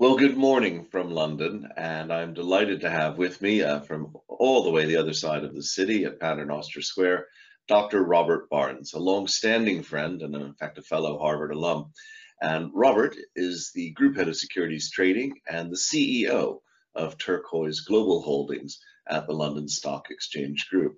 Well, 0.00 0.16
good 0.16 0.38
morning 0.38 0.86
from 0.86 1.10
London, 1.10 1.68
and 1.76 2.10
I'm 2.10 2.32
delighted 2.32 2.80
to 2.80 2.90
have 2.90 3.18
with 3.18 3.42
me 3.42 3.60
uh, 3.60 3.80
from 3.80 4.16
all 4.28 4.64
the 4.64 4.70
way 4.70 4.86
the 4.86 4.96
other 4.96 5.12
side 5.12 5.44
of 5.44 5.54
the 5.54 5.62
city 5.62 6.06
at 6.06 6.18
Paternoster 6.18 6.80
Square, 6.80 7.26
Dr. 7.68 8.02
Robert 8.02 8.48
Barnes, 8.48 8.94
a 8.94 8.98
long-standing 8.98 9.82
friend 9.82 10.22
and 10.22 10.34
in 10.34 10.54
fact 10.54 10.78
a 10.78 10.82
fellow 10.82 11.18
Harvard 11.18 11.52
alum. 11.52 11.92
And 12.40 12.70
Robert 12.72 13.14
is 13.36 13.72
the 13.74 13.90
Group 13.90 14.16
Head 14.16 14.28
of 14.28 14.38
Securities 14.38 14.90
Trading 14.90 15.34
and 15.46 15.70
the 15.70 15.76
CEO 15.76 16.60
of 16.94 17.18
Turquoise 17.18 17.80
Global 17.80 18.22
Holdings 18.22 18.80
at 19.06 19.26
the 19.26 19.34
London 19.34 19.68
Stock 19.68 20.06
Exchange 20.08 20.70
Group. 20.70 20.96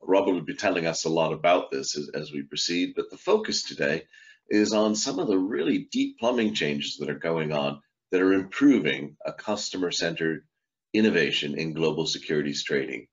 Robert 0.00 0.32
will 0.32 0.42
be 0.42 0.54
telling 0.54 0.86
us 0.86 1.06
a 1.06 1.10
lot 1.10 1.32
about 1.32 1.72
this 1.72 1.98
as, 1.98 2.08
as 2.14 2.30
we 2.30 2.42
proceed, 2.42 2.92
but 2.94 3.10
the 3.10 3.18
focus 3.18 3.64
today 3.64 4.04
is 4.48 4.72
on 4.72 4.94
some 4.94 5.18
of 5.18 5.26
the 5.26 5.38
really 5.38 5.88
deep 5.90 6.20
plumbing 6.20 6.54
changes 6.54 6.98
that 6.98 7.10
are 7.10 7.18
going 7.18 7.50
on 7.50 7.80
that 8.14 8.22
are 8.22 8.32
improving 8.32 9.16
a 9.26 9.32
customer-centered 9.32 10.44
innovation 10.92 11.58
in 11.58 11.72
global 11.72 12.06
securities 12.06 12.62
trading. 12.62 13.08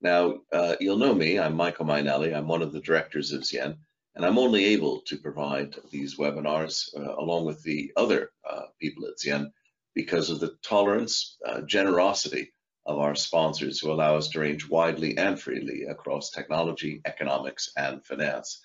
Now, 0.00 0.40
uh, 0.52 0.74
you'll 0.80 0.98
know 0.98 1.14
me, 1.14 1.38
I'm 1.38 1.54
Michael 1.54 1.86
Mainelli, 1.86 2.36
I'm 2.36 2.48
one 2.48 2.60
of 2.60 2.72
the 2.72 2.80
directors 2.80 3.30
of 3.30 3.44
Z/Yen, 3.44 3.76
and 4.16 4.26
I'm 4.26 4.38
only 4.38 4.64
able 4.64 5.02
to 5.02 5.16
provide 5.16 5.76
these 5.92 6.18
webinars 6.18 6.88
uh, 6.96 7.14
along 7.22 7.44
with 7.44 7.62
the 7.62 7.92
other 7.96 8.32
uh, 8.44 8.62
people 8.80 9.06
at 9.06 9.20
Z/Yen 9.20 9.52
because 9.94 10.28
of 10.28 10.40
the 10.40 10.56
tolerance, 10.64 11.36
uh, 11.46 11.60
generosity 11.60 12.52
of 12.84 12.98
our 12.98 13.14
sponsors 13.14 13.78
who 13.78 13.92
allow 13.92 14.16
us 14.16 14.26
to 14.30 14.40
range 14.40 14.68
widely 14.68 15.16
and 15.18 15.40
freely 15.40 15.84
across 15.84 16.30
technology, 16.30 17.00
economics, 17.04 17.70
and 17.76 18.04
finance. 18.04 18.60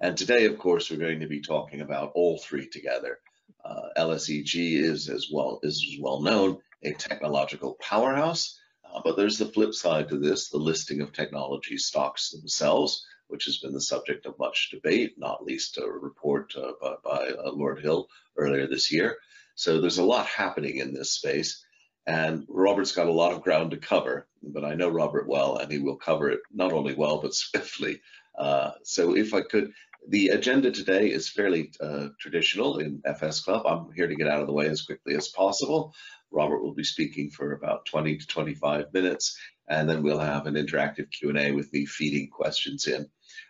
And 0.00 0.16
today, 0.16 0.46
of 0.46 0.58
course, 0.58 0.90
we're 0.90 0.96
going 0.96 1.20
to 1.20 1.28
be 1.28 1.40
talking 1.40 1.82
about 1.82 2.10
all 2.16 2.38
three 2.38 2.66
together. 2.66 3.20
Uh, 3.64 3.88
LSEG 3.96 4.80
is 4.82 5.08
as 5.08 5.28
well 5.32 5.60
is 5.62 5.98
well 6.00 6.20
known 6.20 6.58
a 6.82 6.92
technological 6.92 7.76
powerhouse, 7.80 8.58
uh, 8.84 9.00
but 9.04 9.16
there's 9.16 9.38
the 9.38 9.46
flip 9.46 9.74
side 9.74 10.08
to 10.08 10.18
this: 10.18 10.48
the 10.48 10.58
listing 10.58 11.00
of 11.00 11.12
technology 11.12 11.76
stocks 11.76 12.30
themselves, 12.30 13.04
which 13.28 13.44
has 13.44 13.58
been 13.58 13.72
the 13.72 13.80
subject 13.80 14.26
of 14.26 14.38
much 14.38 14.70
debate, 14.70 15.14
not 15.18 15.44
least 15.44 15.78
a 15.78 15.86
report 15.86 16.54
uh, 16.56 16.72
by, 16.80 16.94
by 17.04 17.28
uh, 17.28 17.50
Lord 17.52 17.80
Hill 17.80 18.08
earlier 18.36 18.66
this 18.66 18.92
year. 18.92 19.16
So 19.54 19.80
there's 19.80 19.98
a 19.98 20.04
lot 20.04 20.26
happening 20.26 20.78
in 20.78 20.94
this 20.94 21.12
space, 21.12 21.64
and 22.06 22.44
Robert's 22.48 22.92
got 22.92 23.08
a 23.08 23.12
lot 23.12 23.32
of 23.32 23.42
ground 23.42 23.72
to 23.72 23.76
cover. 23.76 24.26
But 24.42 24.64
I 24.64 24.74
know 24.74 24.88
Robert 24.88 25.28
well, 25.28 25.58
and 25.58 25.70
he 25.70 25.78
will 25.78 25.96
cover 25.96 26.30
it 26.30 26.40
not 26.52 26.72
only 26.72 26.94
well 26.94 27.20
but 27.20 27.34
swiftly. 27.42 28.00
Uh, 28.36 28.72
so 28.84 29.14
if 29.16 29.34
I 29.34 29.42
could 29.42 29.72
the 30.08 30.28
agenda 30.28 30.70
today 30.70 31.10
is 31.10 31.28
fairly 31.28 31.70
uh, 31.80 32.08
traditional 32.18 32.78
in 32.78 33.02
FS 33.04 33.40
Club. 33.40 33.66
I'm 33.66 33.92
here 33.94 34.06
to 34.06 34.14
get 34.14 34.28
out 34.28 34.40
of 34.40 34.46
the 34.46 34.52
way 34.52 34.66
as 34.68 34.82
quickly 34.82 35.14
as 35.14 35.28
possible. 35.28 35.94
Robert 36.30 36.62
will 36.62 36.74
be 36.74 36.84
speaking 36.84 37.30
for 37.30 37.52
about 37.52 37.86
20 37.86 38.18
to 38.18 38.26
25 38.26 38.92
minutes, 38.92 39.38
and 39.68 39.88
then 39.88 40.02
we'll 40.02 40.18
have 40.18 40.46
an 40.46 40.54
interactive 40.54 41.10
Q&A 41.10 41.52
with 41.52 41.72
me 41.72 41.86
feeding 41.86 42.28
questions 42.28 42.86
in. 42.86 43.08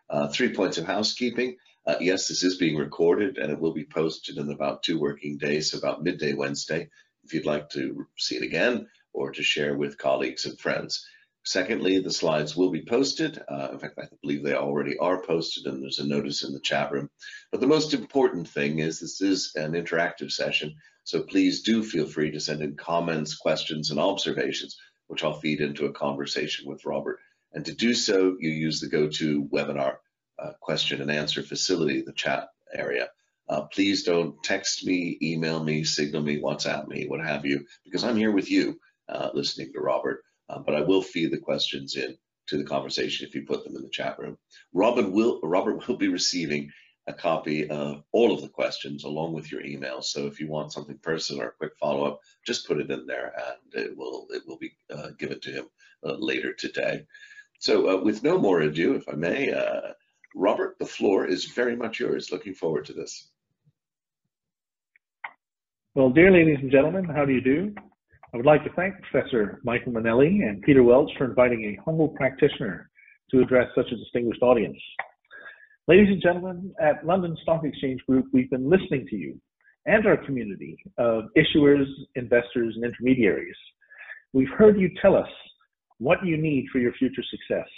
Uh, 0.08 0.28
three 0.28 0.52
points 0.52 0.78
of 0.78 0.86
housekeeping. 0.86 1.56
Uh, 1.86 1.96
yes, 2.00 2.28
this 2.28 2.42
is 2.42 2.58
being 2.58 2.76
recorded 2.76 3.38
and 3.38 3.50
it 3.50 3.58
will 3.58 3.72
be 3.72 3.84
posted 3.84 4.36
in 4.36 4.50
about 4.50 4.82
two 4.82 4.98
working 4.98 5.38
days, 5.38 5.70
so 5.70 5.78
about 5.78 6.02
midday 6.02 6.34
Wednesday, 6.34 6.88
if 7.24 7.32
you'd 7.32 7.46
like 7.46 7.70
to 7.70 8.06
see 8.18 8.36
it 8.36 8.42
again 8.42 8.86
or 9.12 9.32
to 9.32 9.42
share 9.42 9.74
with 9.76 9.98
colleagues 9.98 10.46
and 10.46 10.58
friends. 10.58 11.06
Secondly, 11.44 11.98
the 11.98 12.12
slides 12.12 12.54
will 12.54 12.70
be 12.70 12.84
posted. 12.84 13.42
Uh, 13.48 13.70
in 13.72 13.78
fact, 13.78 13.98
I 13.98 14.06
believe 14.22 14.42
they 14.44 14.54
already 14.54 14.98
are 14.98 15.22
posted 15.22 15.66
and 15.66 15.82
there's 15.82 15.98
a 15.98 16.06
notice 16.06 16.44
in 16.44 16.52
the 16.52 16.60
chat 16.60 16.92
room. 16.92 17.08
But 17.50 17.60
the 17.60 17.66
most 17.66 17.94
important 17.94 18.48
thing 18.48 18.78
is 18.78 19.00
this 19.00 19.20
is 19.20 19.52
an 19.56 19.72
interactive 19.72 20.30
session. 20.30 20.74
So 21.04 21.22
please 21.22 21.62
do 21.62 21.82
feel 21.82 22.06
free 22.06 22.30
to 22.30 22.40
send 22.40 22.62
in 22.62 22.76
comments, 22.76 23.34
questions, 23.36 23.90
and 23.90 23.98
observations, 23.98 24.76
which 25.06 25.24
I'll 25.24 25.40
feed 25.40 25.60
into 25.60 25.86
a 25.86 25.92
conversation 25.92 26.68
with 26.68 26.84
Robert. 26.84 27.18
And 27.52 27.64
to 27.64 27.74
do 27.74 27.94
so, 27.94 28.36
you 28.38 28.50
use 28.50 28.80
the 28.80 28.88
GoToWebinar 28.88 29.96
uh, 30.38 30.52
question 30.60 31.00
and 31.00 31.10
answer 31.10 31.42
facility, 31.42 32.02
the 32.02 32.12
chat 32.12 32.48
area. 32.72 33.08
Uh, 33.48 33.62
please 33.62 34.04
don't 34.04 34.40
text 34.44 34.86
me, 34.86 35.18
email 35.20 35.62
me, 35.64 35.82
signal 35.82 36.22
me, 36.22 36.40
WhatsApp 36.40 36.86
me, 36.86 37.08
what 37.08 37.24
have 37.24 37.44
you, 37.44 37.66
because 37.84 38.04
I'm 38.04 38.16
here 38.16 38.30
with 38.30 38.48
you 38.48 38.78
uh, 39.08 39.30
listening 39.34 39.72
to 39.72 39.80
Robert. 39.80 40.22
Uh, 40.50 40.58
but 40.58 40.74
I 40.74 40.80
will 40.80 41.02
feed 41.02 41.30
the 41.30 41.38
questions 41.38 41.96
in 41.96 42.16
to 42.48 42.58
the 42.58 42.64
conversation 42.64 43.26
if 43.26 43.34
you 43.34 43.42
put 43.42 43.62
them 43.64 43.76
in 43.76 43.82
the 43.82 43.88
chat 43.88 44.18
room. 44.18 44.36
Robin 44.72 45.12
will, 45.12 45.40
Robert 45.42 45.86
will 45.86 45.96
be 45.96 46.08
receiving 46.08 46.70
a 47.06 47.12
copy 47.12 47.68
of 47.68 48.02
all 48.12 48.32
of 48.32 48.42
the 48.42 48.48
questions 48.48 49.04
along 49.04 49.32
with 49.32 49.50
your 49.50 49.64
email. 49.64 50.02
So 50.02 50.26
if 50.26 50.40
you 50.40 50.48
want 50.48 50.72
something 50.72 50.98
personal 50.98 51.42
or 51.42 51.48
a 51.48 51.52
quick 51.52 51.72
follow-up, 51.78 52.20
just 52.44 52.66
put 52.66 52.80
it 52.80 52.90
in 52.90 53.06
there 53.06 53.32
and 53.36 53.84
it 53.84 53.96
will 53.96 54.26
it 54.30 54.42
will 54.46 54.58
be 54.58 54.72
uh, 54.92 55.10
given 55.18 55.40
to 55.40 55.50
him 55.50 55.64
uh, 56.04 56.14
later 56.18 56.52
today. 56.52 57.04
So 57.60 57.90
uh, 57.90 58.02
with 58.02 58.22
no 58.22 58.38
more 58.38 58.60
ado, 58.60 58.94
if 58.94 59.08
I 59.08 59.12
may, 59.12 59.52
uh, 59.52 59.92
Robert, 60.34 60.76
the 60.78 60.86
floor 60.86 61.26
is 61.26 61.44
very 61.46 61.76
much 61.76 62.00
yours. 62.00 62.32
Looking 62.32 62.54
forward 62.54 62.86
to 62.86 62.92
this. 62.92 63.30
Well, 65.94 66.10
dear 66.10 66.30
ladies 66.30 66.58
and 66.62 66.70
gentlemen, 66.70 67.04
how 67.04 67.24
do 67.24 67.32
you 67.32 67.40
do? 67.40 67.74
I 68.32 68.36
would 68.36 68.46
like 68.46 68.62
to 68.62 68.70
thank 68.76 68.94
Professor 69.10 69.60
Michael 69.64 69.90
Mainelli 69.90 70.48
and 70.48 70.62
Peter 70.62 70.84
Welch 70.84 71.10
for 71.18 71.24
inviting 71.24 71.64
a 71.64 71.82
humble 71.84 72.10
practitioner 72.10 72.88
to 73.32 73.40
address 73.40 73.66
such 73.74 73.90
a 73.90 73.96
distinguished 73.96 74.40
audience. 74.40 74.78
Ladies 75.88 76.06
and 76.10 76.22
gentlemen, 76.22 76.72
at 76.80 77.04
London 77.04 77.36
Stock 77.42 77.64
Exchange 77.64 78.00
Group, 78.08 78.26
we've 78.32 78.48
been 78.48 78.70
listening 78.70 79.04
to 79.10 79.16
you 79.16 79.40
and 79.86 80.06
our 80.06 80.16
community 80.16 80.76
of 80.96 81.24
issuers, 81.36 81.86
investors, 82.14 82.74
and 82.76 82.84
intermediaries. 82.84 83.56
We've 84.32 84.52
heard 84.56 84.78
you 84.78 84.90
tell 85.02 85.16
us 85.16 85.28
what 85.98 86.24
you 86.24 86.36
need 86.36 86.66
for 86.70 86.78
your 86.78 86.92
future 86.92 87.24
success. 87.28 87.68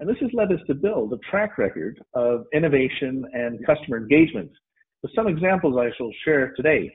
And 0.00 0.08
this 0.08 0.18
has 0.20 0.30
led 0.34 0.52
us 0.52 0.60
to 0.66 0.74
build 0.74 1.14
a 1.14 1.30
track 1.30 1.56
record 1.56 1.98
of 2.12 2.44
innovation 2.52 3.24
and 3.32 3.64
customer 3.64 3.96
engagement 3.96 4.50
with 5.02 5.14
some 5.14 5.28
examples 5.28 5.78
I 5.78 5.96
shall 5.96 6.10
share 6.26 6.52
today 6.56 6.94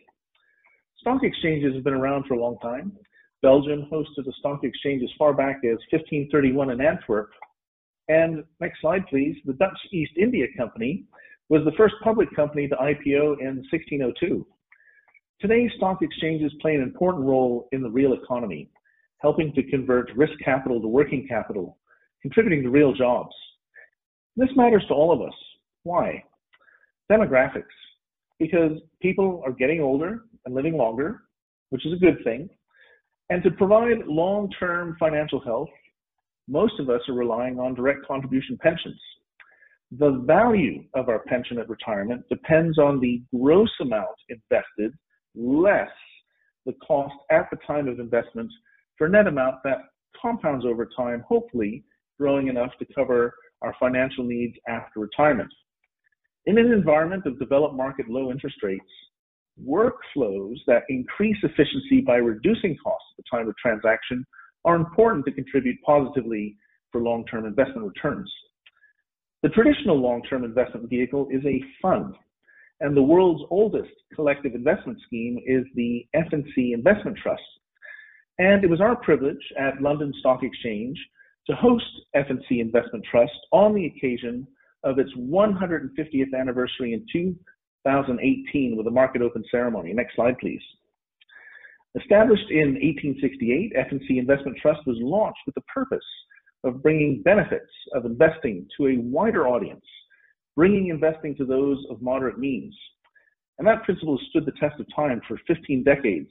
Stock 1.04 1.22
exchanges 1.22 1.76
have 1.76 1.84
been 1.84 1.94
around 1.94 2.24
for 2.28 2.36
a 2.36 2.40
long 2.40 2.58
time. 2.60 2.94
Belgium 3.42 3.86
hosted 3.92 4.26
a 4.26 4.32
stock 4.40 4.64
exchange 4.64 5.04
as 5.04 5.10
far 5.18 5.34
back 5.34 5.58
as 5.66 5.78
1531 5.92 6.70
in 6.70 6.80
Antwerp. 6.80 7.30
And 8.08 8.46
next 8.62 8.80
slide, 8.80 9.06
please. 9.10 9.36
The 9.46 9.52
Dutch 9.52 9.78
East 9.92 10.14
India 10.18 10.46
Company 10.56 11.04
was 11.50 11.62
the 11.66 11.74
first 11.74 11.96
public 12.06 12.34
company 12.34 12.70
to 12.70 12.76
IPO 12.76 13.42
in 13.42 13.66
1602. 13.70 14.48
Today, 15.42 15.70
stock 15.76 15.98
exchanges 16.02 16.54
play 16.62 16.76
an 16.76 16.82
important 16.82 17.26
role 17.26 17.68
in 17.74 17.84
the 17.84 17.90
real 17.90 18.14
economy, 18.14 18.70
helping 19.18 19.52
to 19.56 19.64
convert 19.64 20.10
risk 20.16 20.40
capital 20.42 20.80
to 20.80 20.88
working 20.88 21.28
capital, 21.28 21.80
contributing 22.22 22.64
to 22.64 22.70
real 22.70 22.94
jobs. 22.94 23.36
This 24.38 24.50
matters 24.56 24.86
to 24.88 24.94
all 24.94 25.12
of 25.12 25.22
us. 25.22 25.36
Why? 25.84 26.24
Demographics. 27.12 27.66
Because 28.40 28.78
people 29.02 29.44
are 29.46 29.52
getting 29.52 29.82
older 29.82 30.22
and 30.46 30.56
living 30.56 30.78
longer, 30.78 31.22
which 31.70 31.86
is 31.86 31.94
a 31.94 31.98
good 31.98 32.24
thing. 32.24 32.50
And 33.30 33.42
to 33.44 33.52
provide 33.52 34.06
long 34.06 34.50
term 34.60 34.96
financial 35.00 35.40
health, 35.40 35.70
most 36.48 36.80
of 36.80 36.90
us 36.90 37.02
are 37.08 37.16
relying 37.16 37.60
on 37.60 37.74
direct 37.74 38.06
contribution 38.06 38.58
pensions. 38.62 39.00
The 39.98 40.24
value 40.26 40.84
of 40.96 41.08
our 41.08 41.20
pension 41.20 41.60
at 41.60 41.70
retirement 41.70 42.24
depends 42.30 42.78
on 42.78 43.00
the 43.00 43.22
gross 43.36 43.70
amount 43.80 44.16
invested 44.30 44.92
less 45.36 45.90
the 46.66 46.74
cost 46.86 47.14
at 47.32 47.48
the 47.52 47.58
time 47.66 47.88
of 47.88 48.00
investment 48.00 48.50
for 48.98 49.08
a 49.08 49.10
net 49.10 49.28
amount 49.28 49.56
that 49.64 49.80
compounds 50.20 50.66
over 50.66 50.88
time, 50.96 51.24
hopefully 51.28 51.84
growing 52.20 52.48
enough 52.48 52.72
to 52.80 52.86
cover 52.94 53.34
our 53.62 53.76
financial 53.80 54.24
needs 54.24 54.56
after 54.68 55.00
retirement. 55.00 55.50
In 56.46 56.58
an 56.58 56.72
environment 56.72 57.26
of 57.26 57.40
developed 57.40 57.76
market 57.76 58.08
low 58.10 58.32
interest 58.32 58.58
rates, 58.64 58.84
workflows 59.62 60.56
that 60.68 60.84
increase 60.90 61.38
efficiency 61.44 62.02
by 62.02 62.16
reducing 62.16 62.76
costs 62.84 63.08
at 63.18 63.24
the 63.24 63.38
time 63.38 63.48
of 63.48 63.56
transaction 63.58 64.26
are 64.66 64.76
important 64.76 65.26
to 65.26 65.32
contribute 65.32 65.78
positively 65.86 66.58
for 66.92 67.02
long-term 67.02 67.46
investment 67.46 67.86
returns. 67.86 68.32
The 69.42 69.50
traditional 69.50 69.98
long-term 69.98 70.44
investment 70.44 70.90
vehicle 70.90 71.28
is 71.30 71.44
a 71.46 71.62
fund, 71.82 72.16
and 72.80 72.96
the 72.96 73.04
world's 73.04 73.44
oldest 73.50 73.92
collective 74.16 74.56
investment 74.56 75.00
scheme 75.06 75.38
is 75.46 75.66
the 75.76 76.06
F&C 76.14 76.74
Investment 76.74 77.18
Trust. 77.22 77.42
And 78.40 78.64
it 78.64 78.70
was 78.70 78.82
our 78.82 78.96
privilege 78.96 79.44
at 79.60 79.82
London 79.82 80.14
Stock 80.20 80.44
Exchange 80.44 80.98
to 81.48 81.56
host 81.56 81.86
F&C 82.16 82.60
Investment 82.62 83.06
Trust 83.10 83.34
on 83.52 83.76
the 83.76 83.86
occasion 83.86 84.48
of 84.84 84.98
its 84.98 85.12
150th 85.18 86.34
anniversary 86.40 86.94
in 86.94 87.06
2018 87.86 88.76
with 88.78 88.88
a 88.88 88.92
market 88.92 89.22
open 89.22 89.44
ceremony. 89.52 89.94
Next 89.94 90.16
slide, 90.16 90.38
please. 90.40 90.62
Established 92.00 92.50
in 92.50 92.74
1868, 92.82 93.74
F&C 93.76 94.18
Investment 94.18 94.58
Trust 94.62 94.80
was 94.88 94.98
launched 95.00 95.42
with 95.46 95.56
the 95.56 95.62
purpose 95.62 96.06
of 96.64 96.82
bringing 96.82 97.22
benefits 97.22 97.70
of 97.94 98.06
investing 98.06 98.68
to 98.78 98.88
a 98.88 98.98
wider 98.98 99.48
audience, 99.48 99.86
bringing 100.56 100.88
investing 100.88 101.36
to 101.36 101.46
those 101.46 101.78
of 101.90 102.02
moderate 102.02 102.40
means. 102.40 102.76
And 103.60 103.68
that 103.68 103.84
principle 103.84 104.20
stood 104.30 104.46
the 104.46 104.54
test 104.60 104.80
of 104.80 104.88
time 104.96 105.22
for 105.28 105.40
15 105.46 105.84
decades, 105.84 106.30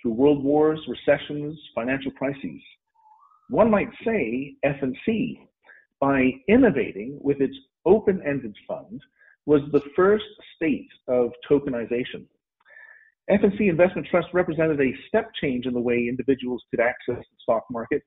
through 0.00 0.12
world 0.12 0.44
wars, 0.44 0.80
recessions, 0.88 1.58
financial 1.74 2.12
crises. 2.12 2.60
One 3.48 3.70
might 3.70 3.88
say 4.04 4.56
F&C, 4.62 5.40
by 6.00 6.30
innovating 6.48 7.18
with 7.20 7.40
its 7.40 7.56
open-ended 7.86 8.54
fund, 8.66 9.00
was 9.48 9.62
the 9.72 9.80
first 9.96 10.26
state 10.54 10.90
of 11.08 11.30
tokenization. 11.50 12.26
F&C 13.30 13.68
Investment 13.68 14.06
Trust 14.10 14.28
represented 14.34 14.78
a 14.78 14.92
step 15.08 15.30
change 15.40 15.64
in 15.64 15.72
the 15.72 15.80
way 15.80 16.06
individuals 16.06 16.62
could 16.70 16.80
access 16.80 17.16
the 17.16 17.36
stock 17.44 17.64
market, 17.70 18.02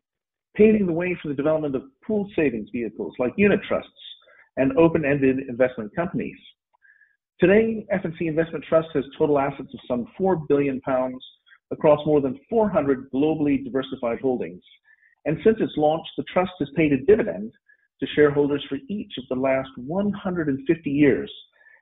paving 0.56 0.86
the 0.86 0.94
way 0.94 1.18
for 1.20 1.30
the 1.30 1.34
development 1.34 1.76
of 1.76 1.82
pooled 2.06 2.32
savings 2.36 2.70
vehicles 2.72 3.12
like 3.18 3.34
unit 3.38 3.60
trusts 3.68 3.90
and 4.58 4.78
open-ended 4.78 5.40
investment 5.50 5.90
companies. 5.96 6.38
Today, 7.40 7.88
F&C 7.90 8.28
Investment 8.28 8.64
Trust 8.70 8.90
has 8.94 9.04
total 9.18 9.40
assets 9.40 9.74
of 9.74 9.80
some 9.88 10.06
4 10.20 10.44
billion 10.48 10.80
pounds 10.82 11.26
across 11.72 12.06
more 12.06 12.22
than 12.22 12.40
400 12.52 13.10
globally 13.12 13.64
diversified 13.64 14.20
holdings. 14.22 14.62
And 15.26 15.40
since 15.44 15.58
its 15.60 15.74
launch, 15.76 16.06
the 16.18 16.24
trust 16.32 16.52
has 16.60 16.70
paid 16.76 16.94
a 16.94 17.04
dividend 17.04 17.52
to 18.02 18.08
shareholders 18.16 18.66
for 18.68 18.78
each 18.90 19.14
of 19.18 19.24
the 19.30 19.40
last 19.42 19.70
150 19.78 20.90
years 20.90 21.32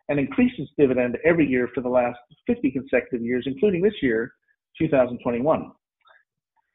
and 0.09 0.19
increased 0.19 0.59
its 0.59 0.71
dividend 0.77 1.17
every 1.25 1.47
year 1.47 1.69
for 1.73 1.81
the 1.81 1.89
last 1.89 2.17
50 2.47 2.71
consecutive 2.71 3.21
years, 3.21 3.43
including 3.47 3.81
this 3.81 3.93
year, 4.01 4.33
2021. 4.79 5.71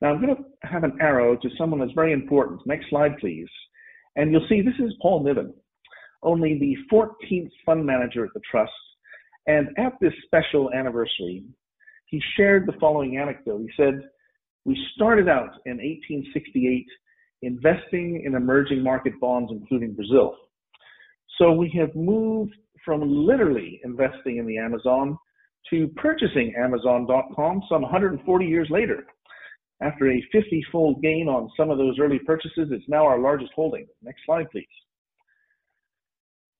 Now 0.01 0.09
I'm 0.09 0.21
going 0.21 0.37
to 0.37 0.69
have 0.69 0.85
an 0.85 0.99
arrow 1.01 1.37
to 1.37 1.49
someone 1.59 1.81
that's 1.81 1.93
very 1.93 2.13
important. 2.13 2.61
Next 2.67 2.89
slide, 2.91 3.17
please. 3.19 3.49
And 4.17 4.31
you'll 4.31 4.47
see 4.49 4.63
this 4.63 4.75
is 4.79 4.95
Paul 5.03 5.25
Niven, 5.25 5.53
only 6.23 6.59
the 6.59 6.77
14th 6.93 7.51
fund 7.67 7.85
manager 7.85 8.25
at 8.25 8.33
the 8.35 8.41
trust. 8.51 8.73
And 9.47 9.69
at 9.79 9.93
this 10.01 10.13
special 10.25 10.73
anniversary, 10.73 11.45
he 12.07 12.23
shared 12.37 12.67
the 12.67 12.79
following 12.81 13.19
anecdote. 13.19 13.61
He 13.61 13.71
said, 13.77 14.01
We 14.65 14.79
started 14.95 15.29
out 15.29 15.51
in 15.67 15.79
1868 15.79 16.87
investing 17.43 18.23
in 18.25 18.35
emerging 18.35 18.83
market 18.83 19.13
bonds, 19.21 19.53
including 19.53 19.95
Brazil. 19.95 20.37
So 21.39 21.53
we 21.53 21.73
have 21.79 21.95
moved 21.95 22.55
from 22.85 23.03
literally 23.03 23.81
investing 23.85 24.39
in 24.39 24.47
the 24.47 24.59
Amazon 24.59 25.19
to 25.71 25.89
purchasing 25.97 26.55
Amazon.com 26.57 27.63
some 27.69 27.83
140 27.83 28.45
years 28.45 28.69
later. 28.71 29.05
After 29.83 30.11
a 30.11 30.23
50 30.31 30.65
fold 30.71 31.03
gain 31.03 31.29
on 31.29 31.51
some 31.57 31.71
of 31.71 31.79
those 31.79 31.99
early 31.99 32.19
purchases, 32.21 32.69
it's 32.71 32.89
now 32.89 33.05
our 33.05 33.19
largest 33.19 33.53
holding. 33.55 33.87
Next 34.03 34.21
slide, 34.25 34.51
please. 34.51 34.67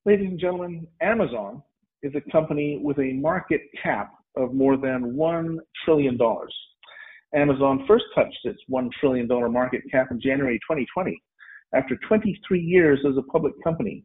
Ladies 0.05 0.29
and 0.29 0.41
gentlemen, 0.41 0.87
Amazon 1.01 1.63
is 2.03 2.13
a 2.15 2.31
company 2.31 2.81
with 2.83 2.99
a 2.99 3.13
market 3.15 3.63
cap 3.83 4.13
of 4.37 4.53
more 4.53 4.77
than 4.77 5.15
$1 5.17 5.57
trillion. 5.85 6.19
Amazon 7.35 7.85
first 7.87 8.05
touched 8.15 8.39
its 8.45 8.61
$1 8.71 8.91
trillion 9.01 9.27
market 9.53 9.83
cap 9.91 10.09
in 10.11 10.21
January 10.21 10.59
2020 10.59 11.21
after 11.75 11.99
23 12.09 12.61
years 12.61 13.01
as 13.09 13.17
a 13.17 13.23
public 13.23 13.53
company. 13.63 14.05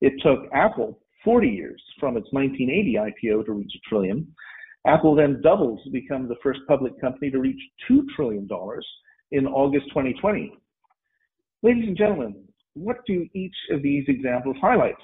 It 0.00 0.14
took 0.22 0.50
Apple 0.52 0.98
40 1.24 1.48
years 1.48 1.82
from 1.98 2.16
its 2.16 2.28
1980 2.32 2.94
IPO 2.94 3.46
to 3.46 3.52
reach 3.52 3.72
a 3.74 3.88
trillion. 3.88 4.26
Apple 4.86 5.14
then 5.14 5.40
doubled 5.42 5.80
to 5.84 5.90
become 5.90 6.28
the 6.28 6.36
first 6.42 6.60
public 6.68 6.98
company 7.00 7.30
to 7.30 7.40
reach 7.40 7.60
$2 7.90 8.02
trillion 8.14 8.48
in 9.32 9.46
August 9.46 9.86
2020. 9.88 10.52
Ladies 11.62 11.88
and 11.88 11.96
gentlemen, 11.96 12.36
what 12.74 12.98
do 13.06 13.26
each 13.34 13.56
of 13.70 13.82
these 13.82 14.04
examples 14.06 14.56
highlight? 14.60 14.94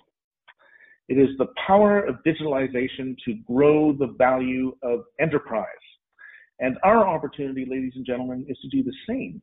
It 1.09 1.19
is 1.19 1.37
the 1.39 1.49
power 1.67 2.01
of 2.01 2.17
digitalization 2.25 3.17
to 3.25 3.35
grow 3.47 3.93
the 3.93 4.15
value 4.19 4.77
of 4.83 5.01
enterprise. 5.21 5.67
And 6.63 6.79
our 6.85 7.07
opportunity, 7.07 7.67
ladies 7.69 7.93
and 7.97 8.07
gentlemen, 8.07 8.47
is 8.49 8.57
to 8.59 8.69
do 8.69 8.85
the 8.85 8.95
same, 9.09 9.43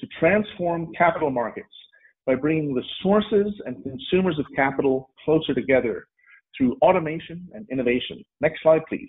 to 0.00 0.06
transform 0.20 0.92
capital 0.96 1.30
markets 1.30 1.66
by 2.26 2.34
bringing 2.34 2.74
the 2.74 2.84
sources 3.02 3.54
and 3.64 3.82
consumers 3.82 4.38
of 4.38 4.44
capital 4.54 5.10
closer 5.24 5.54
together 5.54 6.06
through 6.56 6.76
automation 6.82 7.48
and 7.54 7.66
innovation. 7.72 8.22
Next 8.42 8.62
slide, 8.62 8.82
please. 8.86 9.08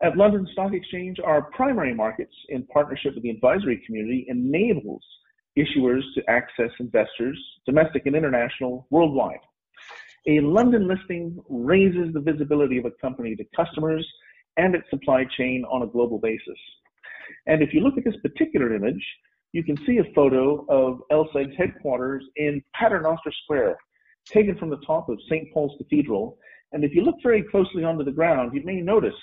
At 0.00 0.16
London 0.16 0.46
Stock 0.52 0.72
Exchange, 0.72 1.18
our 1.24 1.42
primary 1.42 1.92
markets, 1.92 2.34
in 2.50 2.64
partnership 2.66 3.14
with 3.14 3.24
the 3.24 3.30
advisory 3.30 3.82
community, 3.84 4.26
enables 4.28 5.02
issuers 5.58 6.02
to 6.14 6.30
access 6.30 6.70
investors, 6.78 7.38
domestic 7.66 8.06
and 8.06 8.14
international, 8.14 8.86
worldwide. 8.90 9.40
A 10.28 10.38
London 10.40 10.86
listing 10.86 11.36
raises 11.48 12.12
the 12.12 12.20
visibility 12.20 12.78
of 12.78 12.84
a 12.84 12.90
company 13.00 13.34
to 13.34 13.44
customers 13.56 14.06
and 14.56 14.74
its 14.74 14.88
supply 14.90 15.24
chain 15.36 15.64
on 15.70 15.82
a 15.82 15.86
global 15.86 16.18
basis. 16.18 16.58
And 17.46 17.62
if 17.62 17.72
you 17.72 17.80
look 17.80 17.96
at 17.98 18.04
this 18.04 18.16
particular 18.22 18.74
image, 18.74 19.04
you 19.52 19.62
can 19.62 19.76
see 19.86 19.98
a 19.98 20.14
photo 20.14 20.66
of 20.68 21.00
LSEG's 21.12 21.56
headquarters 21.56 22.24
in 22.36 22.62
Paternoster 22.74 23.32
Square, 23.44 23.76
taken 24.26 24.56
from 24.58 24.70
the 24.70 24.80
top 24.86 25.08
of 25.08 25.18
St. 25.28 25.52
Paul's 25.52 25.76
Cathedral. 25.78 26.38
And 26.72 26.84
if 26.84 26.92
you 26.92 27.02
look 27.02 27.16
very 27.22 27.42
closely 27.42 27.84
onto 27.84 28.04
the 28.04 28.10
ground, 28.10 28.52
you 28.54 28.62
may 28.64 28.80
notice 28.80 29.14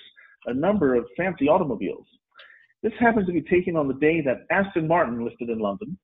a 0.45 0.53
number 0.53 0.95
of 0.95 1.05
fancy 1.17 1.49
automobiles. 1.49 2.07
This 2.81 2.93
happens 2.99 3.27
to 3.27 3.33
be 3.33 3.41
taken 3.41 3.75
on 3.75 3.87
the 3.87 3.93
day 3.95 4.21
that 4.21 4.45
Aston 4.49 4.87
Martin 4.87 5.23
listed 5.23 5.49
in 5.49 5.59
London, 5.59 5.97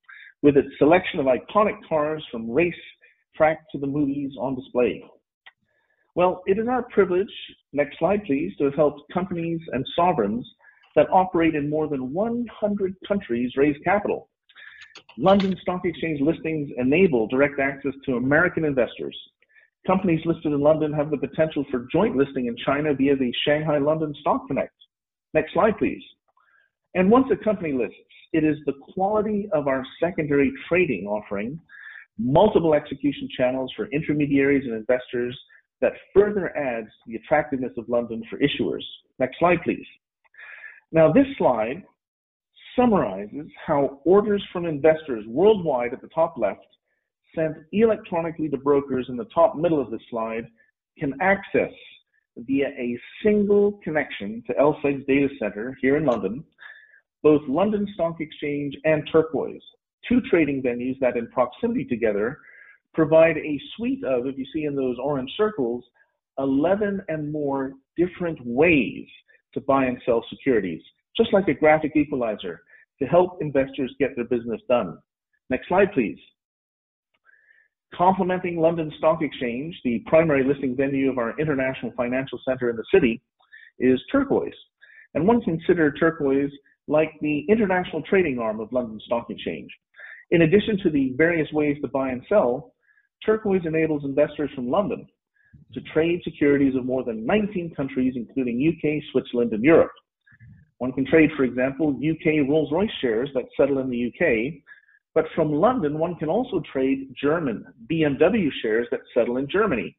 with 0.44 0.58
its 0.58 0.70
selection 0.78 1.20
of 1.20 1.26
iconic 1.26 1.78
cars 1.88 2.24
from 2.32 2.52
race 2.52 2.76
track 3.36 3.60
to 3.72 3.80
the 3.80 3.88
movies 3.88 4.32
on 4.40 4.56
display. 4.56 5.04
Well, 6.18 6.42
it 6.48 6.58
is 6.58 6.68
our 6.68 6.82
privilege, 6.82 7.32
next 7.74 8.00
slide 8.00 8.24
please, 8.26 8.52
to 8.58 8.64
have 8.64 8.74
helped 8.74 9.02
companies 9.14 9.62
and 9.72 9.86
sovereigns 9.96 10.44
that 10.96 11.06
operate 11.12 11.54
in 11.54 11.70
more 11.70 11.88
than 11.88 12.12
100 12.12 12.96
countries 13.08 13.52
raise 13.56 13.76
capital. 13.84 14.28
London 15.20 15.56
Stock 15.62 15.82
Exchange 15.86 16.20
listings 16.20 16.72
enable 16.80 17.28
direct 17.28 17.60
access 17.60 17.92
to 18.06 18.16
American 18.16 18.66
investors. 18.66 19.16
Companies 19.86 20.26
listed 20.26 20.54
in 20.54 20.60
London 20.60 20.92
have 20.92 21.12
the 21.12 21.20
potential 21.20 21.64
for 21.70 21.86
joint 21.92 22.16
listing 22.16 22.48
in 22.48 22.56
China 22.66 22.96
via 22.96 23.16
the 23.16 23.32
Shanghai 23.46 23.78
London 23.78 24.12
Stock 24.22 24.48
Connect. 24.48 24.74
Next 25.36 25.54
slide, 25.54 25.78
please. 25.78 26.02
And 26.96 27.12
once 27.12 27.28
a 27.32 27.44
company 27.44 27.74
lists, 27.74 27.96
it 28.34 28.44
is 28.44 28.58
the 28.66 28.74
quality 28.96 29.48
of 29.54 29.68
our 29.68 29.86
secondary 30.02 30.52
trading 30.68 31.06
offering, 31.06 31.60
multiple 32.18 32.74
execution 32.74 33.30
channels 33.38 33.72
for 33.78 33.86
intermediaries 33.92 34.64
and 34.66 34.74
investors 34.74 35.40
that 35.82 35.94
further 36.14 36.56
adds 36.58 36.90
the 37.06 37.16
attractiveness 37.16 37.74
of 37.78 37.88
London 37.88 38.24
for 38.30 38.40
issuers. 38.40 38.84
Next 39.20 39.38
slide, 39.40 39.60
please. 39.64 39.86
Now, 40.92 41.12
this 41.12 41.28
slide 41.38 41.84
summarizes 42.76 43.48
how 43.66 44.00
orders 44.06 44.44
from 44.54 44.66
investors 44.66 45.26
worldwide 45.28 45.94
at 45.94 46.02
the 46.02 46.08
top 46.10 46.36
left, 46.38 46.66
sent 47.36 47.58
electronically 47.74 48.50
to 48.50 48.58
brokers 48.58 49.08
in 49.10 49.18
the 49.18 49.26
top 49.26 49.56
middle 49.56 49.82
of 49.82 49.92
the 49.92 50.00
slide, 50.10 50.48
can 50.98 51.14
access 51.22 51.72
via 52.38 52.68
a 52.68 52.98
single 53.24 53.80
connection 53.84 54.44
to 54.48 54.54
LSEG's 54.54 55.06
data 55.08 55.28
center 55.40 55.78
here 55.82 55.98
in 55.98 56.06
London, 56.06 56.44
both 57.24 57.42
London 57.48 57.88
Stock 57.94 58.18
Exchange 58.20 58.76
and 58.86 59.08
Turquoise, 59.12 59.62
two 60.08 60.22
trading 60.30 60.62
venues 60.62 60.98
that 61.00 61.18
in 61.18 61.28
proximity 61.32 61.84
together 61.84 62.40
provide 62.94 63.38
a 63.38 63.62
suite 63.76 64.04
of, 64.04 64.26
if 64.28 64.38
you 64.38 64.46
see 64.54 64.66
in 64.66 64.76
those 64.76 64.98
orange 65.02 65.32
circles, 65.38 65.84
11 66.40 67.02
and 67.08 67.32
more 67.32 67.74
different 67.96 68.40
ways 68.46 69.06
to 69.54 69.62
buy 69.62 69.86
and 69.86 70.02
sell 70.06 70.24
securities, 70.30 70.82
just 71.16 71.34
like 71.34 71.48
a 71.48 71.54
graphic 71.54 71.96
equalizer 71.96 72.62
to 73.00 73.06
help 73.08 73.38
investors 73.42 73.94
get 74.00 74.16
their 74.16 74.26
business 74.26 74.62
done. 74.68 74.98
Next 75.50 75.68
slide, 75.68 75.92
please. 75.94 76.18
Complementing 77.96 78.60
London 78.60 78.92
Stock 78.98 79.22
Exchange, 79.22 79.76
the 79.84 80.04
primary 80.08 80.44
listing 80.44 80.76
venue 80.76 81.10
of 81.10 81.18
our 81.18 81.40
international 81.40 81.94
financial 81.96 82.40
center 82.48 82.70
in 82.70 82.76
the 82.76 82.84
city, 82.94 83.22
is 83.80 84.00
Turquoise. 84.12 84.52
And 85.14 85.26
one 85.26 85.42
consider 85.42 85.92
Turquoise 85.92 86.52
like 86.88 87.12
the 87.22 87.46
international 87.50 88.02
trading 88.04 88.40
arm 88.40 88.60
of 88.60 88.72
London 88.72 89.00
Stock 89.06 89.28
Exchange. 89.30 89.70
In 90.32 90.42
addition 90.42 90.78
to 90.84 90.90
the 90.90 91.14
various 91.18 91.52
ways 91.54 91.78
to 91.82 91.88
buy 91.88 92.10
and 92.10 92.22
sell, 92.28 92.74
Turquoise 93.28 93.66
enables 93.66 94.06
investors 94.06 94.50
from 94.56 94.70
London 94.70 95.06
to 95.74 95.82
trade 95.94 96.22
securities 96.24 96.76
of 96.76 96.86
more 96.86 97.04
than 97.04 97.26
19 97.26 97.76
countries, 97.76 98.14
including 98.16 98.74
UK, 98.74 99.04
Switzerland, 99.12 99.52
and 99.52 99.64
Europe. 99.64 99.92
One 100.78 100.94
can 100.94 101.06
trade, 101.06 101.32
for 101.36 101.44
example, 101.44 101.90
UK 101.90 102.48
Rolls 102.48 102.72
Royce 102.72 102.90
shares 103.02 103.30
that 103.34 103.44
settle 103.58 103.80
in 103.80 103.90
the 103.90 104.08
UK, 104.08 104.62
but 105.14 105.26
from 105.36 105.52
London, 105.52 106.00
one 106.00 106.16
can 106.16 106.30
also 106.30 106.62
trade 106.72 107.14
German 107.22 107.66
BMW 107.92 108.50
shares 108.62 108.88
that 108.92 109.02
settle 109.14 109.38
in 109.38 109.50
Germany, 109.50 109.98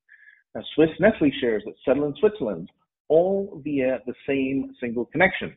Swiss 0.75 0.90
Nestle 0.99 1.30
shares 1.40 1.62
that 1.66 1.75
settle 1.85 2.06
in 2.06 2.14
Switzerland, 2.16 2.70
all 3.08 3.61
via 3.62 3.99
the 4.06 4.14
same 4.26 4.75
single 4.80 5.04
connection. 5.06 5.54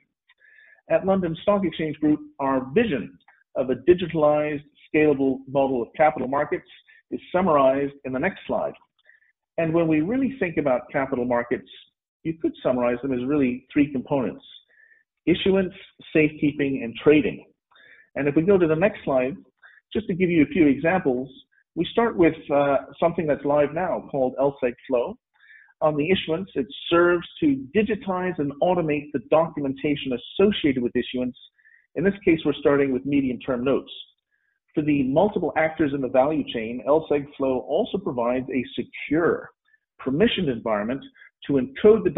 At 0.90 1.06
London 1.06 1.38
Stock 1.44 1.62
Exchange 1.64 1.98
Group, 2.00 2.20
our 2.40 2.66
vision 2.74 3.18
of 3.56 3.70
a 3.70 3.76
digitalized, 3.76 4.64
scalable 4.94 5.38
model 5.48 5.82
of 5.82 5.88
capital 5.96 6.28
markets 6.28 6.68
is 7.12 7.20
summarized 7.32 7.94
in 8.06 8.14
the 8.14 8.20
next 8.20 8.40
slide. 8.48 8.74
And 9.58 9.74
when 9.74 9.88
we 9.88 10.02
really 10.02 10.36
think 10.40 10.58
about 10.58 10.90
capital 10.92 11.26
markets, 11.26 11.70
you 12.24 12.34
could 12.42 12.54
summarize 12.64 12.98
them 13.02 13.14
as 13.14 13.24
really 13.26 13.66
three 13.72 13.92
components. 13.92 14.46
issuance, 15.26 15.74
safekeeping, 16.14 16.82
and 16.84 16.96
trading. 16.96 17.46
And 18.16 18.28
if 18.28 18.36
we 18.36 18.42
go 18.42 18.58
to 18.58 18.68
the 18.68 18.76
next 18.76 19.04
slide, 19.04 19.36
just 19.94 20.08
to 20.08 20.14
give 20.14 20.30
you 20.30 20.44
a 20.44 20.48
few 20.48 20.68
examples, 20.68 21.30
we 21.76 21.86
start 21.92 22.18
with 22.18 22.36
uh, 22.54 22.78
something 23.00 23.28
that's 23.28 23.46
live 23.46 23.74
now 23.74 24.08
called 24.12 24.34
LSEG 24.40 24.74
Flow. 24.88 25.18
On 25.82 25.96
the 25.96 26.10
issuance, 26.12 26.50
it 26.56 26.68
serves 26.90 27.28
to 27.40 27.66
digitize 27.76 28.38
and 28.38 28.52
automate 28.62 29.12
the 29.14 29.22
documentation 29.30 30.12
associated 30.14 30.84
with 30.84 30.92
issuance. 30.96 31.38
In 31.96 32.04
this 32.04 32.14
case, 32.24 32.40
we're 32.46 32.54
starting 32.54 32.94
with 32.94 33.06
medium-term 33.06 33.64
notes. 33.64 33.92
For 34.74 34.82
the 34.84 35.04
multiple 35.04 35.52
actors 35.58 35.92
in 35.94 36.02
the 36.02 36.08
value 36.08 36.44
chain, 36.54 36.82
LSEG 36.88 37.28
Flow 37.36 37.60
also 37.68 37.98
provides 37.98 38.48
a 38.50 38.64
secure, 38.76 39.50
permissioned 40.02 40.52
environment 40.52 41.04
to 41.48 41.54
encode 41.54 42.04
the 42.04 42.10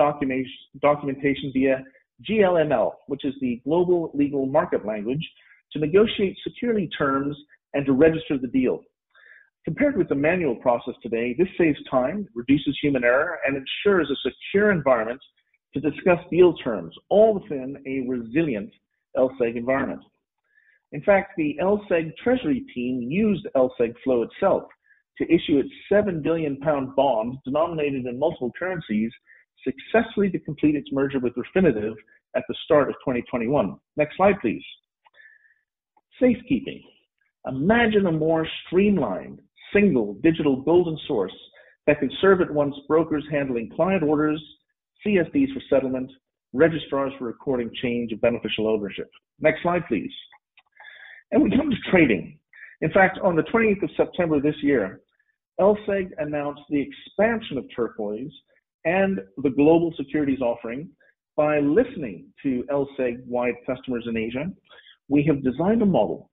documentation 0.81 1.51
via 1.53 1.83
GLML, 2.29 2.91
which 3.07 3.25
is 3.25 3.33
the 3.41 3.59
global 3.63 4.11
legal 4.13 4.45
market 4.45 4.85
language, 4.85 5.27
to 5.71 5.79
negotiate 5.79 6.37
securely 6.43 6.87
terms 6.95 7.35
and 7.73 7.85
to 7.87 7.93
register 7.93 8.37
the 8.37 8.47
deal. 8.47 8.81
Compared 9.65 9.97
with 9.97 10.09
the 10.09 10.15
manual 10.15 10.55
process 10.55 10.93
today, 11.01 11.33
this 11.37 11.47
saves 11.57 11.79
time, 11.89 12.27
reduces 12.35 12.77
human 12.81 13.03
error, 13.03 13.39
and 13.47 13.55
ensures 13.55 14.11
a 14.11 14.29
secure 14.29 14.71
environment 14.71 15.21
to 15.73 15.79
discuss 15.79 16.19
deal 16.29 16.53
terms, 16.57 16.93
all 17.09 17.33
within 17.33 17.81
a 17.87 18.07
resilient 18.07 18.71
LSEG 19.17 19.55
environment. 19.55 20.01
In 20.93 21.01
fact, 21.01 21.33
the 21.37 21.57
LSEG 21.59 22.15
Treasury 22.23 22.63
team 22.73 23.01
used 23.01 23.47
LSEG 23.55 23.95
Flow 24.03 24.21
itself 24.23 24.63
to 25.17 25.25
issue 25.25 25.57
its 25.57 25.69
7 25.91 26.21
billion 26.21 26.57
pound 26.57 26.95
bond 26.95 27.37
denominated 27.43 28.05
in 28.05 28.19
multiple 28.19 28.51
currencies 28.57 29.11
successfully 29.63 30.29
to 30.29 30.39
complete 30.39 30.75
its 30.75 30.89
merger 30.91 31.19
with 31.19 31.33
Refinitiv 31.33 31.93
at 32.35 32.43
the 32.47 32.55
start 32.65 32.89
of 32.89 32.95
2021. 33.05 33.75
Next 33.97 34.17
slide, 34.17 34.35
please. 34.39 34.63
Safekeeping. 36.21 36.83
Imagine 37.47 38.05
a 38.05 38.11
more 38.11 38.47
streamlined, 38.65 39.39
single 39.73 40.13
digital 40.21 40.61
golden 40.61 40.97
source 41.07 41.33
that 41.87 41.99
can 41.99 42.11
serve 42.21 42.41
at 42.41 42.53
once 42.53 42.75
brokers 42.87 43.25
handling 43.31 43.69
client 43.75 44.03
orders, 44.03 44.41
CSDs 45.05 45.53
for 45.53 45.61
settlement, 45.69 46.09
registrars 46.53 47.11
for 47.17 47.25
recording 47.25 47.71
change 47.81 48.11
of 48.11 48.21
beneficial 48.21 48.67
ownership. 48.67 49.09
Next 49.39 49.63
slide, 49.63 49.81
please. 49.87 50.11
And 51.33 51.41
we 51.41 51.49
come 51.49 51.71
to 51.71 51.89
trading. 51.89 52.37
In 52.81 52.91
fact, 52.91 53.17
on 53.23 53.35
the 53.35 53.41
28th 53.43 53.81
of 53.81 53.89
September 53.97 54.39
this 54.39 54.55
year, 54.61 55.01
LSEG 55.59 56.11
announced 56.19 56.61
the 56.69 56.79
expansion 56.79 57.57
of 57.57 57.65
Turquoise 57.75 58.31
and 58.85 59.19
the 59.37 59.49
global 59.49 59.91
securities 59.97 60.41
offering 60.41 60.89
by 61.35 61.59
listening 61.59 62.27
to 62.43 62.63
LSEG-wide 62.71 63.55
customers 63.65 64.05
in 64.07 64.15
Asia. 64.15 64.45
We 65.09 65.23
have 65.23 65.43
designed 65.43 65.81
a 65.81 65.87
model 65.87 66.29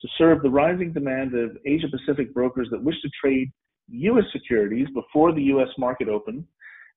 to 0.00 0.08
serve 0.16 0.40
the 0.42 0.50
rising 0.50 0.92
demand 0.92 1.34
of 1.34 1.56
Asia 1.66 1.88
Pacific 1.90 2.32
brokers 2.32 2.68
that 2.70 2.82
wish 2.82 3.00
to 3.02 3.10
trade 3.20 3.50
US 3.88 4.24
securities 4.32 4.86
before 4.94 5.32
the 5.32 5.42
US 5.54 5.68
market 5.78 6.08
open 6.08 6.46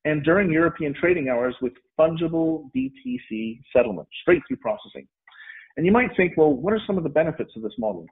and 0.05 0.23
during 0.23 0.51
European 0.51 0.93
trading 0.93 1.27
hours 1.29 1.55
with 1.59 1.73
fungible 1.99 2.69
DTC 2.75 3.61
settlement, 3.75 4.07
straight 4.21 4.43
through 4.47 4.57
processing. 4.57 5.07
And 5.77 5.85
you 5.85 5.91
might 5.91 6.09
think, 6.17 6.33
well, 6.35 6.53
what 6.53 6.73
are 6.73 6.81
some 6.85 6.97
of 6.97 7.03
the 7.03 7.09
benefits 7.09 7.51
of 7.55 7.61
this 7.61 7.77
model? 7.77 8.05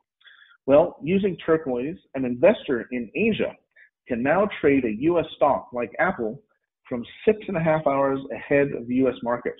Well, 0.67 0.97
using 1.03 1.35
Turquoise, 1.45 1.97
an 2.13 2.23
investor 2.23 2.87
in 2.91 3.09
Asia 3.15 3.53
can 4.07 4.21
now 4.21 4.47
trade 4.61 4.85
a 4.85 5.01
US 5.03 5.25
stock 5.35 5.69
like 5.73 5.91
Apple 5.99 6.41
from 6.87 7.03
six 7.25 7.39
and 7.47 7.57
a 7.57 7.63
half 7.63 7.85
hours 7.87 8.19
ahead 8.31 8.71
of 8.71 8.87
the 8.87 8.95
US 9.05 9.15
market. 9.23 9.55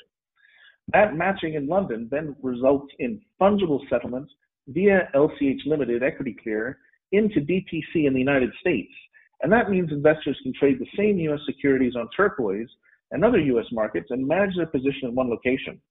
That 0.93 1.15
matching 1.15 1.55
in 1.55 1.67
London 1.67 2.07
then 2.11 2.35
results 2.41 2.93
in 2.99 3.21
fungible 3.41 3.81
settlement 3.89 4.29
via 4.67 5.09
LCH 5.15 5.65
Limited 5.65 6.03
Equity 6.03 6.35
Clear 6.41 6.77
into 7.11 7.39
DTC 7.39 8.05
in 8.05 8.13
the 8.13 8.19
United 8.19 8.51
States. 8.59 8.91
And 9.41 9.51
that 9.51 9.69
means 9.69 9.91
investors 9.91 10.39
can 10.43 10.53
trade 10.53 10.79
the 10.79 10.87
same 10.97 11.17
US 11.19 11.39
securities 11.47 11.95
on 11.95 12.07
Turquoise 12.15 12.69
and 13.11 13.25
other 13.25 13.39
US 13.39 13.65
markets 13.71 14.07
and 14.11 14.27
manage 14.27 14.55
their 14.55 14.67
position 14.67 15.09
in 15.09 15.15
one 15.15 15.29
location. 15.29 15.81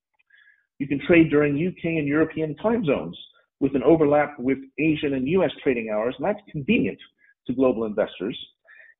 You 0.79 0.89
can 0.89 1.01
trade 1.07 1.31
during 1.31 1.55
UK 1.55 1.85
and 1.85 2.09
European 2.09 2.57
time 2.57 2.85
zones 2.85 3.17
with 3.61 3.75
an 3.75 3.83
overlap 3.83 4.39
with 4.39 4.59
Asian 4.79 5.15
and 5.15 5.29
US 5.29 5.51
trading 5.63 5.91
hours, 5.91 6.15
and 6.19 6.27
that's 6.27 6.41
convenient 6.51 6.99
to 7.47 7.55
global 7.55 7.85
investors. 7.85 8.39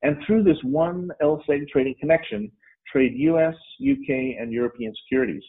And 0.03 0.17
through 0.27 0.45
this 0.45 0.59
one 0.63 1.11
LSEG 1.23 1.69
trading 1.69 1.95
connection, 1.99 2.51
trade 2.91 3.15
US, 3.17 3.55
UK, 3.81 4.37
and 4.39 4.53
European 4.53 4.95
securities. 5.03 5.43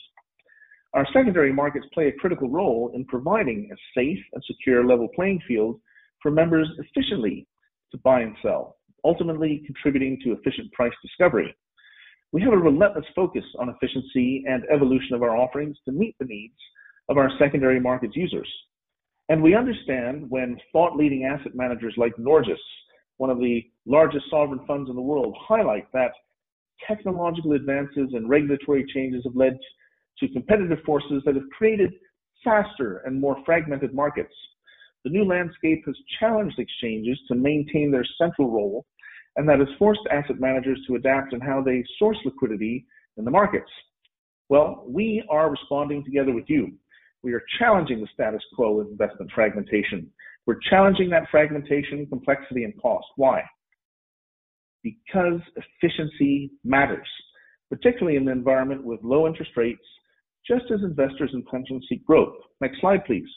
Our 0.94 1.06
secondary 1.12 1.52
markets 1.52 1.86
play 1.94 2.08
a 2.08 2.14
critical 2.14 2.50
role 2.50 2.92
in 2.96 3.06
providing 3.06 3.70
a 3.72 3.76
safe 4.00 4.20
and 4.34 4.44
secure 4.46 4.86
level 4.86 5.10
playing 5.14 5.42
field 5.48 5.80
for 6.22 6.32
members 6.32 6.70
efficiently 6.80 7.46
to 7.92 7.98
buy 7.98 8.22
and 8.22 8.36
sell, 8.42 8.78
ultimately 9.04 9.62
contributing 9.66 10.18
to 10.24 10.32
efficient 10.32 10.72
price 10.72 10.94
discovery. 11.02 11.54
We 12.36 12.42
have 12.42 12.52
a 12.52 12.58
relentless 12.58 13.06
focus 13.16 13.46
on 13.60 13.70
efficiency 13.70 14.44
and 14.46 14.66
evolution 14.70 15.16
of 15.16 15.24
our 15.24 15.38
offerings 15.38 15.78
to 15.86 15.94
meet 15.94 16.18
the 16.20 16.26
needs 16.26 16.58
of 17.08 17.18
our 17.18 17.30
secondary 17.40 17.80
markets 17.80 18.14
users. 18.14 18.50
And 19.30 19.42
we 19.42 19.56
understand 19.56 20.30
when 20.30 20.58
thought 20.74 20.98
leading 20.98 21.24
asset 21.24 21.56
managers 21.56 21.94
like 21.96 22.14
Norges, 22.18 22.60
one 23.16 23.30
of 23.30 23.40
the 23.40 23.64
largest 23.86 24.26
sovereign 24.30 24.60
funds 24.68 24.90
in 24.90 24.98
the 24.98 25.02
world, 25.02 25.34
highlight 25.40 25.90
that 25.94 26.12
technological 26.86 27.54
advances 27.54 28.10
and 28.12 28.28
regulatory 28.28 28.86
changes 28.94 29.24
have 29.24 29.38
led 29.38 29.58
to 30.20 30.28
competitive 30.28 30.80
forces 30.86 31.24
that 31.26 31.36
have 31.36 31.50
created 31.58 31.94
faster 32.44 32.98
and 33.06 33.18
more 33.18 33.38
fragmented 33.46 33.94
markets. 33.94 34.36
The 35.06 35.10
new 35.10 35.24
landscape 35.24 35.84
has 35.86 35.96
challenged 36.20 36.60
exchanges 36.60 37.18
to 37.30 37.36
maintain 37.36 37.92
their 37.92 38.06
central 38.18 38.52
role, 38.52 38.86
and 39.36 39.48
that 39.48 39.60
has 39.60 39.68
forced 39.78 40.02
asset 40.12 40.40
managers 40.40 40.80
to 40.88 40.96
adapt 40.96 41.34
in 41.34 41.42
how 41.42 41.62
they 41.62 41.84
source 42.00 42.18
liquidity 42.26 42.86
in 43.18 43.26
the 43.26 43.32
markets. 43.32 43.70
Well, 44.50 44.84
we 44.88 45.24
are 45.30 45.50
responding 45.50 46.04
together 46.04 46.34
with 46.34 46.46
you. 46.48 46.74
We 47.24 47.34
are 47.34 47.44
challenging 47.60 48.02
the 48.02 48.08
status 48.14 48.44
quo 48.56 48.80
of 48.82 48.88
investment 48.88 49.32
fragmentation. 49.34 50.12
We're 50.46 50.60
challenging 50.70 51.10
that 51.10 51.28
fragmentation, 51.32 52.06
complexity, 52.08 52.64
and 52.64 52.80
cost. 52.80 53.08
Why? 53.16 53.42
Because 54.84 55.42
efficiency 55.56 56.52
matters, 56.64 57.08
particularly 57.72 58.18
in 58.18 58.28
an 58.28 58.38
environment 58.38 58.84
with 58.84 59.00
low 59.04 59.26
interest 59.26 59.52
rates 59.58 59.82
just 60.48 60.66
as 60.72 60.82
investors 60.84 61.32
and 61.34 61.46
pensions 61.48 61.84
seek 61.90 62.06
growth. 62.06 62.36
Next 62.62 62.80
slide, 62.80 63.04
please. 63.06 63.28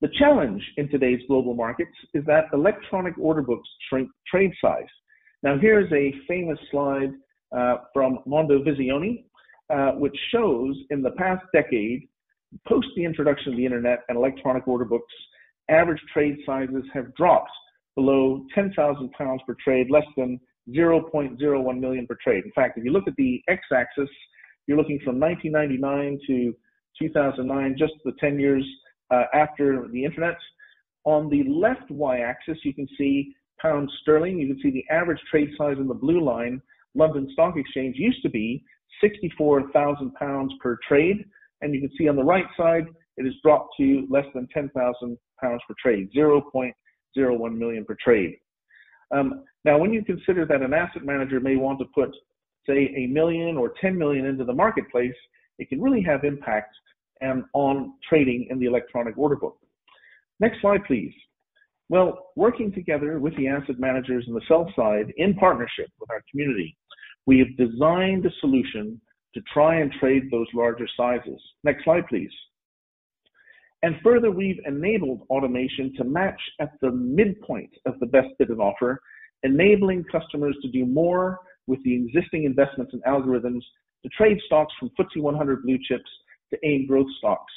The 0.00 0.08
challenge 0.16 0.62
in 0.76 0.88
today's 0.88 1.20
global 1.26 1.54
markets 1.54 1.90
is 2.14 2.24
that 2.26 2.44
electronic 2.52 3.18
order 3.18 3.42
books 3.42 3.68
shrink 3.88 4.08
trade 4.30 4.52
size. 4.62 4.86
Now, 5.42 5.58
here's 5.58 5.90
a 5.92 6.14
famous 6.28 6.58
slide 6.70 7.10
uh, 7.56 7.78
from 7.92 8.20
Mondo 8.24 8.62
Visione, 8.62 9.24
uh, 9.74 9.92
which 9.92 10.16
shows 10.30 10.76
in 10.90 11.02
the 11.02 11.10
past 11.12 11.44
decade, 11.52 12.02
post 12.68 12.86
the 12.96 13.04
introduction 13.04 13.52
of 13.52 13.56
the 13.56 13.64
internet 13.64 14.00
and 14.08 14.16
electronic 14.16 14.68
order 14.68 14.84
books, 14.84 15.12
average 15.68 16.00
trade 16.12 16.36
sizes 16.46 16.84
have 16.94 17.12
dropped 17.16 17.50
below 17.96 18.46
10,000 18.54 19.10
pounds 19.12 19.42
per 19.46 19.56
trade, 19.62 19.90
less 19.90 20.06
than 20.16 20.38
0.01 20.70 21.80
million 21.80 22.06
per 22.06 22.16
trade. 22.22 22.44
In 22.44 22.52
fact, 22.52 22.78
if 22.78 22.84
you 22.84 22.92
look 22.92 23.08
at 23.08 23.16
the 23.16 23.42
x-axis, 23.48 24.08
you're 24.66 24.78
looking 24.78 25.00
from 25.04 25.18
1999 25.18 26.20
to 26.28 26.54
2009, 27.00 27.76
just 27.76 27.94
the 28.04 28.12
10 28.20 28.38
years 28.38 28.64
uh, 29.10 29.24
after 29.34 29.86
the 29.92 30.04
internet. 30.04 30.36
On 31.04 31.28
the 31.30 31.44
left 31.48 31.90
y-axis, 31.90 32.58
you 32.64 32.74
can 32.74 32.88
see 32.96 33.34
pound 33.60 33.90
sterling. 34.02 34.38
You 34.38 34.54
can 34.54 34.62
see 34.62 34.70
the 34.70 34.84
average 34.92 35.20
trade 35.30 35.50
size 35.56 35.76
in 35.78 35.88
the 35.88 35.94
blue 35.94 36.22
line. 36.22 36.60
London 36.94 37.28
Stock 37.32 37.56
Exchange 37.56 37.96
used 37.98 38.22
to 38.22 38.30
be 38.30 38.64
64,000 39.00 40.14
pounds 40.14 40.52
per 40.60 40.78
trade, 40.86 41.24
and 41.60 41.74
you 41.74 41.80
can 41.80 41.90
see 41.96 42.08
on 42.08 42.16
the 42.16 42.24
right 42.24 42.46
side 42.56 42.86
it 43.16 43.24
has 43.24 43.34
dropped 43.42 43.74
to 43.78 44.06
less 44.10 44.26
than 44.34 44.48
10,000 44.52 45.18
pounds 45.40 45.62
per 45.68 45.74
trade, 45.82 46.08
0.01 46.16 47.56
million 47.56 47.84
per 47.84 47.96
trade. 48.02 48.36
Um, 49.14 49.44
now, 49.64 49.78
when 49.78 49.92
you 49.92 50.04
consider 50.04 50.44
that 50.46 50.62
an 50.62 50.74
asset 50.74 51.04
manager 51.04 51.40
may 51.40 51.56
want 51.56 51.78
to 51.80 51.86
put 51.94 52.10
say 52.68 52.92
a 52.96 53.06
million 53.06 53.56
or 53.56 53.72
10 53.80 53.96
million 53.96 54.26
into 54.26 54.44
the 54.44 54.52
marketplace, 54.52 55.14
it 55.58 55.68
can 55.68 55.80
really 55.80 56.02
have 56.02 56.24
impact 56.24 56.74
um, 57.24 57.46
on 57.54 57.94
trading 58.08 58.46
in 58.50 58.58
the 58.58 58.66
electronic 58.66 59.16
order 59.16 59.36
book. 59.36 59.58
Next 60.40 60.60
slide, 60.60 60.84
please. 60.86 61.12
Well, 61.88 62.30
working 62.36 62.72
together 62.72 63.18
with 63.18 63.36
the 63.36 63.48
asset 63.48 63.78
managers 63.78 64.24
and 64.26 64.36
the 64.36 64.42
sell 64.46 64.70
side 64.76 65.12
in 65.16 65.34
partnership 65.34 65.88
with 65.98 66.10
our 66.10 66.22
community, 66.30 66.76
we 67.26 67.38
have 67.38 67.56
designed 67.56 68.26
a 68.26 68.30
solution 68.40 69.00
to 69.34 69.40
try 69.52 69.80
and 69.80 69.92
trade 70.00 70.30
those 70.30 70.46
larger 70.54 70.86
sizes. 70.96 71.40
Next 71.64 71.84
slide, 71.84 72.06
please. 72.08 72.30
And 73.82 73.96
further, 74.02 74.30
we've 74.30 74.60
enabled 74.66 75.22
automation 75.30 75.94
to 75.96 76.04
match 76.04 76.40
at 76.60 76.72
the 76.80 76.90
midpoint 76.90 77.70
of 77.86 77.98
the 78.00 78.06
best 78.06 78.28
bid 78.38 78.48
and 78.48 78.60
offer, 78.60 79.00
enabling 79.44 80.04
customers 80.10 80.56
to 80.62 80.68
do 80.68 80.84
more 80.84 81.38
with 81.66 81.82
the 81.84 81.94
existing 81.94 82.44
investments 82.44 82.92
and 82.92 83.02
algorithms 83.04 83.62
to 84.02 84.08
trade 84.16 84.38
stocks 84.46 84.74
from 84.78 84.90
FTSE 84.98 85.22
100 85.22 85.62
blue 85.62 85.78
chips 85.86 86.10
to 86.50 86.58
AIM 86.66 86.86
growth 86.86 87.08
stocks. 87.18 87.52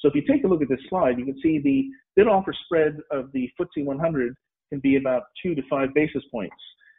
So 0.00 0.08
if 0.08 0.14
you 0.14 0.22
take 0.22 0.44
a 0.44 0.48
look 0.48 0.62
at 0.62 0.68
this 0.68 0.80
slide, 0.88 1.18
you 1.18 1.24
can 1.24 1.40
see 1.42 1.58
the 1.58 1.88
bid 2.16 2.28
offer 2.28 2.52
spread 2.64 2.98
of 3.10 3.30
the 3.32 3.48
FTSE 3.58 3.84
100 3.84 4.34
can 4.70 4.80
be 4.80 4.96
about 4.96 5.22
two 5.42 5.54
to 5.54 5.62
five 5.68 5.94
basis 5.94 6.22
points. 6.30 6.56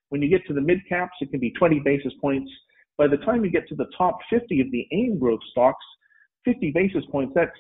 When 0.09 0.21
you 0.21 0.29
get 0.29 0.45
to 0.47 0.53
the 0.53 0.62
mid 0.62 0.79
caps, 0.88 1.13
it 1.21 1.31
can 1.31 1.39
be 1.39 1.51
20 1.51 1.79
basis 1.79 2.13
points. 2.21 2.51
By 2.97 3.07
the 3.07 3.17
time 3.17 3.43
you 3.43 3.51
get 3.51 3.67
to 3.69 3.75
the 3.75 3.88
top 3.97 4.19
50 4.29 4.62
of 4.62 4.71
the 4.71 4.88
AIM 4.91 5.19
growth 5.19 5.39
stocks, 5.51 5.83
50 6.45 6.71
basis 6.71 7.03
points, 7.12 7.33
that's 7.35 7.51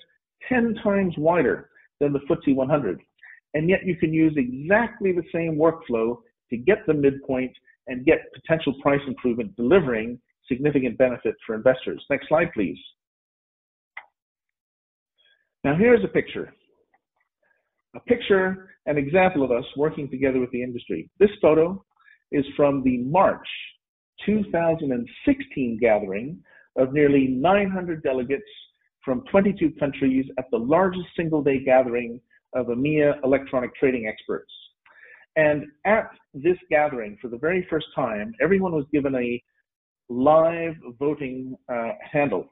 10 0.49 0.75
times 0.83 1.15
wider 1.17 1.69
than 1.99 2.13
the 2.13 2.19
FTSE 2.19 2.55
100. 2.55 2.99
And 3.55 3.69
yet 3.69 3.85
you 3.85 3.95
can 3.95 4.13
use 4.13 4.33
exactly 4.37 5.11
the 5.11 5.23
same 5.33 5.57
workflow 5.57 6.17
to 6.49 6.57
get 6.57 6.85
the 6.85 6.93
midpoint 6.93 7.51
and 7.87 8.05
get 8.05 8.31
potential 8.33 8.73
price 8.81 9.01
improvement, 9.07 9.55
delivering 9.55 10.19
significant 10.47 10.97
benefit 10.97 11.35
for 11.45 11.55
investors. 11.55 12.03
Next 12.09 12.27
slide, 12.27 12.51
please. 12.53 12.77
Now 15.63 15.75
here's 15.77 16.03
a 16.03 16.09
picture. 16.09 16.53
A 17.95 17.99
picture, 18.01 18.69
an 18.85 18.97
example 18.97 19.43
of 19.43 19.51
us 19.51 19.63
working 19.77 20.09
together 20.09 20.39
with 20.39 20.51
the 20.51 20.61
industry. 20.61 21.09
This 21.19 21.29
photo 21.41 21.83
is 22.33 22.45
from 22.57 22.83
the 22.83 22.97
March 22.97 23.47
2016 24.25 25.77
gathering 25.79 26.37
of 26.77 26.91
nearly 26.91 27.27
900 27.27 28.03
delegates 28.03 28.43
from 29.05 29.23
22 29.31 29.71
countries 29.79 30.25
at 30.37 30.45
the 30.51 30.57
largest 30.57 31.05
single 31.15 31.41
day 31.41 31.63
gathering 31.63 32.19
of 32.55 32.67
EMEA 32.67 33.23
electronic 33.23 33.73
trading 33.75 34.07
experts. 34.07 34.51
And 35.37 35.65
at 35.85 36.09
this 36.33 36.57
gathering, 36.69 37.17
for 37.21 37.29
the 37.29 37.37
very 37.37 37.65
first 37.69 37.87
time, 37.95 38.33
everyone 38.41 38.73
was 38.73 38.85
given 38.91 39.15
a 39.15 39.41
live 40.09 40.75
voting 40.99 41.55
uh, 41.71 41.91
handle. 42.11 42.49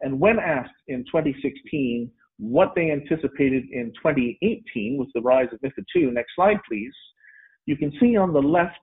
And 0.00 0.20
when 0.20 0.38
asked 0.38 0.70
in 0.88 1.04
2016 1.04 2.10
what 2.42 2.72
they 2.74 2.90
anticipated 2.90 3.62
in 3.70 3.92
2018 4.02 4.96
with 4.98 5.08
the 5.14 5.20
rise 5.20 5.46
of 5.52 5.60
MiFID 5.60 5.84
II, 5.94 6.10
next 6.10 6.34
slide 6.34 6.56
please, 6.68 6.92
you 7.66 7.76
can 7.76 7.92
see 8.00 8.16
on 8.16 8.32
the 8.32 8.42
left 8.42 8.80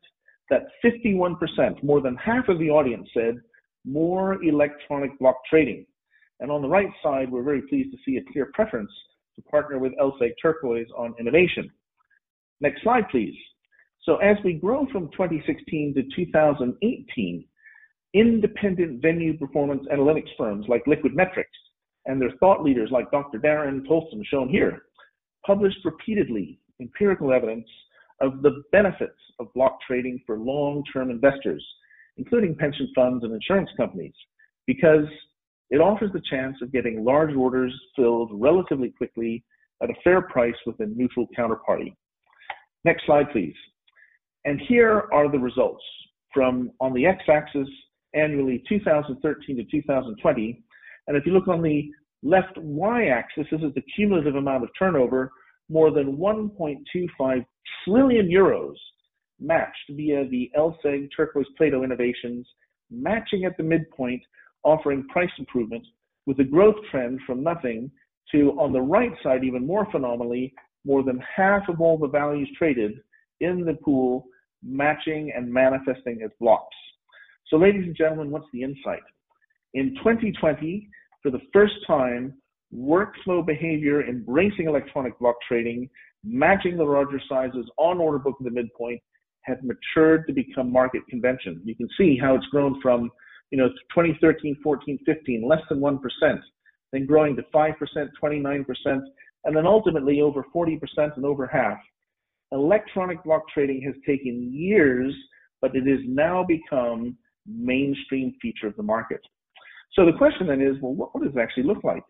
that 0.50 0.68
51%, 0.82 1.84
more 1.84 2.00
than 2.00 2.16
half 2.16 2.48
of 2.48 2.58
the 2.58 2.70
audience 2.70 3.06
said 3.13 3.36
more 3.86 4.42
electronic 4.46 5.18
block 5.20 5.36
trading. 5.50 5.86
And 6.39 6.50
on 6.50 6.62
the 6.62 6.70
right 6.70 6.88
side, 7.04 7.30
we're 7.30 7.44
very 7.44 7.62
pleased 7.63 7.92
to 7.92 7.98
see 8.06 8.16
a 8.16 8.32
clear 8.32 8.50
preference 8.54 8.92
to 9.36 9.42
partner 9.42 9.78
with 9.78 9.92
LSEG 10.01 10.32
Turquoise 10.42 10.88
on 10.98 11.13
innovation. 11.20 11.70
Next 12.62 12.82
slide, 12.82 13.10
please. 13.12 13.36
So 14.04 14.16
as 14.18 14.38
we 14.46 14.54
grow 14.54 14.88
from 14.89 15.10
2016 15.12 15.96
to 15.96 16.04
2018, 16.16 17.46
independent 18.13 19.01
venue 19.01 19.38
performance 19.38 19.86
analytics 19.94 20.30
firms 20.38 20.66
like 20.70 20.86
LiquidMetrix 20.86 21.44
and 22.06 22.22
their 22.22 22.32
thought 22.39 22.63
leaders 22.63 22.89
like 22.91 23.12
Dr. 23.12 23.39
Darren 23.39 23.86
Toulson, 23.88 24.24
shown 24.25 24.50
here, 24.50 24.84
published 25.46 25.79
repeatedly 25.86 26.60
empirical 26.82 27.34
evidence 27.34 27.68
of 28.22 28.41
the 28.41 28.63
benefits 28.72 29.20
of 29.39 29.53
block 29.53 29.79
trading 29.86 30.22
for 30.25 30.38
long-term 30.38 31.10
investors, 31.10 31.65
including 32.18 32.56
pension 32.56 32.89
funds 32.96 33.24
and 33.24 33.34
insurance 33.34 33.70
companies, 33.77 34.13
because 34.68 35.06
it 35.70 35.77
offers 35.77 36.12
the 36.13 36.22
chance 36.29 36.58
of 36.62 36.72
getting 36.72 37.03
large 37.03 37.34
orders 37.36 37.74
filled 37.96 38.32
relatively 38.34 38.89
quickly 38.89 39.44
at 39.82 39.89
a 39.89 39.94
fair 40.03 40.22
price 40.22 40.56
with 40.65 40.79
a 40.79 40.86
neutral 40.86 41.27
counterparty. 41.38 41.94
Next 42.84 43.06
slide, 43.06 43.32
please. 43.32 43.56
And 44.46 44.60
here 44.68 45.08
are 45.13 45.32
the 45.32 45.39
results 45.39 45.84
from 46.34 46.72
on 46.79 46.94
the 46.94 47.06
x-axis 47.06 47.68
annually 48.13 48.63
2013 48.68 49.58
to 49.58 49.63
2020. 49.63 50.63
And 51.10 51.18
if 51.18 51.25
you 51.25 51.34
look 51.34 51.48
on 51.48 51.63
the 51.63 51.89
left 52.22 52.56
y-axis, 52.56 53.48
this 53.51 53.62
is 53.62 53.74
the 53.74 53.84
cumulative 53.96 54.36
amount 54.36 54.63
of 54.63 54.70
turnover, 54.78 55.32
more 55.67 55.91
than 55.91 56.17
1.25 56.17 57.45
trillion 57.84 58.28
euros 58.28 58.76
matched 59.39 59.89
via 59.89 60.28
the 60.30 60.52
LSEG 60.56 61.10
Turquoise 61.15 61.48
Plato 61.58 61.84
innovations, 61.84 62.48
matching 62.91 63.45
at 63.45 63.58
the 63.58 63.63
midpoint, 63.63 64.22
offering 64.63 65.08
price 65.08 65.32
improvement 65.39 65.84
with 66.28 66.39
a 66.41 66.43
growth 66.43 66.76
trend 66.91 67.19
from 67.26 67.41
nothing 67.41 67.89
to, 68.32 68.52
on 68.60 68.72
the 68.72 68.82
right 68.82 69.13
side, 69.24 69.43
even 69.43 69.65
more 69.65 69.88
phenomenally, 69.91 70.54
more 70.86 71.02
than 71.02 71.19
half 71.36 71.67
of 71.69 71.82
all 71.82 71.98
the 71.98 72.08
values 72.08 72.50
traded 72.56 73.00
in 73.39 73.65
the 73.65 73.74
pool 73.84 74.26
matching 74.62 75.32
and 75.36 75.52
manifesting 75.52 76.22
as 76.24 76.30
blocks. 76.39 76.76
So 77.48 77.58
ladies 77.58 77.86
and 77.86 77.95
gentlemen, 77.95 78.30
what's 78.30 78.45
the 78.54 78.62
insight? 78.62 79.02
In 79.73 79.95
2020, 79.95 80.89
for 81.21 81.32
the 81.32 81.41
first 81.53 81.75
time, 81.86 82.34
workflow 82.73 83.45
behavior 83.45 84.08
embracing 84.08 84.67
electronic 84.67 85.17
block 85.19 85.36
trading, 85.47 85.89
matching 86.23 86.77
the 86.77 86.84
larger 86.84 87.21
sizes 87.29 87.69
on 87.77 87.99
order 87.99 88.19
book 88.19 88.36
at 88.39 88.43
the 88.43 88.51
midpoint, 88.51 89.01
had 89.41 89.60
matured 89.63 90.27
to 90.27 90.34
become 90.34 90.71
market 90.71 91.01
convention. 91.10 91.62
You 91.63 91.75
can 91.75 91.88
see 91.97 92.17
how 92.17 92.36
it's 92.36 92.45
grown 92.47 92.79
from, 92.82 93.10
you 93.51 93.58
know, 93.58 93.69
2013, 93.95 94.58
14, 94.63 94.99
15, 95.05 95.47
less 95.47 95.62
than 95.69 95.79
1%, 95.79 95.99
then 96.91 97.05
growing 97.05 97.36
to 97.36 97.43
5%, 97.53 97.75
29%, 98.21 98.65
and 99.45 99.55
then 99.55 99.65
ultimately 99.65 100.21
over 100.21 100.45
40% 100.53 100.79
and 101.15 101.25
over 101.25 101.47
half. 101.47 101.77
Electronic 102.51 103.23
block 103.23 103.43
trading 103.53 103.82
has 103.84 103.95
taken 104.05 104.51
years, 104.51 105.13
but 105.62 105.75
it 105.75 105.88
has 105.88 105.99
now 106.08 106.43
become 106.43 107.15
mainstream 107.47 108.34
feature 108.41 108.67
of 108.67 108.75
the 108.75 108.84
market. 108.84 109.21
So 109.93 110.06
the 110.06 110.17
question 110.17 110.47
then 110.47 110.62
is, 110.62 110.75
well, 110.82 110.93
what, 110.93 111.12
does 111.21 111.34
it 111.36 111.39
actually 111.39 111.63
look 111.63 111.84
like? 111.84 112.04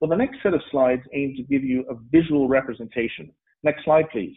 Well, 0.00 0.10
the 0.10 0.16
next 0.16 0.38
set 0.42 0.54
of 0.54 0.60
slides 0.70 1.02
aim 1.14 1.34
to 1.36 1.42
give 1.42 1.62
you 1.62 1.84
a 1.88 1.94
visual 2.10 2.48
representation. 2.48 3.30
Next 3.62 3.84
slide, 3.84 4.10
please. 4.10 4.36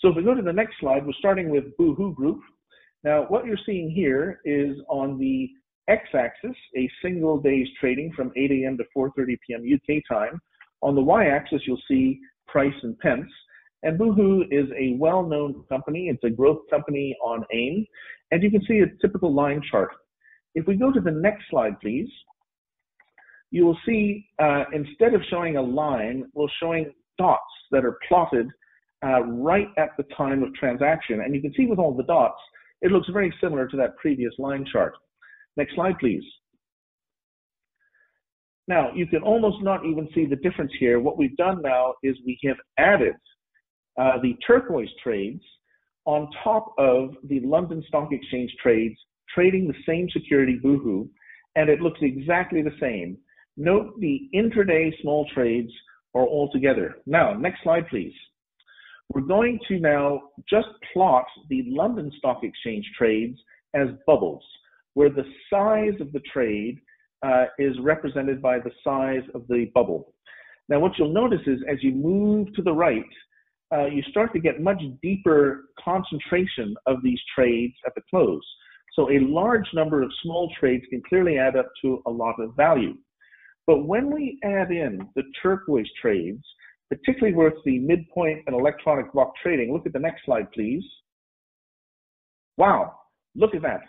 So 0.00 0.08
if 0.08 0.16
we 0.16 0.22
go 0.22 0.34
to 0.34 0.42
the 0.42 0.52
next 0.52 0.74
slide, 0.80 1.06
we're 1.06 1.12
starting 1.18 1.48
with 1.48 1.76
Boohoo 1.78 2.14
Group. 2.14 2.40
Now, 3.04 3.24
what 3.28 3.46
you're 3.46 3.58
seeing 3.64 3.90
here 3.90 4.40
is 4.44 4.76
on 4.88 5.18
the 5.18 5.48
x-axis, 5.88 6.56
a 6.76 6.90
single 7.02 7.38
day's 7.38 7.68
trading 7.78 8.12
from 8.16 8.32
8 8.36 8.50
a.m. 8.50 8.78
to 8.78 8.84
4.30 8.96 9.36
p.m. 9.46 9.62
UK 9.62 10.02
time. 10.10 10.40
On 10.82 10.94
the 10.94 11.00
y-axis, 11.00 11.62
you'll 11.66 11.80
see 11.88 12.20
price 12.46 12.74
and 12.82 12.98
pence. 12.98 13.30
And 13.82 13.98
Boohoo 13.98 14.44
is 14.50 14.66
a 14.78 14.96
well-known 14.98 15.64
company. 15.68 16.08
It's 16.08 16.24
a 16.24 16.30
growth 16.30 16.62
company 16.70 17.16
on 17.22 17.44
AIM. 17.52 17.86
And 18.30 18.42
you 18.42 18.50
can 18.50 18.64
see 18.66 18.80
a 18.80 18.86
typical 19.00 19.32
line 19.32 19.62
chart. 19.70 19.90
If 20.54 20.66
we 20.66 20.76
go 20.76 20.92
to 20.92 21.00
the 21.00 21.10
next 21.10 21.44
slide, 21.50 21.80
please, 21.80 22.08
you 23.50 23.64
will 23.64 23.78
see 23.86 24.26
uh, 24.40 24.64
instead 24.72 25.14
of 25.14 25.22
showing 25.30 25.56
a 25.56 25.62
line, 25.62 26.24
we're 26.34 26.46
showing 26.60 26.92
dots 27.18 27.42
that 27.70 27.84
are 27.84 27.98
plotted 28.08 28.48
uh, 29.04 29.22
right 29.22 29.68
at 29.76 29.90
the 29.96 30.04
time 30.16 30.42
of 30.42 30.54
transaction. 30.54 31.20
And 31.20 31.34
you 31.34 31.40
can 31.40 31.52
see 31.54 31.66
with 31.66 31.78
all 31.78 31.94
the 31.94 32.04
dots, 32.04 32.40
it 32.82 32.90
looks 32.90 33.08
very 33.12 33.32
similar 33.40 33.68
to 33.68 33.76
that 33.76 33.96
previous 33.96 34.32
line 34.38 34.64
chart. 34.70 34.94
Next 35.56 35.74
slide, 35.74 35.98
please. 35.98 36.24
Now, 38.66 38.90
you 38.94 39.06
can 39.06 39.22
almost 39.22 39.62
not 39.62 39.84
even 39.84 40.08
see 40.14 40.26
the 40.26 40.36
difference 40.36 40.72
here. 40.80 40.98
What 40.98 41.18
we've 41.18 41.36
done 41.36 41.60
now 41.62 41.94
is 42.02 42.16
we 42.24 42.38
have 42.44 42.56
added 42.78 43.14
uh, 44.00 44.18
the 44.22 44.34
turquoise 44.46 44.88
trades 45.02 45.42
on 46.06 46.28
top 46.42 46.74
of 46.78 47.10
the 47.28 47.40
London 47.40 47.82
Stock 47.88 48.08
Exchange 48.10 48.50
trades, 48.62 48.96
trading 49.34 49.66
the 49.66 49.74
same 49.86 50.08
security 50.10 50.58
Boohoo, 50.62 51.08
and 51.56 51.68
it 51.68 51.80
looks 51.80 52.00
exactly 52.02 52.62
the 52.62 52.76
same. 52.80 53.16
Note 53.56 53.98
the 54.00 54.28
intraday 54.34 54.90
small 55.00 55.26
trades 55.34 55.70
are 56.14 56.26
all 56.26 56.50
together. 56.52 56.96
Now, 57.06 57.34
next 57.34 57.62
slide, 57.62 57.88
please. 57.88 58.12
We're 59.12 59.22
going 59.22 59.58
to 59.68 59.78
now 59.78 60.22
just 60.48 60.68
plot 60.92 61.26
the 61.50 61.62
London 61.66 62.10
Stock 62.18 62.40
Exchange 62.42 62.84
trades 62.96 63.38
as 63.74 63.88
bubbles, 64.06 64.42
where 64.94 65.10
the 65.10 65.24
size 65.50 66.00
of 66.00 66.12
the 66.12 66.22
trade 66.32 66.78
uh, 67.24 67.44
is 67.58 67.74
represented 67.80 68.40
by 68.40 68.58
the 68.58 68.70
size 68.82 69.22
of 69.34 69.46
the 69.48 69.70
bubble. 69.74 70.14
Now, 70.68 70.80
what 70.80 70.92
you'll 70.98 71.12
notice 71.12 71.42
is 71.46 71.60
as 71.70 71.82
you 71.82 71.92
move 71.92 72.52
to 72.54 72.62
the 72.62 72.72
right, 72.72 73.02
uh, 73.72 73.86
you 73.86 74.02
start 74.10 74.32
to 74.32 74.40
get 74.40 74.60
much 74.60 74.80
deeper 75.02 75.66
concentration 75.82 76.74
of 76.86 77.02
these 77.02 77.20
trades 77.34 77.74
at 77.86 77.94
the 77.94 78.02
close. 78.08 78.42
So 78.94 79.10
a 79.10 79.18
large 79.20 79.66
number 79.74 80.02
of 80.02 80.10
small 80.22 80.50
trades 80.58 80.84
can 80.88 81.02
clearly 81.08 81.38
add 81.38 81.56
up 81.56 81.68
to 81.82 82.02
a 82.06 82.10
lot 82.10 82.36
of 82.38 82.54
value. 82.56 82.94
But 83.66 83.86
when 83.86 84.12
we 84.12 84.38
add 84.44 84.70
in 84.70 85.08
the 85.16 85.22
turquoise 85.42 85.90
trades, 86.00 86.42
particularly 86.90 87.34
with 87.34 87.54
the 87.64 87.78
midpoint 87.78 88.42
and 88.46 88.54
electronic 88.54 89.12
block 89.12 89.32
trading, 89.42 89.72
look 89.72 89.86
at 89.86 89.92
the 89.92 89.98
next 89.98 90.24
slide, 90.24 90.50
please. 90.52 90.84
Wow, 92.56 92.94
look 93.34 93.54
at 93.54 93.62
that. 93.62 93.80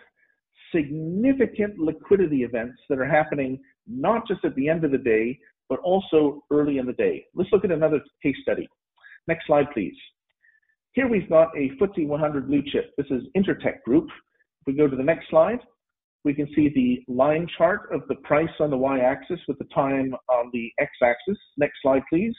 Significant 0.74 1.78
liquidity 1.78 2.42
events 2.42 2.78
that 2.88 2.98
are 2.98 3.06
happening 3.06 3.60
not 3.86 4.26
just 4.26 4.44
at 4.44 4.54
the 4.56 4.68
end 4.68 4.84
of 4.84 4.90
the 4.90 4.98
day, 4.98 5.38
but 5.68 5.78
also 5.80 6.42
early 6.50 6.78
in 6.78 6.86
the 6.86 6.92
day. 6.94 7.24
Let's 7.34 7.50
look 7.52 7.64
at 7.64 7.70
another 7.70 8.00
case 8.22 8.36
study. 8.42 8.68
Next 9.28 9.46
slide, 9.46 9.66
please. 9.72 9.94
Here 10.92 11.08
we've 11.08 11.28
got 11.28 11.48
a 11.56 11.70
FTSE 11.80 12.06
100 12.06 12.48
blue 12.48 12.62
chip. 12.72 12.92
This 12.96 13.06
is 13.10 13.22
Intertek 13.36 13.82
Group. 13.84 14.08
We 14.66 14.74
go 14.74 14.88
to 14.88 14.96
the 14.96 15.02
next 15.02 15.30
slide, 15.30 15.60
we 16.26 16.34
can 16.34 16.48
see 16.56 16.68
the 16.74 17.04
line 17.12 17.46
chart 17.56 17.88
of 17.92 18.02
the 18.08 18.16
price 18.16 18.50
on 18.58 18.70
the 18.70 18.76
y-axis 18.76 19.38
with 19.46 19.58
the 19.58 19.68
time 19.72 20.12
on 20.28 20.50
the 20.52 20.72
x-axis. 20.80 21.38
Next 21.56 21.76
slide, 21.82 22.02
please. 22.10 22.34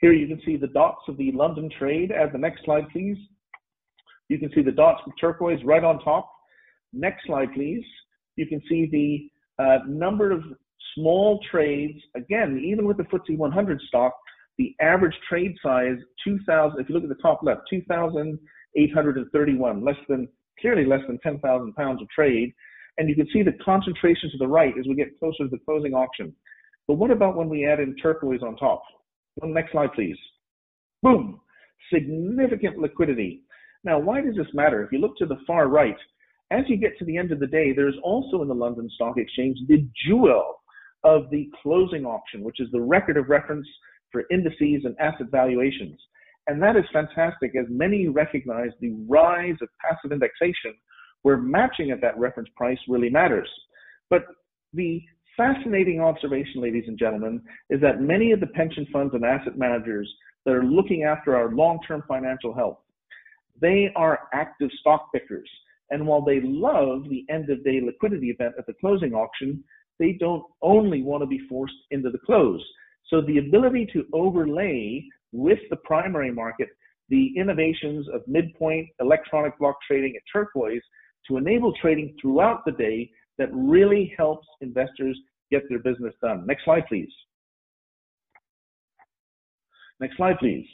Here 0.00 0.12
you 0.12 0.26
can 0.26 0.42
see 0.44 0.56
the 0.56 0.66
dots 0.66 1.02
of 1.06 1.16
the 1.16 1.30
London 1.30 1.70
trade. 1.78 2.10
Add 2.10 2.32
the 2.32 2.38
next 2.38 2.64
slide, 2.64 2.88
please. 2.90 3.16
You 4.28 4.40
can 4.40 4.50
see 4.52 4.62
the 4.62 4.72
dots 4.72 5.00
with 5.06 5.14
turquoise 5.20 5.62
right 5.64 5.84
on 5.84 6.02
top. 6.02 6.28
Next 6.92 7.24
slide, 7.26 7.54
please. 7.54 7.84
You 8.34 8.48
can 8.48 8.60
see 8.68 8.88
the 8.90 9.30
uh, 9.64 9.78
number 9.86 10.32
of 10.32 10.42
small 10.96 11.38
trades. 11.52 12.00
Again, 12.16 12.60
even 12.66 12.84
with 12.84 12.96
the 12.96 13.04
FTSE 13.04 13.38
100 13.38 13.80
stock, 13.86 14.12
the 14.58 14.74
average 14.80 15.14
trade 15.28 15.54
size 15.62 15.98
2,000. 16.24 16.80
If 16.80 16.88
you 16.88 16.96
look 16.96 17.04
at 17.04 17.10
the 17.10 17.22
top 17.22 17.44
left, 17.44 17.60
2,831, 17.70 19.84
less 19.84 19.94
than 20.08 20.26
clearly 20.60 20.84
less 20.84 21.00
than 21.06 21.18
10,000 21.22 21.74
pounds 21.74 22.02
of 22.02 22.08
trade. 22.08 22.52
And 22.98 23.08
you 23.08 23.16
can 23.16 23.28
see 23.32 23.42
the 23.42 23.52
concentration 23.64 24.30
to 24.30 24.38
the 24.38 24.46
right 24.46 24.74
as 24.78 24.86
we 24.86 24.94
get 24.94 25.18
closer 25.18 25.44
to 25.44 25.48
the 25.48 25.58
closing 25.64 25.94
auction. 25.94 26.34
But 26.86 26.94
what 26.94 27.10
about 27.10 27.36
when 27.36 27.48
we 27.48 27.66
add 27.66 27.80
in 27.80 27.96
turquoise 27.96 28.42
on 28.42 28.56
top? 28.56 28.82
Well, 29.36 29.50
next 29.50 29.72
slide, 29.72 29.92
please. 29.94 30.16
Boom! 31.02 31.40
Significant 31.92 32.78
liquidity. 32.78 33.42
Now, 33.84 33.98
why 33.98 34.20
does 34.20 34.36
this 34.36 34.46
matter? 34.54 34.82
If 34.82 34.92
you 34.92 34.98
look 34.98 35.16
to 35.18 35.26
the 35.26 35.38
far 35.46 35.68
right, 35.68 35.96
as 36.50 36.64
you 36.68 36.76
get 36.76 36.96
to 36.98 37.04
the 37.04 37.16
end 37.16 37.32
of 37.32 37.40
the 37.40 37.46
day, 37.46 37.72
there's 37.72 37.96
also 38.02 38.42
in 38.42 38.48
the 38.48 38.54
London 38.54 38.88
Stock 38.94 39.16
Exchange 39.18 39.58
the 39.66 39.86
jewel 40.06 40.60
of 41.02 41.28
the 41.30 41.50
closing 41.62 42.06
auction, 42.06 42.42
which 42.42 42.60
is 42.60 42.68
the 42.70 42.80
record 42.80 43.16
of 43.16 43.28
reference 43.28 43.66
for 44.10 44.24
indices 44.30 44.84
and 44.84 44.96
asset 45.00 45.26
valuations. 45.30 46.00
And 46.46 46.62
that 46.62 46.76
is 46.76 46.84
fantastic 46.92 47.52
as 47.56 47.66
many 47.68 48.08
recognize 48.08 48.70
the 48.80 48.94
rise 49.08 49.56
of 49.62 49.68
passive 49.80 50.12
indexation 50.12 50.74
where 51.22 51.38
matching 51.38 51.90
at 51.90 52.02
that 52.02 52.18
reference 52.18 52.50
price 52.54 52.78
really 52.86 53.08
matters. 53.08 53.48
But 54.10 54.24
the 54.74 55.00
fascinating 55.36 56.00
observation, 56.00 56.60
ladies 56.60 56.84
and 56.86 56.98
gentlemen, 56.98 57.40
is 57.70 57.80
that 57.80 58.00
many 58.00 58.32
of 58.32 58.40
the 58.40 58.46
pension 58.48 58.86
funds 58.92 59.14
and 59.14 59.24
asset 59.24 59.56
managers 59.56 60.12
that 60.44 60.52
are 60.52 60.64
looking 60.64 61.04
after 61.04 61.34
our 61.34 61.50
long-term 61.52 62.04
financial 62.06 62.54
health, 62.54 62.78
they 63.60 63.90
are 63.96 64.28
active 64.34 64.70
stock 64.80 65.08
pickers. 65.14 65.48
And 65.90 66.06
while 66.06 66.22
they 66.22 66.40
love 66.42 67.04
the 67.08 67.24
end 67.30 67.48
of 67.50 67.64
day 67.64 67.80
liquidity 67.82 68.28
event 68.28 68.54
at 68.58 68.66
the 68.66 68.74
closing 68.80 69.14
auction, 69.14 69.64
they 69.98 70.12
don't 70.18 70.42
only 70.60 71.02
want 71.02 71.22
to 71.22 71.26
be 71.26 71.40
forced 71.48 71.74
into 71.90 72.10
the 72.10 72.18
close. 72.18 72.62
So 73.08 73.20
the 73.20 73.38
ability 73.38 73.88
to 73.92 74.04
overlay 74.12 75.04
with 75.34 75.58
the 75.68 75.76
primary 75.76 76.30
market 76.32 76.68
the 77.08 77.32
innovations 77.36 78.06
of 78.14 78.22
midpoint 78.26 78.88
electronic 79.00 79.58
block 79.58 79.76
trading 79.86 80.14
at 80.16 80.22
turquoise 80.32 80.82
to 81.28 81.36
enable 81.36 81.72
trading 81.80 82.14
throughout 82.20 82.64
the 82.64 82.72
day 82.72 83.10
that 83.38 83.48
really 83.52 84.14
helps 84.16 84.46
investors 84.60 85.18
get 85.50 85.62
their 85.68 85.80
business 85.80 86.14
done. 86.22 86.46
Next 86.46 86.64
slide, 86.64 86.84
please. 86.88 87.10
Next 90.00 90.16
slide, 90.16 90.38
please. 90.38 90.66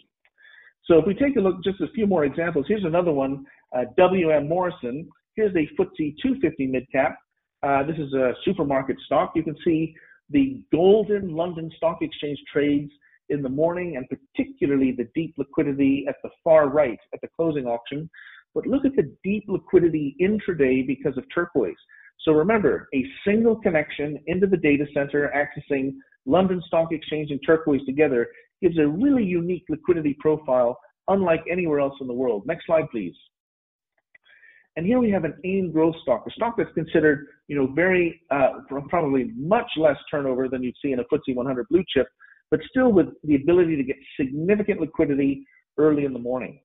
So 0.84 0.98
if 0.98 1.06
we 1.06 1.14
take 1.14 1.36
a 1.36 1.40
look, 1.40 1.62
just 1.62 1.80
a 1.80 1.88
few 1.94 2.06
more 2.06 2.24
examples. 2.24 2.66
Here's 2.68 2.84
another 2.84 3.12
one, 3.12 3.44
uh, 3.76 3.84
WM 3.96 4.48
Morrison. 4.48 5.08
Here's 5.36 5.54
a 5.54 5.68
FTSE 5.80 6.14
250 6.22 6.66
mid-cap. 6.66 7.16
Uh, 7.62 7.82
this 7.84 7.96
is 7.96 8.12
a 8.14 8.32
supermarket 8.44 8.96
stock. 9.04 9.32
You 9.34 9.42
can 9.42 9.56
see 9.64 9.94
the 10.30 10.60
golden 10.72 11.34
London 11.34 11.70
Stock 11.76 11.98
Exchange 12.00 12.38
trades 12.52 12.90
in 13.30 13.42
the 13.42 13.48
morning 13.48 13.96
and 13.96 14.06
particularly 14.08 14.92
the 14.92 15.08
deep 15.14 15.34
liquidity 15.38 16.04
at 16.08 16.16
the 16.22 16.30
far 16.44 16.68
right 16.68 16.98
at 17.14 17.20
the 17.20 17.28
closing 17.36 17.66
auction. 17.66 18.08
But 18.54 18.66
look 18.66 18.84
at 18.84 18.96
the 18.96 19.14
deep 19.24 19.44
liquidity 19.48 20.16
intraday 20.20 20.86
because 20.86 21.16
of 21.16 21.24
turquoise. 21.34 21.76
So 22.20 22.32
remember, 22.32 22.88
a 22.94 23.04
single 23.26 23.56
connection 23.56 24.18
into 24.26 24.46
the 24.46 24.56
data 24.56 24.84
center 24.92 25.32
accessing 25.34 25.94
London 26.26 26.62
Stock 26.66 26.92
Exchange 26.92 27.30
and 27.30 27.40
turquoise 27.46 27.84
together 27.86 28.28
gives 28.60 28.78
a 28.78 28.86
really 28.86 29.24
unique 29.24 29.64
liquidity 29.68 30.16
profile 30.20 30.78
unlike 31.08 31.42
anywhere 31.50 31.80
else 31.80 31.94
in 32.00 32.06
the 32.06 32.12
world. 32.12 32.42
Next 32.46 32.66
slide, 32.66 32.90
please. 32.90 33.14
And 34.76 34.86
here 34.86 34.98
we 34.98 35.10
have 35.10 35.24
an 35.24 35.34
AIM 35.44 35.72
growth 35.72 35.96
stock, 36.02 36.24
a 36.26 36.30
stock 36.30 36.54
that's 36.56 36.72
considered, 36.74 37.26
you 37.48 37.56
know, 37.56 37.66
very, 37.74 38.20
uh, 38.30 38.60
probably 38.88 39.32
much 39.36 39.68
less 39.76 39.96
turnover 40.10 40.48
than 40.48 40.62
you'd 40.62 40.76
see 40.80 40.92
in 40.92 41.00
a 41.00 41.04
FTSE 41.04 41.34
100 41.34 41.66
blue 41.68 41.82
chip, 41.88 42.06
but 42.50 42.60
still 42.68 42.92
with 42.92 43.06
the 43.24 43.36
ability 43.36 43.76
to 43.76 43.84
get 43.84 43.96
significant 44.18 44.80
liquidity 44.80 45.44
early 45.78 46.04
in 46.04 46.12
the 46.12 46.18
morning. 46.18 46.60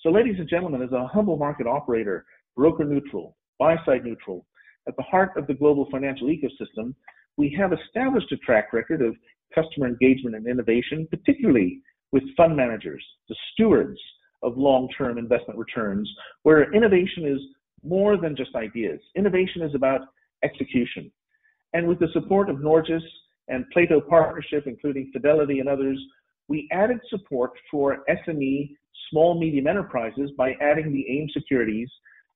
So 0.00 0.10
ladies 0.10 0.36
and 0.38 0.48
gentlemen, 0.48 0.82
as 0.82 0.92
a 0.92 1.06
humble 1.06 1.36
market 1.36 1.66
operator, 1.66 2.24
broker 2.56 2.84
neutral, 2.84 3.36
buy 3.58 3.76
side 3.86 4.04
neutral, 4.04 4.46
at 4.86 4.96
the 4.96 5.02
heart 5.02 5.30
of 5.36 5.46
the 5.46 5.54
global 5.54 5.88
financial 5.90 6.28
ecosystem, 6.28 6.94
we 7.36 7.54
have 7.58 7.72
established 7.72 8.30
a 8.32 8.36
track 8.38 8.72
record 8.72 9.02
of 9.02 9.14
customer 9.54 9.86
engagement 9.86 10.36
and 10.36 10.46
innovation, 10.46 11.08
particularly 11.10 11.80
with 12.12 12.22
fund 12.36 12.56
managers, 12.56 13.04
the 13.28 13.36
stewards 13.52 13.98
of 14.42 14.58
long-term 14.58 15.16
investment 15.16 15.58
returns, 15.58 16.08
where 16.42 16.72
innovation 16.74 17.26
is 17.26 17.40
more 17.82 18.16
than 18.16 18.36
just 18.36 18.54
ideas. 18.54 19.00
Innovation 19.16 19.62
is 19.62 19.74
about 19.74 20.02
execution. 20.42 21.10
And 21.72 21.88
with 21.88 21.98
the 21.98 22.08
support 22.12 22.50
of 22.50 22.56
Norges 22.56 23.02
and 23.48 23.64
Plato 23.72 24.00
Partnership, 24.00 24.64
including 24.66 25.10
Fidelity 25.12 25.60
and 25.60 25.68
others, 25.68 25.98
we 26.48 26.68
added 26.72 26.98
support 27.08 27.52
for 27.70 28.04
SME 28.08 28.76
small 29.10 29.38
medium 29.38 29.66
enterprises 29.66 30.30
by 30.36 30.52
adding 30.60 30.92
the 30.92 31.04
AIM 31.08 31.28
securities 31.32 31.88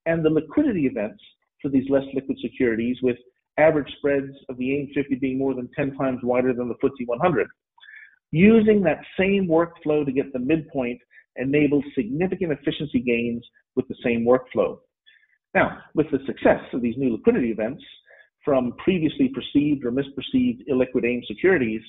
and 0.07 0.25
the 0.25 0.31
liquidity 0.31 0.87
events 0.87 1.23
for 1.61 1.68
these 1.68 1.88
less 1.90 2.05
liquid 2.14 2.38
securities 2.40 2.97
with 3.03 3.16
average 3.59 3.92
spreads 3.99 4.33
of 4.49 4.57
the 4.59 4.75
AIM 4.75 4.90
50 4.94 5.16
being 5.16 5.38
more 5.38 5.55
than 5.55 5.68
10 5.77 5.97
times 5.97 6.21
wider 6.23 6.55
than 6.55 6.68
the 6.68 6.75
FTSE 6.75 7.07
100. 7.07 7.49
Using 8.31 8.83
that 8.83 9.01
same 9.18 9.49
workflow 9.49 10.05
to 10.05 10.12
get 10.12 10.33
the 10.33 10.38
midpoint 10.38 11.01
enables 11.37 11.85
significant 11.94 12.53
efficiency 12.53 13.01
gains 13.01 13.44
with 13.75 13.88
the 13.88 13.97
same 14.05 14.27
workflow. 14.27 14.79
Now, 15.55 15.79
with 15.94 16.11
the 16.11 16.18
success 16.27 16.61
of 16.73 16.83
these 16.83 16.97
new 16.97 17.12
liquidity 17.12 17.51
events 17.51 17.83
from 18.44 18.72
previously 18.79 19.29
perceived 19.29 19.85
or 19.85 19.92
misperceived 19.92 20.66
illiquid 20.70 21.05
AIM 21.05 21.22
securities, 21.27 21.83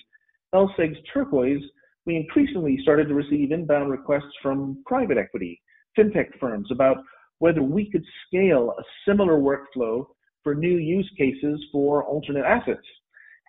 LSEG's 0.54 0.98
Turquoise, 1.14 1.62
we 2.06 2.16
increasingly 2.16 2.78
started 2.82 3.08
to 3.08 3.14
receive 3.14 3.52
inbound 3.52 3.92
requests 3.92 4.34
from 4.42 4.82
private 4.86 5.18
equity, 5.18 5.62
fintech 5.98 6.28
firms 6.40 6.70
about 6.72 6.98
whether 7.40 7.62
we 7.62 7.90
could 7.90 8.04
scale 8.28 8.74
a 8.78 8.84
similar 9.08 9.40
workflow 9.40 10.06
for 10.44 10.56
new 10.56 10.78
use 10.78 11.10
cases 11.18 11.64
for 11.72 12.04
alternate 12.04 12.46
assets. 12.46 12.86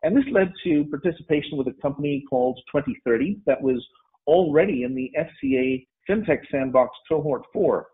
And 0.02 0.16
this 0.16 0.24
led 0.32 0.52
to 0.64 0.84
participation 0.86 1.58
with 1.58 1.68
a 1.68 1.82
company 1.82 2.24
called 2.28 2.58
2030 2.72 3.40
that 3.46 3.60
was 3.60 3.84
already 4.26 4.84
in 4.84 4.94
the 4.94 5.10
FCA 5.18 5.86
FinTech 6.08 6.40
Sandbox 6.50 6.90
Cohort 7.08 7.42
4, 7.52 7.86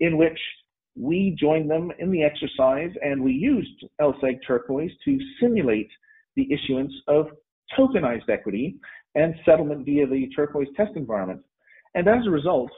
in 0.00 0.16
which 0.16 0.38
we 0.96 1.36
joined 1.38 1.70
them 1.70 1.92
in 1.98 2.10
the 2.10 2.22
exercise 2.22 2.90
and 3.02 3.22
we 3.22 3.32
used 3.32 3.84
LSEG 4.00 4.38
Turquoise 4.46 4.90
to 5.04 5.18
simulate 5.40 5.90
the 6.36 6.48
issuance 6.52 6.92
of 7.06 7.26
tokenized 7.78 8.28
equity 8.28 8.76
and 9.14 9.34
settlement 9.44 9.84
via 9.84 10.06
the 10.06 10.28
Turquoise 10.34 10.68
test 10.76 10.92
environment. 10.96 11.40
And 11.94 12.08
as 12.08 12.26
a 12.26 12.30
result, 12.30 12.70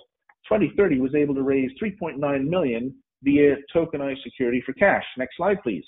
2030 0.49 1.01
was 1.01 1.15
able 1.15 1.35
to 1.35 1.43
raise 1.43 1.71
3.9 1.83 2.49
million 2.49 2.95
via 3.23 3.57
tokenized 3.75 4.23
security 4.23 4.63
for 4.65 4.73
cash. 4.75 5.05
Next 5.17 5.37
slide, 5.37 5.59
please. 5.63 5.85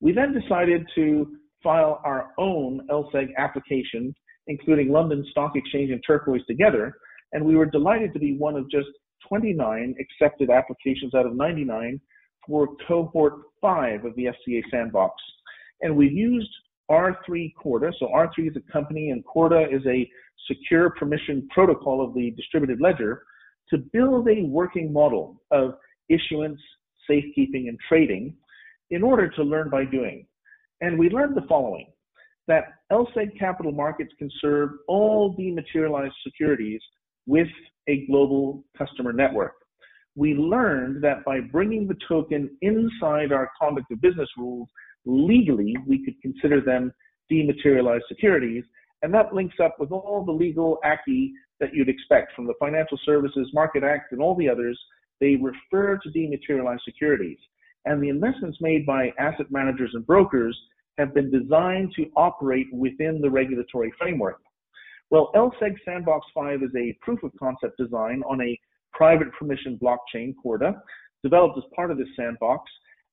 We 0.00 0.12
then 0.12 0.32
decided 0.38 0.86
to 0.96 1.36
file 1.62 2.00
our 2.04 2.30
own 2.38 2.80
LSEG 2.90 3.28
application, 3.38 4.14
including 4.48 4.90
London 4.90 5.24
Stock 5.30 5.52
Exchange 5.54 5.90
and 5.90 6.02
Turquoise 6.06 6.44
together, 6.46 6.94
and 7.32 7.44
we 7.44 7.54
were 7.56 7.66
delighted 7.66 8.12
to 8.12 8.18
be 8.18 8.36
one 8.36 8.56
of 8.56 8.68
just 8.70 8.88
29 9.28 9.94
accepted 10.00 10.50
applications 10.50 11.14
out 11.14 11.26
of 11.26 11.34
99 11.34 12.00
for 12.46 12.68
cohort 12.86 13.34
5 13.60 14.04
of 14.04 14.14
the 14.16 14.26
FCA 14.26 14.62
sandbox. 14.70 15.14
And 15.80 15.96
we 15.96 16.08
used 16.08 16.50
R3 16.90 17.52
Corda. 17.60 17.92
So 17.98 18.08
R3 18.08 18.50
is 18.50 18.56
a 18.56 18.72
company 18.72 19.10
and 19.10 19.24
Corda 19.24 19.66
is 19.70 19.82
a 19.86 20.08
secure 20.48 20.90
permission 20.90 21.48
protocol 21.50 22.04
of 22.04 22.14
the 22.14 22.30
distributed 22.32 22.80
ledger 22.80 23.22
to 23.70 23.78
build 23.92 24.28
a 24.28 24.42
working 24.42 24.92
model 24.92 25.40
of 25.50 25.74
issuance, 26.08 26.60
safekeeping, 27.08 27.68
and 27.68 27.78
trading 27.88 28.34
in 28.90 29.02
order 29.02 29.28
to 29.30 29.42
learn 29.42 29.70
by 29.70 29.84
doing. 29.84 30.26
And 30.80 30.98
we 30.98 31.08
learned 31.08 31.36
the 31.36 31.46
following, 31.48 31.86
that 32.48 32.64
LSEG 32.90 33.38
capital 33.38 33.72
markets 33.72 34.12
can 34.18 34.30
serve 34.40 34.70
all 34.88 35.34
dematerialized 35.38 36.14
securities 36.24 36.80
with 37.26 37.48
a 37.88 38.06
global 38.06 38.64
customer 38.76 39.12
network. 39.12 39.54
We 40.14 40.34
learned 40.34 41.02
that 41.04 41.24
by 41.24 41.40
bringing 41.40 41.88
the 41.88 41.96
token 42.06 42.50
inside 42.60 43.32
our 43.32 43.50
conduct 43.60 43.90
of 43.90 44.00
business 44.00 44.28
rules, 44.36 44.68
legally 45.04 45.74
we 45.86 46.04
could 46.04 46.20
consider 46.20 46.60
them 46.60 46.92
dematerialized 47.28 48.04
securities, 48.08 48.64
and 49.02 49.12
that 49.14 49.34
links 49.34 49.56
up 49.62 49.76
with 49.80 49.90
all 49.90 50.24
the 50.24 50.32
legal 50.32 50.78
acquis 50.84 51.32
that 51.60 51.72
you'd 51.72 51.88
expect 51.88 52.34
from 52.34 52.46
the 52.46 52.54
Financial 52.60 52.98
Services 53.04 53.48
Market 53.54 53.82
Act 53.84 54.12
and 54.12 54.20
all 54.20 54.36
the 54.36 54.48
others. 54.48 54.78
They 55.20 55.36
refer 55.36 55.98
to 55.98 56.10
dematerialized 56.10 56.82
securities. 56.84 57.38
and 57.84 58.02
the 58.02 58.08
investments 58.08 58.58
made 58.60 58.86
by 58.86 59.12
asset 59.18 59.46
managers 59.50 59.90
and 59.94 60.06
brokers 60.06 60.58
have 60.98 61.14
been 61.14 61.30
designed 61.30 61.92
to 61.96 62.06
operate 62.16 62.66
within 62.72 63.20
the 63.20 63.30
regulatory 63.30 63.92
framework. 63.98 64.40
Well, 65.12 65.30
LSEG 65.34 65.76
Sandbox 65.84 66.26
5 66.32 66.62
is 66.62 66.70
a 66.74 66.96
proof 67.02 67.22
of 67.22 67.32
concept 67.38 67.76
design 67.76 68.22
on 68.26 68.40
a 68.40 68.58
private 68.94 69.28
permission 69.38 69.78
blockchain, 69.78 70.32
Corda, 70.42 70.80
developed 71.22 71.58
as 71.58 71.64
part 71.76 71.90
of 71.90 71.98
this 71.98 72.08
sandbox. 72.16 72.62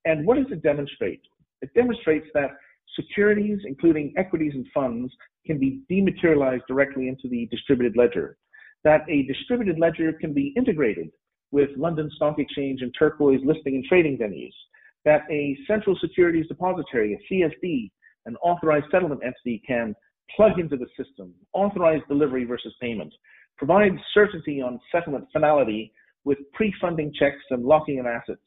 And 0.05 0.25
what 0.25 0.37
does 0.37 0.45
it 0.49 0.63
demonstrate? 0.63 1.19
It 1.61 1.73
demonstrates 1.75 2.27
that 2.33 2.51
securities, 2.95 3.59
including 3.65 4.13
equities 4.15 4.53
and 4.55 4.65
funds, 4.73 5.13
can 5.45 5.59
be 5.59 5.81
dematerialized 5.89 6.63
directly 6.69 7.09
into 7.09 7.27
the 7.27 7.49
distributed 7.51 7.97
ledger. 7.97 8.37
That 8.85 9.01
a 9.09 9.23
distributed 9.23 9.77
ledger 9.77 10.13
can 10.13 10.33
be 10.33 10.53
integrated 10.55 11.09
with 11.51 11.69
London 11.75 12.09
Stock 12.15 12.39
Exchange 12.39 12.81
and 12.81 12.95
Turquoise 12.97 13.41
listing 13.43 13.75
and 13.75 13.83
trading 13.83 14.17
venues. 14.17 14.55
That 15.03 15.23
a 15.29 15.57
central 15.67 15.97
securities 15.99 16.47
depository, 16.47 17.13
a 17.15 17.33
CSD, 17.33 17.91
an 18.25 18.37
authorized 18.37 18.85
settlement 18.89 19.19
entity 19.21 19.61
can 19.67 19.93
plug 20.35 20.59
into 20.59 20.77
the 20.77 20.87
system, 20.97 21.33
authorize 21.53 22.01
delivery 22.07 22.45
versus 22.45 22.73
payment, 22.81 23.13
provide 23.57 23.91
certainty 24.13 24.61
on 24.61 24.79
settlement 24.91 25.25
finality 25.33 25.91
with 26.25 26.37
pre-funding 26.53 27.13
checks 27.17 27.43
and 27.49 27.63
locking 27.63 27.99
of 27.99 28.05
assets. 28.05 28.41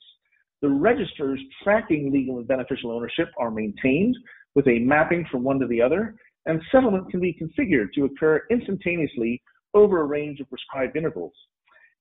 The 0.61 0.69
registers 0.69 1.41
tracking 1.65 2.13
legal 2.13 2.39
and 2.39 2.47
beneficial 2.47 2.93
ownership 2.93 3.29
are 3.39 3.51
maintained 3.51 4.17
with 4.55 4.67
a 4.69 4.79
mapping 4.79 5.27
from 5.31 5.43
one 5.43 5.59
to 5.59 5.67
the 5.67 5.83
other, 5.83 6.15
and 6.47 6.61
settlement 6.71 7.11
can 7.11 7.21
be 7.21 7.37
configured 7.41 7.93
to 7.95 8.05
occur 8.05 8.43
instantaneously 8.51 9.43
over 9.75 10.01
a 10.01 10.05
range 10.05 10.41
of 10.41 10.49
prescribed 10.49 10.97
intervals. 10.97 11.33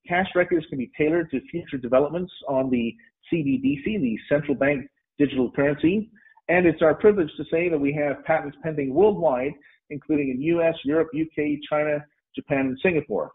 Cash 0.08 0.28
records 0.36 0.65
can 0.70 0.78
be 0.78 0.91
tailored 0.98 1.30
to 1.32 1.39
future 1.50 1.78
developments 1.78 2.32
on 2.48 2.70
the 2.70 2.94
CBDC, 3.32 3.84
the 3.86 4.17
central 4.30 4.56
bank 4.56 4.88
digital 5.17 5.52
currency, 5.52 6.10
and 6.49 6.65
it's 6.65 6.82
our 6.82 6.93
privilege 6.93 7.32
to 7.38 7.43
say 7.51 7.69
that 7.69 7.80
we 7.80 7.93
have 7.93 8.23
patents 8.25 8.58
pending 8.63 8.93
worldwide, 8.93 9.54
including 9.89 10.30
in 10.30 10.41
US, 10.58 10.75
Europe, 10.84 11.10
UK, 11.15 11.60
China, 11.69 12.04
Japan, 12.36 12.67
and 12.67 12.77
Singapore. 12.84 13.32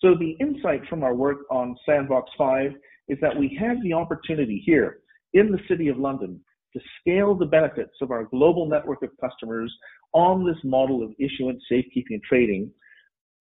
So 0.00 0.14
the 0.14 0.36
insight 0.40 0.82
from 0.88 1.02
our 1.02 1.14
work 1.14 1.38
on 1.50 1.76
Sandbox 1.86 2.30
5 2.36 2.72
is 3.08 3.18
that 3.20 3.36
we 3.36 3.56
have 3.60 3.82
the 3.82 3.92
opportunity 3.92 4.62
here 4.64 4.98
in 5.32 5.50
the 5.50 5.58
City 5.68 5.88
of 5.88 5.98
London 5.98 6.40
to 6.74 6.80
scale 7.00 7.34
the 7.34 7.46
benefits 7.46 7.94
of 8.02 8.10
our 8.10 8.24
global 8.24 8.66
network 8.66 9.02
of 9.02 9.10
customers 9.20 9.72
on 10.12 10.44
this 10.44 10.56
model 10.64 11.02
of 11.02 11.10
issuance, 11.18 11.62
safekeeping, 11.68 12.14
and 12.14 12.22
trading, 12.22 12.70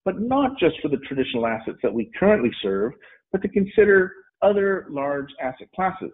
but 0.04 0.22
not 0.22 0.58
just 0.60 0.76
for 0.82 0.90
the 0.90 0.98
traditional 1.08 1.48
assets 1.48 1.78
that 1.82 1.94
we 1.94 2.12
currently 2.18 2.52
serve, 2.62 2.94
but 3.32 3.42
to 3.42 3.50
consider 3.50 4.14
other 4.42 4.86
large 4.90 5.30
asset 5.42 5.68
classes. 5.76 6.12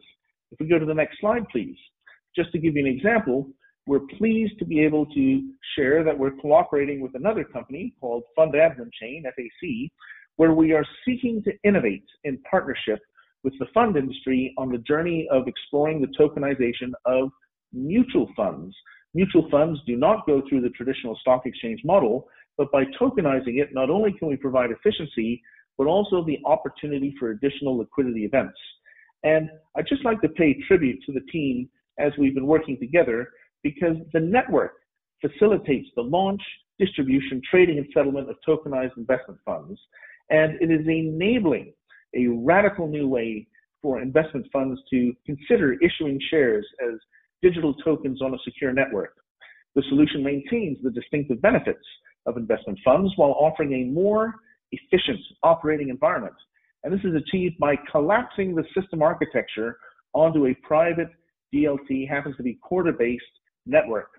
If 0.51 0.59
we 0.59 0.67
go 0.67 0.79
to 0.79 0.85
the 0.85 0.93
next 0.93 1.19
slide, 1.19 1.47
please. 1.51 1.75
Just 2.35 2.51
to 2.53 2.59
give 2.59 2.75
you 2.75 2.85
an 2.85 2.91
example, 2.91 3.47
we're 3.87 4.07
pleased 4.17 4.57
to 4.59 4.65
be 4.65 4.79
able 4.79 5.05
to 5.07 5.49
share 5.75 6.03
that 6.03 6.17
we're 6.17 6.31
cooperating 6.31 7.01
with 7.01 7.15
another 7.15 7.43
company 7.43 7.93
called 7.99 8.23
Fund 8.35 8.53
Admin 8.53 8.89
Chain, 8.99 9.23
FAC, 9.25 9.91
where 10.37 10.53
we 10.53 10.71
are 10.71 10.85
seeking 11.05 11.43
to 11.43 11.51
innovate 11.63 12.05
in 12.23 12.37
partnership 12.49 12.99
with 13.43 13.53
the 13.59 13.65
fund 13.73 13.97
industry 13.97 14.53
on 14.57 14.71
the 14.71 14.77
journey 14.79 15.27
of 15.31 15.47
exploring 15.47 15.99
the 15.99 16.07
tokenization 16.19 16.91
of 17.05 17.29
mutual 17.73 18.29
funds. 18.35 18.75
Mutual 19.13 19.49
funds 19.49 19.79
do 19.85 19.97
not 19.97 20.25
go 20.25 20.41
through 20.47 20.61
the 20.61 20.69
traditional 20.69 21.17
stock 21.19 21.45
exchange 21.45 21.81
model, 21.83 22.27
but 22.57 22.71
by 22.71 22.83
tokenizing 22.99 23.59
it, 23.59 23.69
not 23.73 23.89
only 23.89 24.13
can 24.13 24.27
we 24.27 24.35
provide 24.35 24.69
efficiency, 24.71 25.41
but 25.77 25.87
also 25.87 26.23
the 26.23 26.39
opportunity 26.45 27.15
for 27.19 27.31
additional 27.31 27.77
liquidity 27.77 28.25
events. 28.25 28.57
And 29.23 29.49
I'd 29.75 29.87
just 29.87 30.05
like 30.05 30.21
to 30.21 30.29
pay 30.29 30.55
tribute 30.67 30.99
to 31.05 31.11
the 31.11 31.21
team 31.31 31.69
as 32.01 32.11
we've 32.17 32.35
been 32.35 32.47
working 32.47 32.77
together 32.79 33.29
because 33.63 33.95
the 34.13 34.19
network 34.19 34.73
facilitates 35.21 35.87
the 35.95 36.01
launch, 36.01 36.41
distribution, 36.79 37.41
trading, 37.49 37.77
and 37.77 37.87
settlement 37.93 38.29
of 38.29 38.35
tokenized 38.47 38.97
investment 38.97 39.39
funds. 39.45 39.79
And 40.29 40.53
it 40.61 40.71
is 40.71 40.85
enabling 40.87 41.73
a 42.15 42.27
radical 42.27 42.87
new 42.87 43.07
way 43.07 43.47
for 43.81 44.01
investment 44.01 44.47
funds 44.51 44.79
to 44.91 45.13
consider 45.25 45.73
issuing 45.73 46.19
shares 46.29 46.65
as 46.83 46.99
digital 47.41 47.73
tokens 47.75 48.21
on 48.21 48.33
a 48.33 48.37
secure 48.43 48.73
network. 48.73 49.13
The 49.75 49.83
solution 49.89 50.23
maintains 50.23 50.77
the 50.83 50.91
distinctive 50.91 51.41
benefits 51.41 51.85
of 52.25 52.37
investment 52.37 52.79
funds 52.83 53.11
while 53.15 53.31
offering 53.31 53.73
a 53.73 53.91
more 53.91 54.35
efficient 54.71 55.19
operating 55.43 55.89
environment. 55.89 56.35
And 56.83 56.93
this 56.93 57.01
is 57.03 57.15
achieved 57.15 57.57
by 57.59 57.75
collapsing 57.91 58.55
the 58.55 58.63
system 58.79 59.01
architecture 59.01 59.77
onto 60.13 60.47
a 60.47 60.55
private 60.63 61.09
DLT, 61.53 62.07
happens 62.07 62.35
to 62.37 62.43
be 62.43 62.59
Corda-based 62.61 63.23
network. 63.65 64.09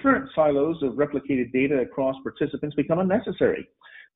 Current 0.00 0.28
silos 0.34 0.82
of 0.82 0.92
replicated 0.94 1.52
data 1.52 1.80
across 1.80 2.16
participants 2.22 2.76
become 2.76 2.98
unnecessary. 2.98 3.66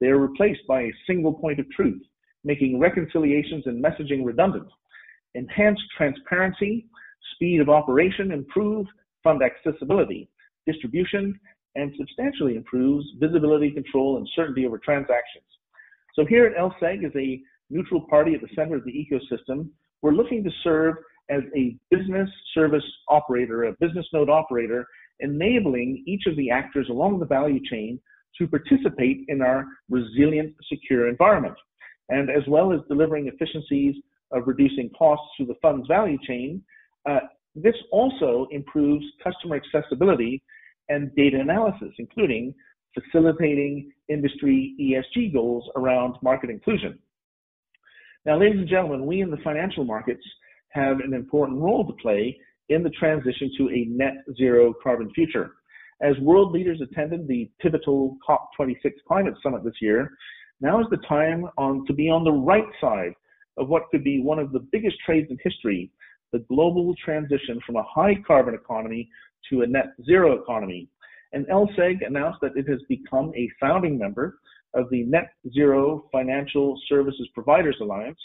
They 0.00 0.08
are 0.08 0.18
replaced 0.18 0.66
by 0.68 0.82
a 0.82 0.92
single 1.06 1.32
point 1.32 1.60
of 1.60 1.70
truth, 1.70 2.02
making 2.44 2.78
reconciliations 2.78 3.64
and 3.66 3.82
messaging 3.82 4.24
redundant. 4.24 4.68
Enhanced 5.34 5.82
transparency, 5.96 6.86
speed 7.34 7.60
of 7.60 7.68
operation, 7.68 8.32
improve 8.32 8.86
fund 9.22 9.42
accessibility, 9.42 10.28
distribution, 10.66 11.38
and 11.76 11.92
substantially 11.96 12.56
improves 12.56 13.06
visibility, 13.20 13.70
control, 13.70 14.16
and 14.16 14.28
certainty 14.34 14.66
over 14.66 14.78
transactions. 14.78 15.44
So 16.14 16.24
here 16.26 16.46
at 16.46 16.56
LSEG, 16.56 17.04
as 17.06 17.12
a 17.16 17.40
neutral 17.70 18.06
party 18.08 18.34
at 18.34 18.40
the 18.40 18.48
center 18.54 18.76
of 18.76 18.84
the 18.84 18.92
ecosystem, 18.92 19.68
we're 20.02 20.12
looking 20.12 20.42
to 20.42 20.50
serve 20.64 20.96
as 21.30 21.42
a 21.56 21.76
business 21.90 22.28
service 22.54 22.84
operator, 23.08 23.64
a 23.64 23.72
business 23.80 24.06
node 24.12 24.28
operator, 24.28 24.86
enabling 25.20 26.02
each 26.06 26.22
of 26.26 26.36
the 26.36 26.50
actors 26.50 26.88
along 26.90 27.18
the 27.18 27.26
value 27.26 27.60
chain 27.70 28.00
to 28.38 28.46
participate 28.46 29.24
in 29.28 29.42
our 29.42 29.66
resilient, 29.88 30.54
secure 30.68 31.08
environment. 31.08 31.54
And 32.08 32.30
as 32.30 32.42
well 32.48 32.72
as 32.72 32.80
delivering 32.88 33.28
efficiencies 33.28 33.94
of 34.32 34.46
reducing 34.46 34.90
costs 34.90 35.26
through 35.36 35.46
the 35.46 35.56
fund's 35.62 35.86
value 35.86 36.18
chain, 36.26 36.62
uh, 37.08 37.20
this 37.54 37.74
also 37.92 38.46
improves 38.50 39.04
customer 39.22 39.56
accessibility 39.56 40.42
and 40.88 41.14
data 41.14 41.38
analysis, 41.40 41.92
including 41.98 42.54
facilitating 42.94 43.92
industry 44.08 44.74
ESG 44.80 45.32
goals 45.32 45.68
around 45.76 46.16
market 46.22 46.50
inclusion. 46.50 46.98
Now, 48.26 48.38
ladies 48.38 48.58
and 48.58 48.68
gentlemen, 48.68 49.06
we 49.06 49.20
in 49.20 49.30
the 49.30 49.38
financial 49.38 49.84
markets 49.84 50.22
have 50.70 51.00
an 51.00 51.14
important 51.14 51.60
role 51.60 51.86
to 51.86 51.92
play 52.02 52.38
in 52.68 52.82
the 52.82 52.90
transition 52.90 53.50
to 53.58 53.68
a 53.68 53.86
net 53.88 54.14
zero 54.36 54.74
carbon 54.82 55.10
future. 55.14 55.52
As 56.02 56.16
world 56.20 56.52
leaders 56.52 56.80
attended 56.80 57.28
the 57.28 57.50
pivotal 57.60 58.16
COP26 58.28 58.92
climate 59.06 59.34
summit 59.42 59.64
this 59.64 59.82
year, 59.82 60.10
now 60.60 60.80
is 60.80 60.86
the 60.90 60.98
time 61.08 61.46
on, 61.58 61.84
to 61.86 61.92
be 61.92 62.08
on 62.08 62.24
the 62.24 62.32
right 62.32 62.68
side 62.80 63.12
of 63.58 63.68
what 63.68 63.90
could 63.90 64.04
be 64.04 64.22
one 64.22 64.38
of 64.38 64.52
the 64.52 64.66
biggest 64.72 64.96
trades 65.04 65.28
in 65.30 65.38
history, 65.42 65.90
the 66.32 66.38
global 66.48 66.94
transition 67.04 67.60
from 67.66 67.76
a 67.76 67.82
high 67.82 68.14
carbon 68.26 68.54
economy 68.54 69.08
to 69.50 69.62
a 69.62 69.66
net 69.66 69.92
zero 70.06 70.40
economy. 70.40 70.88
And 71.32 71.46
LSEG 71.46 72.06
announced 72.06 72.40
that 72.42 72.56
it 72.56 72.68
has 72.68 72.80
become 72.88 73.32
a 73.36 73.48
founding 73.60 73.98
member 73.98 74.38
of 74.74 74.88
the 74.90 75.04
Net 75.04 75.30
Zero 75.52 76.06
Financial 76.12 76.78
Services 76.88 77.28
Providers 77.34 77.76
Alliance, 77.80 78.18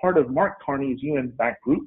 part 0.00 0.18
of 0.18 0.30
Mark 0.30 0.62
Carney's 0.64 0.98
UN-backed 1.02 1.62
group. 1.62 1.84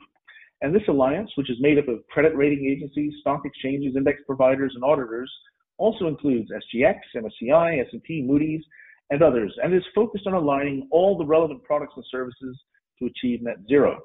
And 0.61 0.73
this 0.73 0.87
alliance, 0.87 1.29
which 1.35 1.49
is 1.49 1.57
made 1.59 1.77
up 1.77 1.87
of 1.87 2.07
credit 2.07 2.35
rating 2.35 2.65
agencies, 2.65 3.13
stock 3.19 3.41
exchanges, 3.45 3.95
index 3.95 4.21
providers, 4.25 4.71
and 4.75 4.83
auditors, 4.83 5.31
also 5.77 6.07
includes 6.07 6.49
SGX, 6.51 6.99
MSCI, 7.15 7.81
S&P, 7.81 8.21
Moody's, 8.21 8.63
and 9.09 9.21
others, 9.21 9.53
and 9.61 9.73
is 9.73 9.83
focused 9.93 10.27
on 10.27 10.33
aligning 10.33 10.87
all 10.91 11.17
the 11.17 11.25
relevant 11.25 11.63
products 11.63 11.93
and 11.95 12.05
services 12.09 12.59
to 12.99 13.05
achieve 13.05 13.41
net 13.41 13.57
zero. 13.67 13.99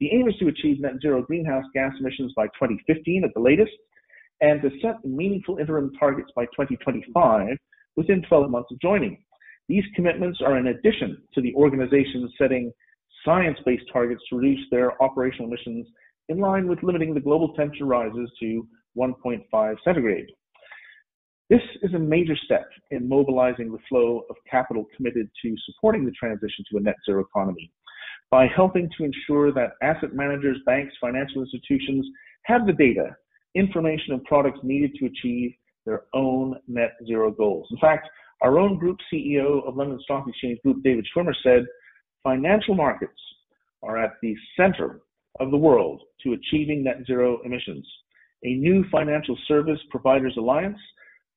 The 0.00 0.10
aim 0.12 0.26
is 0.28 0.34
to 0.36 0.48
achieve 0.48 0.80
net 0.80 0.94
zero 1.00 1.22
greenhouse 1.22 1.64
gas 1.74 1.92
emissions 2.00 2.32
by 2.34 2.46
2015 2.46 3.24
at 3.24 3.34
the 3.34 3.40
latest, 3.40 3.72
and 4.40 4.60
to 4.62 4.70
set 4.80 5.04
meaningful 5.04 5.58
interim 5.58 5.92
targets 5.98 6.30
by 6.34 6.44
2025 6.46 7.56
within 7.96 8.22
12 8.22 8.50
months 8.50 8.70
of 8.72 8.80
joining. 8.80 9.22
These 9.68 9.84
commitments 9.94 10.40
are 10.44 10.58
in 10.58 10.68
addition 10.68 11.22
to 11.34 11.40
the 11.40 11.54
organizations 11.54 12.32
setting 12.36 12.72
science-based 13.24 13.84
targets 13.92 14.22
to 14.28 14.36
reduce 14.36 14.64
their 14.70 15.00
operational 15.02 15.46
emissions 15.46 15.86
in 16.28 16.38
line 16.38 16.68
with 16.68 16.82
limiting 16.82 17.14
the 17.14 17.20
global 17.20 17.52
temperature 17.54 17.84
rises 17.84 18.30
to 18.40 18.66
1.5 18.96 19.76
centigrade. 19.84 20.26
This 21.50 21.60
is 21.82 21.92
a 21.94 21.98
major 21.98 22.36
step 22.44 22.66
in 22.90 23.08
mobilizing 23.08 23.70
the 23.70 23.78
flow 23.88 24.22
of 24.30 24.36
capital 24.50 24.86
committed 24.96 25.28
to 25.42 25.54
supporting 25.66 26.04
the 26.04 26.12
transition 26.12 26.64
to 26.70 26.78
a 26.78 26.80
net 26.80 26.96
zero 27.04 27.20
economy 27.20 27.70
by 28.30 28.46
helping 28.56 28.88
to 28.96 29.04
ensure 29.04 29.52
that 29.52 29.72
asset 29.82 30.14
managers, 30.14 30.56
banks, 30.64 30.94
financial 30.98 31.42
institutions 31.42 32.06
have 32.44 32.66
the 32.66 32.72
data, 32.72 33.14
information, 33.54 34.14
and 34.14 34.24
products 34.24 34.60
needed 34.62 34.94
to 34.98 35.06
achieve 35.06 35.52
their 35.84 36.04
own 36.14 36.56
net 36.66 36.92
zero 37.06 37.30
goals. 37.30 37.68
In 37.70 37.76
fact, 37.78 38.08
our 38.40 38.58
own 38.58 38.78
group 38.78 38.96
CEO 39.12 39.66
of 39.68 39.76
London 39.76 40.00
Stock 40.04 40.24
Exchange 40.26 40.58
Group, 40.62 40.82
David 40.82 41.06
Schwimmer, 41.14 41.34
said, 41.42 41.66
financial 42.22 42.74
markets 42.74 43.12
are 43.82 43.98
at 43.98 44.12
the 44.22 44.34
center 44.56 45.00
of 45.40 45.50
the 45.50 45.56
world 45.56 46.02
to 46.22 46.34
achieving 46.34 46.84
net 46.84 46.98
zero 47.06 47.40
emissions. 47.44 47.86
A 48.44 48.54
new 48.54 48.84
financial 48.90 49.36
service 49.48 49.78
providers 49.90 50.34
alliance 50.36 50.78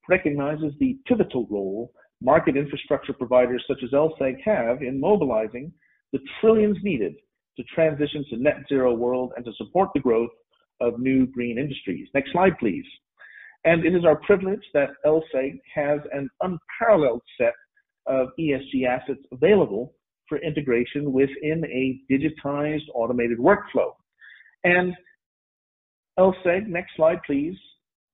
recognizes 0.09 0.73
the 0.79 0.97
pivotal 1.07 1.47
role 1.49 1.91
market 2.21 2.55
infrastructure 2.55 3.13
providers 3.13 3.63
such 3.67 3.79
as 3.83 3.91
LSEG 3.91 4.35
have 4.43 4.81
in 4.81 4.99
mobilizing 4.99 5.71
the 6.13 6.19
trillions 6.39 6.77
needed 6.81 7.15
to 7.57 7.63
transition 7.63 8.23
to 8.29 8.37
net 8.37 8.57
zero 8.69 8.93
world 8.93 9.33
and 9.35 9.45
to 9.45 9.51
support 9.57 9.89
the 9.93 9.99
growth 9.99 10.29
of 10.81 10.99
new 10.99 11.25
green 11.27 11.57
industries. 11.57 12.07
Next 12.13 12.31
slide, 12.31 12.57
please. 12.59 12.85
And 13.63 13.85
it 13.85 13.95
is 13.95 14.05
our 14.05 14.17
privilege 14.17 14.61
that 14.73 14.89
LSEG 15.05 15.59
has 15.73 15.99
an 16.11 16.29
unparalleled 16.41 17.21
set 17.37 17.53
of 18.05 18.29
ESG 18.39 18.87
assets 18.87 19.21
available 19.31 19.93
for 20.27 20.37
integration 20.39 21.11
within 21.11 21.63
a 21.65 21.99
digitized 22.11 22.85
automated 22.93 23.37
workflow. 23.37 23.93
And 24.63 24.93
LSEG, 26.17 26.67
next 26.67 26.95
slide, 26.95 27.19
please. 27.25 27.55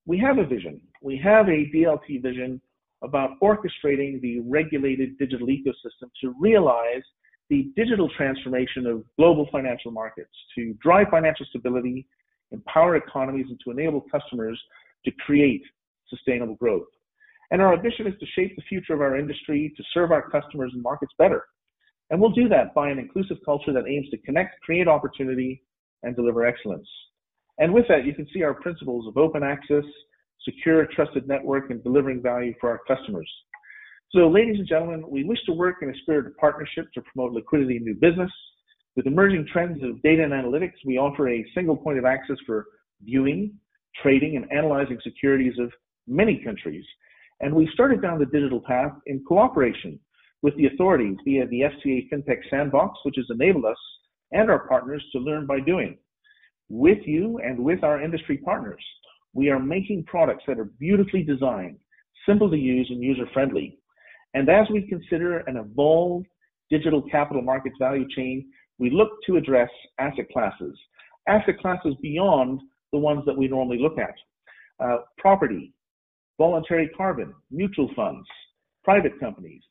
We 0.06 0.18
have 0.20 0.38
a 0.38 0.46
vision. 0.46 0.82
We 1.02 1.18
have 1.24 1.48
a 1.48 1.70
DLT 1.74 2.22
vision 2.22 2.62
about 3.04 3.32
orchestrating 3.42 4.22
the 4.22 4.40
regulated 4.42 5.18
digital 5.18 5.48
ecosystem 5.48 6.10
to 6.22 6.34
realize 6.40 7.04
the 7.50 7.72
digital 7.76 8.10
transformation 8.16 8.86
of 8.88 9.04
global 9.18 9.48
financial 9.52 9.92
markets 9.92 10.32
to 10.56 10.74
drive 10.82 11.08
financial 11.12 11.46
stability, 11.50 12.08
empower 12.52 12.96
economies, 12.96 13.48
and 13.50 13.60
to 13.64 13.72
enable 13.72 14.02
customers 14.12 14.60
to 15.06 15.12
create 15.26 15.62
sustainable 16.10 16.56
growth. 16.56 16.88
And 17.52 17.62
our 17.62 17.74
ambition 17.74 18.08
is 18.08 18.14
to 18.20 18.26
shape 18.36 18.56
the 18.56 18.62
future 18.70 18.94
of 18.94 19.02
our 19.02 19.18
industry 19.18 19.74
to 19.76 19.84
serve 19.94 20.12
our 20.12 20.30
customers 20.30 20.72
and 20.74 20.82
markets 20.82 21.12
better. 21.18 21.46
And 22.12 22.20
we'll 22.20 22.32
do 22.32 22.50
that 22.50 22.76
by 22.76 22.90
an 22.90 23.00
inclusive 23.00 23.38
culture 23.44 23.72
that 23.72 23.88
aims 23.88 24.10
to 24.10 24.18
connect, 24.20 24.60
create 24.62 24.88
opportunity, 24.88 25.64
and 26.04 26.16
deliver 26.16 26.46
excellence. 26.46 26.88
And 27.58 27.74
with 27.74 27.86
that, 27.88 28.06
you 28.06 28.14
can 28.14 28.28
see 28.34 28.44
our 28.44 28.54
principles 28.54 29.08
of 29.08 29.18
open 29.18 29.44
access, 29.44 29.86
secure, 30.44 30.86
trusted 30.94 31.28
network, 31.28 31.70
and 31.70 31.82
delivering 31.84 32.22
value 32.22 32.54
for 32.60 32.70
our 32.70 32.82
customers. 32.88 33.30
So, 34.12 34.28
ladies 34.28 34.60
and 34.60 34.68
gentlemen, 34.68 35.06
we 35.08 35.24
wish 35.24 35.40
to 35.46 35.54
work 35.54 35.78
in 35.82 35.90
a 35.90 35.98
spirit 36.02 36.28
of 36.28 36.36
partnership 36.36 36.92
to 36.94 37.02
promote 37.02 37.32
liquidity 37.32 37.78
in 37.78 37.86
new 37.86 37.96
business. 37.96 38.32
With 38.98 39.08
emerging 39.08 39.48
trends 39.54 39.82
of 39.82 40.02
data 40.02 40.24
and 40.24 40.34
analytics, 40.34 40.74
we 40.86 40.98
offer 40.98 41.30
a 41.30 41.46
single 41.56 41.78
point 41.78 41.98
of 41.98 42.04
access 42.04 42.36
for 42.46 42.66
viewing, 43.04 43.54
trading, 44.04 44.36
and 44.36 44.52
analyzing 44.52 45.00
securities 45.02 45.54
of 45.60 45.72
many 46.08 46.42
countries. 46.44 46.84
And 47.40 47.56
we 47.56 47.70
started 47.74 48.02
down 48.02 48.20
the 48.20 48.26
digital 48.26 48.62
path 48.68 48.92
in 49.06 49.24
cooperation 49.26 49.98
with 50.42 50.56
the 50.58 50.68
authorities 50.68 51.18
via 51.24 51.46
the 51.48 51.62
FCA 51.62 52.10
FinTech 52.10 52.40
Sandbox, 52.50 53.00
which 53.04 53.16
has 53.18 53.26
enabled 53.30 53.66
us 53.66 53.78
and 54.32 54.50
our 54.50 54.68
partners 54.68 55.04
to 55.12 55.20
learn 55.20 55.46
by 55.46 55.60
doing. 55.60 55.98
With 56.70 57.00
you 57.06 57.40
and 57.40 57.60
with 57.60 57.84
our 57.84 58.02
industry 58.02 58.38
partners, 58.38 58.84
we 59.34 59.50
are 59.50 59.60
making 59.60 60.06
products 60.06 60.44
that 60.48 60.60
are 60.60 60.72
beautifully 60.80 61.24
designed, 61.24 61.78
simple 62.26 62.50
to 62.50 62.58
use, 62.58 62.88
and 62.90 63.04
user 63.04 63.26
friendly. 63.34 63.78
And 64.34 64.50
as 64.50 64.68
we 64.72 64.88
consider 64.88 65.40
an 65.40 65.58
evolved 65.58 66.28
digital 66.70 67.02
capital 67.02 67.42
markets 67.42 67.76
value 67.80 68.08
chain, 68.16 68.50
we 68.80 68.90
look 68.90 69.10
to 69.28 69.36
address 69.36 69.70
asset 70.00 70.30
classes, 70.32 70.78
asset 71.28 71.60
classes 71.60 71.94
beyond 72.02 72.62
the 72.92 73.00
ones 73.00 73.24
that 73.26 73.38
we 73.38 73.48
normally 73.48 73.80
look 73.80 73.98
at. 73.98 74.16
Uh, 74.84 75.00
property, 75.18 75.74
voluntary 76.38 76.90
carbon, 76.98 77.34
mutual 77.52 77.90
funds, 77.96 78.28
private 78.84 79.20
companies. 79.20 79.62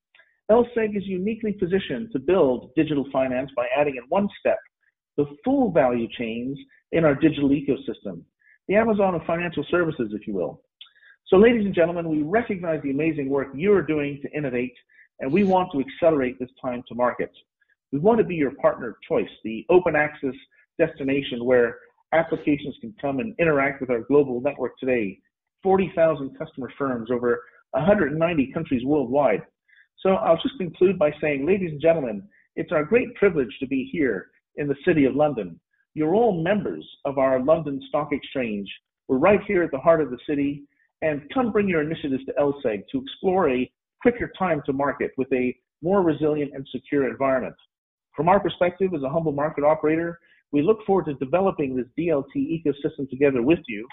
LSEG 0.51 0.97
is 0.97 1.07
uniquely 1.07 1.53
positioned 1.53 2.11
to 2.13 2.19
build 2.19 2.73
digital 2.75 3.07
finance 3.13 3.51
by 3.55 3.67
adding 3.77 3.97
in 3.97 4.03
one 4.09 4.29
step 4.41 4.59
the 5.17 5.25
full 5.45 5.71
value 5.71 6.09
chains 6.19 6.59
in 6.93 7.05
our 7.05 7.15
digital 7.15 7.51
ecosystem, 7.51 8.23
the 8.67 8.75
Amazon 8.75 9.15
of 9.15 9.23
financial 9.27 9.65
services, 9.71 10.11
if 10.13 10.27
you 10.27 10.35
will. 10.35 10.63
So, 11.27 11.37
ladies 11.37 11.65
and 11.65 11.75
gentlemen, 11.75 12.09
we 12.09 12.23
recognize 12.23 12.83
the 12.83 12.91
amazing 12.91 13.29
work 13.29 13.49
you 13.55 13.73
are 13.73 13.83
doing 13.83 14.19
to 14.23 14.37
innovate, 14.37 14.75
and 15.21 15.33
we 15.33 15.45
want 15.45 15.71
to 15.73 15.81
accelerate 15.81 16.39
this 16.41 16.51
time 16.61 16.83
to 16.89 16.95
market. 16.97 17.31
We 17.93 18.01
want 18.01 18.19
to 18.19 18.25
be 18.25 18.35
your 18.35 18.53
partner 18.53 18.89
of 18.89 18.97
choice, 19.07 19.31
the 19.45 19.65
open 19.71 19.95
access 19.95 20.35
destination 20.79 21.45
where 21.45 21.79
applications 22.13 22.75
can 22.81 22.93
come 23.01 23.21
and 23.21 23.35
interact 23.39 23.81
with 23.81 23.91
our 23.91 24.01
global 24.01 24.41
network 24.41 24.73
today. 24.79 25.19
40,000 25.63 26.37
customer 26.37 26.73
firms 26.77 27.11
over 27.13 27.41
190 27.73 28.53
countries 28.53 28.85
worldwide. 28.85 29.43
So 30.03 30.15
I'll 30.15 30.41
just 30.43 30.57
conclude 30.59 30.99
by 30.99 31.13
saying, 31.21 31.47
ladies 31.47 31.73
and 31.73 31.81
gentlemen, 31.81 32.23
it's 32.57 32.73
our 32.73 32.85
great 32.85 33.15
privilege 33.17 33.55
to 33.61 33.67
be 33.67 33.89
here 33.93 34.29
in 34.57 34.67
the 34.67 34.77
City 34.85 35.05
of 35.05 35.15
London. 35.15 35.61
You're 35.95 36.15
all 36.15 36.43
members 36.43 36.87
of 37.05 37.19
our 37.19 37.43
London 37.43 37.83
Stock 37.89 38.09
Exchange. 38.13 38.69
We're 39.09 39.19
right 39.19 39.41
here 39.47 39.63
at 39.63 39.71
the 39.71 39.79
heart 39.79 40.01
of 40.01 40.11
the 40.11 40.19
city, 40.27 40.63
and 41.03 41.23
come 41.35 41.53
bring 41.53 41.69
your 41.69 41.83
initiatives 41.83 42.25
to 42.27 42.33
LSEG 42.33 42.85
to 42.93 43.03
explore 43.03 43.51
a 43.51 43.71
quicker 44.01 44.33
time 44.39 44.63
to 44.67 44.73
market 44.73 45.11
with 45.19 45.31
a 45.33 45.55
more 45.83 46.03
resilient 46.03 46.53
and 46.55 46.67
secure 46.73 47.09
environment. 47.09 47.57
From 48.17 48.29
our 48.29 48.41
perspective 48.41 48.95
as 48.95 49.03
a 49.03 49.09
humble 49.09 49.33
market 49.33 49.65
operator, 49.65 50.19
we 50.53 50.63
look 50.63 50.85
forward 50.87 51.07
to 51.07 51.15
developing 51.15 51.77
this 51.77 51.87
DLT 51.99 52.35
ecosystem 52.37 53.09
together 53.11 53.43
with 53.43 53.61
you, 53.69 53.87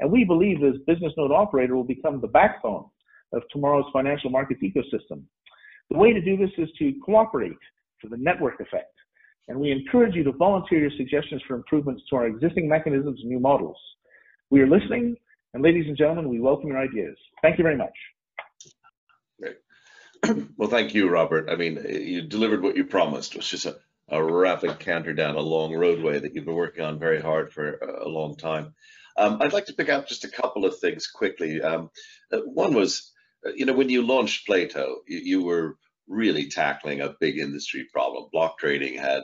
and 0.00 0.10
we 0.10 0.24
believe 0.24 0.60
this 0.60 0.76
business 0.86 1.12
node 1.16 1.32
operator 1.32 1.76
will 1.76 1.84
become 1.84 2.20
the 2.20 2.28
backbone 2.28 2.86
of 3.32 3.42
tomorrow's 3.50 3.86
financial 3.92 4.30
markets 4.30 4.60
ecosystem. 4.62 5.22
The 5.92 5.98
way 5.98 6.12
to 6.14 6.20
do 6.22 6.38
this 6.38 6.50
is 6.56 6.68
to 6.78 6.94
cooperate 7.04 7.52
for 8.00 8.08
the 8.08 8.16
network 8.16 8.60
effect, 8.60 8.94
and 9.48 9.60
we 9.60 9.70
encourage 9.70 10.14
you 10.14 10.24
to 10.24 10.32
volunteer 10.32 10.78
your 10.80 10.90
suggestions 10.96 11.42
for 11.46 11.54
improvements 11.54 12.02
to 12.08 12.16
our 12.16 12.26
existing 12.26 12.66
mechanisms 12.66 13.20
and 13.20 13.28
new 13.28 13.38
models. 13.38 13.76
We 14.50 14.60
are 14.62 14.66
listening 14.66 15.16
and 15.54 15.62
ladies 15.62 15.86
and 15.86 15.96
gentlemen, 15.96 16.30
we 16.30 16.40
welcome 16.40 16.68
your 16.68 16.78
ideas. 16.78 17.14
Thank 17.42 17.58
you 17.58 17.64
very 17.64 17.76
much. 17.76 17.92
Great. 19.40 19.56
Well, 20.56 20.70
thank 20.70 20.94
you, 20.94 21.10
Robert. 21.10 21.50
I 21.50 21.56
mean, 21.56 21.84
you 21.86 22.22
delivered 22.22 22.62
what 22.62 22.76
you 22.76 22.84
promised, 22.84 23.34
which 23.34 23.52
is 23.52 23.66
a, 23.66 23.76
a 24.08 24.22
rapid 24.22 24.78
canter 24.78 25.12
down 25.12 25.34
a 25.34 25.40
long 25.40 25.74
roadway 25.74 26.20
that 26.20 26.34
you've 26.34 26.44
been 26.44 26.54
working 26.54 26.84
on 26.84 26.98
very 26.98 27.20
hard 27.20 27.52
for 27.52 27.74
a 27.74 28.08
long 28.08 28.36
time. 28.36 28.72
Um, 29.16 29.42
I'd 29.42 29.52
like 29.52 29.66
to 29.66 29.74
pick 29.74 29.88
up 29.88 30.08
just 30.08 30.24
a 30.24 30.30
couple 30.30 30.64
of 30.64 30.78
things 30.78 31.06
quickly. 31.08 31.60
Um, 31.60 31.90
uh, 32.32 32.38
one 32.38 32.72
was, 32.72 33.11
you 33.54 33.66
know, 33.66 33.72
when 33.72 33.88
you 33.88 34.06
launched 34.06 34.46
Plato, 34.46 34.98
you, 35.06 35.18
you, 35.18 35.42
were 35.42 35.76
really 36.08 36.48
tackling 36.48 37.00
a 37.00 37.14
big 37.20 37.38
industry 37.38 37.86
problem. 37.92 38.28
Block 38.32 38.58
trading 38.58 38.98
had 38.98 39.22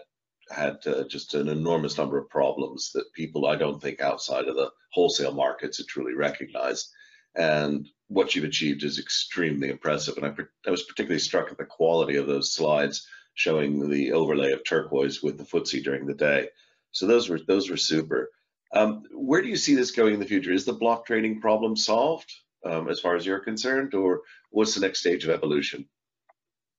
had 0.50 0.78
uh, 0.86 1.04
just 1.08 1.34
an 1.34 1.48
enormous 1.48 1.98
number 1.98 2.16
of 2.16 2.30
problems 2.30 2.92
that 2.94 3.12
people 3.12 3.46
I 3.46 3.56
don't 3.56 3.82
think 3.82 4.00
outside 4.00 4.48
of 4.48 4.56
the 4.56 4.70
wholesale 4.92 5.34
markets 5.34 5.76
had 5.76 5.86
truly 5.86 6.14
recognized. 6.14 6.88
And 7.34 7.86
what 8.08 8.34
you've 8.34 8.46
achieved 8.46 8.82
is 8.82 8.98
extremely 8.98 9.68
impressive. 9.68 10.16
And 10.16 10.26
I, 10.26 10.34
I 10.66 10.70
was 10.70 10.84
particularly 10.84 11.20
struck 11.20 11.50
at 11.50 11.58
the 11.58 11.64
quality 11.64 12.16
of 12.16 12.26
those 12.26 12.52
slides 12.52 13.06
showing 13.34 13.88
the 13.88 14.12
overlay 14.12 14.52
of 14.52 14.64
turquoise 14.64 15.22
with 15.22 15.36
the 15.38 15.44
FTSE 15.44 15.84
during 15.84 16.06
the 16.06 16.14
day. 16.14 16.48
So 16.90 17.06
those 17.06 17.28
were 17.28 17.38
those 17.46 17.68
were 17.70 17.76
super. 17.76 18.30
Um, 18.72 19.04
where 19.12 19.42
do 19.42 19.48
you 19.48 19.56
see 19.56 19.74
this 19.74 19.92
going 19.92 20.14
in 20.14 20.20
the 20.20 20.26
future? 20.26 20.52
Is 20.52 20.64
the 20.64 20.72
block 20.72 21.06
trading 21.06 21.40
problem 21.40 21.76
solved 21.76 22.32
um, 22.64 22.88
as 22.88 23.00
far 23.00 23.16
as 23.16 23.24
you're 23.24 23.40
concerned, 23.40 23.94
or 23.94 24.22
what's 24.50 24.74
the 24.74 24.80
next 24.80 25.00
stage 25.00 25.24
of 25.24 25.30
evolution? 25.30 25.88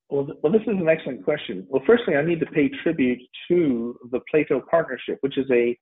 Well, 0.10 0.28
well, 0.42 0.52
this 0.52 0.64
is 0.64 0.70
an 0.70 0.90
excellent 0.90 1.24
question. 1.24 1.66
Well, 1.70 1.84
firstly, 1.86 2.16
I 2.16 2.24
need 2.24 2.40
to 2.40 2.46
pay 2.48 2.70
tribute 2.84 3.22
to 3.50 3.98
the 4.12 4.20
Plato 4.30 4.62
Partnership, 4.70 5.20
which 5.22 5.38
is 5.38 5.46
a 5.52 5.78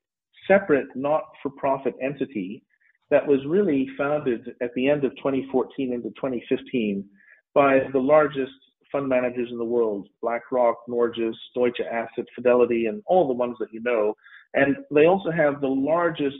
separate 0.47 0.87
not-for-profit 0.95 1.93
entity 2.01 2.63
that 3.09 3.25
was 3.25 3.39
really 3.45 3.87
founded 3.97 4.49
at 4.61 4.73
the 4.75 4.89
end 4.89 5.05
of 5.05 5.11
2014 5.17 5.93
into 5.93 6.09
2015 6.09 7.05
by 7.53 7.79
the 7.93 7.99
largest 7.99 8.51
fund 8.91 9.07
managers 9.07 9.49
in 9.51 9.57
the 9.57 9.65
world, 9.65 10.07
BlackRock, 10.21 10.77
Norges, 10.89 11.33
Deutsche 11.55 11.81
Asset, 11.81 12.25
Fidelity, 12.35 12.87
and 12.87 13.01
all 13.05 13.27
the 13.27 13.33
ones 13.33 13.55
that 13.59 13.71
you 13.71 13.81
know. 13.81 14.13
And 14.53 14.77
they 14.91 15.05
also 15.05 15.31
have 15.31 15.61
the 15.61 15.67
largest 15.67 16.37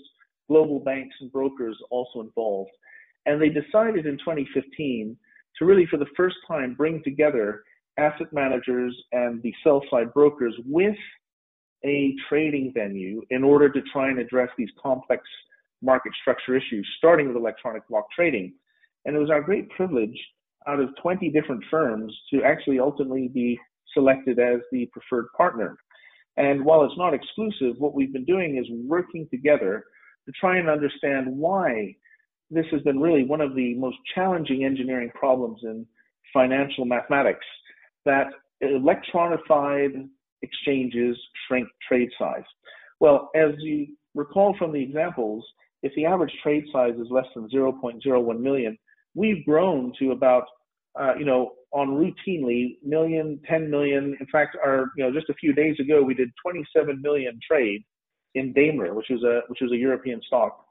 global 0.49 0.79
banks 0.79 1.15
and 1.19 1.31
brokers 1.31 1.77
also 1.89 2.21
involved. 2.21 2.71
And 3.27 3.41
they 3.41 3.49
decided 3.49 4.07
in 4.07 4.17
2015 4.17 5.15
to 5.59 5.65
really, 5.65 5.85
for 5.85 5.97
the 5.97 6.07
first 6.15 6.37
time, 6.47 6.73
bring 6.73 7.03
together 7.03 7.63
asset 7.99 8.27
managers 8.31 8.95
and 9.11 9.41
the 9.43 9.53
sell 9.63 9.83
side 9.91 10.13
brokers 10.13 10.55
with 10.65 10.95
a 11.85 12.15
trading 12.29 12.71
venue 12.73 13.21
in 13.29 13.43
order 13.43 13.69
to 13.69 13.81
try 13.93 14.09
and 14.09 14.19
address 14.19 14.49
these 14.57 14.69
complex 14.81 15.23
market 15.81 16.11
structure 16.21 16.55
issues, 16.55 16.87
starting 16.97 17.27
with 17.27 17.37
electronic 17.37 17.87
block 17.87 18.05
trading. 18.15 18.53
And 19.05 19.15
it 19.15 19.19
was 19.19 19.29
our 19.29 19.41
great 19.41 19.69
privilege 19.69 20.17
out 20.67 20.79
of 20.79 20.89
20 21.01 21.29
different 21.29 21.63
firms 21.69 22.13
to 22.33 22.43
actually 22.43 22.79
ultimately 22.79 23.27
be 23.27 23.59
selected 23.93 24.39
as 24.39 24.59
the 24.71 24.89
preferred 24.91 25.27
partner. 25.35 25.77
And 26.37 26.63
while 26.63 26.83
it's 26.83 26.97
not 26.97 27.13
exclusive, 27.13 27.75
what 27.77 27.93
we've 27.93 28.13
been 28.13 28.25
doing 28.25 28.57
is 28.57 28.67
working 28.87 29.27
together 29.31 29.83
to 30.25 30.31
try 30.39 30.57
and 30.57 30.69
understand 30.69 31.27
why 31.27 31.95
this 32.49 32.65
has 32.71 32.81
been 32.81 32.99
really 32.99 33.23
one 33.23 33.41
of 33.41 33.55
the 33.55 33.75
most 33.75 33.97
challenging 34.15 34.63
engineering 34.63 35.11
problems 35.13 35.59
in 35.63 35.85
financial 36.33 36.85
mathematics 36.85 37.45
that 38.05 38.27
electronified 38.63 40.07
exchanges 40.41 41.17
shrink 41.47 41.67
trade 41.87 42.09
size. 42.17 42.43
Well, 42.99 43.29
as 43.35 43.51
you 43.59 43.87
recall 44.15 44.55
from 44.57 44.71
the 44.71 44.81
examples, 44.81 45.43
if 45.83 45.93
the 45.95 46.05
average 46.05 46.33
trade 46.41 46.65
size 46.71 46.93
is 46.99 47.07
less 47.09 47.25
than 47.35 47.49
0.01 47.49 48.39
million, 48.39 48.77
we've 49.13 49.45
grown 49.45 49.93
to 49.99 50.11
about, 50.11 50.43
uh, 50.99 51.13
you 51.17 51.25
know, 51.25 51.51
on 51.71 51.89
routinely 51.89 52.77
million, 52.83 53.39
10 53.47 53.69
million. 53.69 54.15
In 54.19 54.27
fact, 54.31 54.57
our, 54.63 54.91
you 54.95 55.03
know, 55.03 55.11
just 55.11 55.29
a 55.29 55.33
few 55.35 55.53
days 55.53 55.75
ago, 55.79 56.01
we 56.01 56.13
did 56.13 56.29
27 56.43 57.01
million 57.01 57.39
trade 57.49 57.83
in 58.35 58.53
Daimler, 58.53 58.93
which 58.93 59.11
is 59.11 59.23
a 59.23 59.41
which 59.47 59.61
is 59.61 59.71
a 59.71 59.75
European 59.75 60.21
stock. 60.25 60.66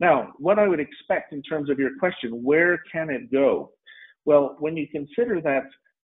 Now, 0.00 0.32
what 0.38 0.58
I 0.58 0.66
would 0.66 0.80
expect 0.80 1.32
in 1.32 1.42
terms 1.42 1.70
of 1.70 1.78
your 1.78 1.90
question, 1.98 2.42
where 2.42 2.82
can 2.90 3.10
it 3.10 3.30
go? 3.30 3.70
Well, 4.24 4.56
when 4.58 4.76
you 4.76 4.86
consider 4.88 5.40
that 5.40 5.64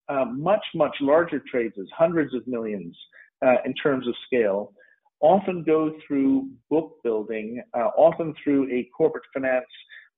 uh, 0.10 0.26
much 0.26 0.64
much 0.74 0.96
larger 1.02 1.42
trades, 1.52 1.76
as 1.80 1.88
hundreds 1.96 2.34
of 2.34 2.46
millions 2.48 2.98
uh, 3.46 3.56
in 3.66 3.74
terms 3.74 4.08
of 4.08 4.14
scale, 4.26 4.74
often 5.20 5.64
go 5.64 5.94
through 6.06 6.50
book 6.70 6.96
building, 7.04 7.62
uh, 7.74 7.90
often 7.98 8.34
through 8.44 8.72
a 8.72 8.90
corporate 8.96 9.24
finance 9.34 9.66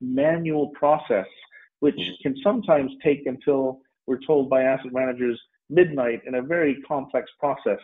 manual 0.02 0.70
process, 0.70 1.28
which 1.80 1.96
mm-hmm. 1.96 2.22
can 2.22 2.36
sometimes 2.44 2.92
take 3.04 3.26
until 3.26 3.82
we're 4.08 4.20
told 4.26 4.50
by 4.50 4.64
asset 4.64 4.92
managers 4.92 5.40
midnight 5.70 6.22
in 6.26 6.36
a 6.36 6.42
very 6.42 6.82
complex 6.88 7.30
process. 7.40 7.80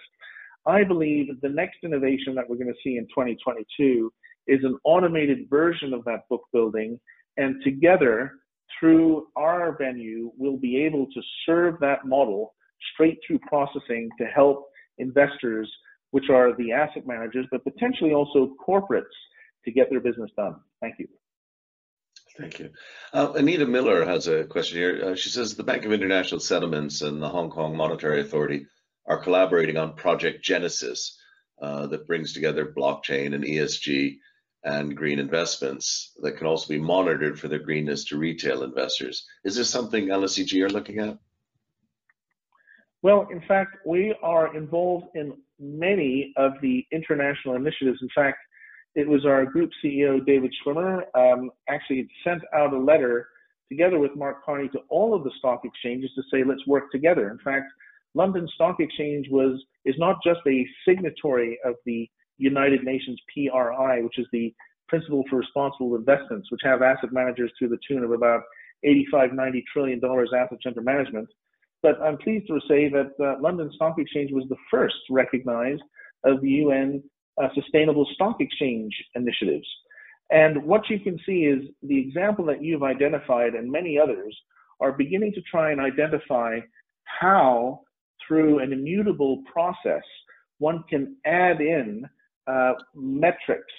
I 0.66 0.84
believe 0.84 1.28
the 1.42 1.50
next 1.50 1.78
innovation 1.84 2.34
that 2.36 2.50
we're 2.50 2.56
going 2.56 2.74
to 2.74 2.80
see 2.84 2.98
in 2.98 3.06
2022 3.06 4.12
is 4.48 4.64
an 4.64 4.78
automated 4.84 5.50
version 5.50 5.93
of 5.93 6.04
that 6.06 6.28
book 6.30 6.43
building. 6.54 7.00
And 7.38 7.62
together, 7.64 8.34
through 8.80 9.28
our 9.36 9.78
venue, 9.78 10.32
we'll 10.38 10.58
be 10.58 10.84
able 10.84 11.08
to 11.08 11.22
serve 11.46 11.80
that 11.82 12.06
model 12.06 12.54
straight 12.93 13.18
through 13.26 13.39
processing 13.39 14.10
to 14.20 14.26
help 14.26 14.66
investors, 14.98 15.72
which 16.12 16.30
are 16.30 16.56
the 16.58 16.72
asset 16.72 17.06
managers, 17.06 17.46
but 17.52 17.64
potentially 17.64 18.14
also 18.14 18.56
corporates 18.68 19.04
to 19.66 19.72
get 19.72 19.89
their 19.89 20.00
business 20.00 20.30
done. 20.38 20.56
Thank 20.82 20.96
you. 21.00 21.08
Thank 22.38 22.60
you. 22.60 22.72
Uh, 23.14 23.32
Anita 23.36 23.66
Miller 23.66 24.06
has 24.06 24.28
a 24.28 24.43
question 24.43 24.78
here. 24.78 25.02
Uh, 25.06 25.16
she 25.16 25.30
says 25.30 25.56
the 25.56 25.64
Bank 25.64 25.86
of 25.86 25.93
International 25.93 26.39
Settlements 26.39 27.02
and 27.02 27.22
the 27.22 27.30
Hong 27.30 27.50
Kong 27.50 27.78
Monetary 27.78 28.20
Authority 28.20 28.68
are 29.06 29.20
collaborating 29.20 29.78
on 29.78 29.96
Project 29.96 30.43
Genesis 30.43 31.18
uh, 31.62 31.88
that 31.88 32.08
brings 32.08 32.34
together 32.34 32.74
blockchain 32.78 33.34
and 33.34 33.43
ESG 33.43 34.18
and 34.66 34.97
green 34.97 35.20
investments 35.20 36.11
that 36.22 36.38
can 36.38 36.47
also 36.47 36.68
be 36.68 36.80
monitored 36.80 37.39
for 37.39 37.47
their 37.47 37.59
greenness 37.59 38.03
to 38.05 38.18
retail 38.18 38.63
investors. 38.63 39.26
Is 39.43 39.55
this 39.55 39.70
something 39.70 40.07
LSEG 40.07 40.59
are 40.61 40.70
looking 40.70 40.99
at? 40.99 41.18
Well, 43.03 43.28
in 43.32 43.41
fact, 43.47 43.78
we 43.86 44.16
are 44.24 44.55
involved 44.57 45.05
in 45.13 45.34
many 45.59 46.34
of 46.36 46.53
the 46.61 46.84
international 46.91 47.55
initiatives. 47.55 47.99
In 48.01 48.09
fact, 48.16 48.39
it 48.95 49.07
was 49.07 49.26
our 49.26 49.45
group 49.45 49.70
CEO, 49.84 50.26
David 50.26 50.51
Schwimmer, 50.66 51.03
um, 51.13 51.51
actually 51.70 52.09
sent 52.24 52.41
out 52.53 52.74
a 52.74 52.78
letter 52.78 53.28
together 53.70 53.99
with 53.99 54.16
Mark 54.16 54.43
Carney 54.43 54.70
to 54.70 54.80
all 54.89 55.13
of 55.13 55.24
the 55.24 55.32
stock 55.38 55.61
exchanges 55.63 56.09
to 56.16 56.24
say, 56.32 56.43
let's 56.43 56.66
work 56.66 56.91
together. 56.91 57.30
In 57.30 57.38
fact, 57.39 57.68
London 58.16 58.47
Stock 58.55 58.78
Exchange 58.80 59.28
was 59.30 59.61
is 59.84 59.95
not 59.99 60.18
just 60.24 60.39
a 60.47 60.66
signatory 60.88 61.59
of 61.66 61.76
the 61.86 62.09
United 62.38 62.84
Nations 62.84 63.20
PRI, 63.34 64.02
which 64.02 64.20
is 64.20 64.28
the 64.32 64.54
Principle 64.88 65.24
for 65.30 65.38
Responsible 65.38 65.96
Investments, 65.96 66.52
which 66.52 66.62
have 66.64 66.82
asset 66.82 67.12
managers 67.12 67.52
to 67.60 67.68
the 67.68 67.78
tune 67.88 68.04
of 68.04 68.12
about 68.12 68.42
85, 68.84 69.34
90 69.34 69.64
trillion 69.72 70.00
dollars 70.00 70.32
assets 70.36 70.62
under 70.66 70.82
management. 70.82 71.28
But 71.82 72.02
I'm 72.02 72.18
pleased 72.18 72.48
to 72.48 72.60
say 72.68 72.90
that 72.90 73.12
uh, 73.24 73.42
London 73.42 73.72
Stock 73.76 73.96
Exchange 73.98 74.32
was 74.32 74.46
the 74.50 74.58
first 74.72 74.96
recognized 75.10 75.84
of 76.24 76.42
the 76.42 76.50
UN 76.50 77.04
uh, 77.42 77.48
Sustainable 77.54 78.08
Stock 78.14 78.38
Exchange 78.40 78.94
initiatives. 79.16 79.68
And 80.32 80.64
what 80.64 80.90
you 80.90 81.00
can 81.00 81.20
see 81.26 81.46
is 81.46 81.64
the 81.84 82.00
example 82.00 82.46
that 82.46 82.64
you've 82.64 82.84
identified 82.84 83.54
and 83.54 83.72
many 83.72 84.00
others 84.00 84.36
are 84.80 84.92
beginning 84.92 85.34
to 85.34 85.42
try 85.42 85.72
and 85.72 85.80
identify 85.80 86.60
how 87.04 87.82
through 88.28 88.60
an 88.60 88.74
immutable 88.74 89.44
process, 89.52 90.04
one 90.58 90.84
can 90.90 91.16
add 91.26 91.62
in 91.62 92.04
uh, 92.48 92.74
metrics 92.93 93.74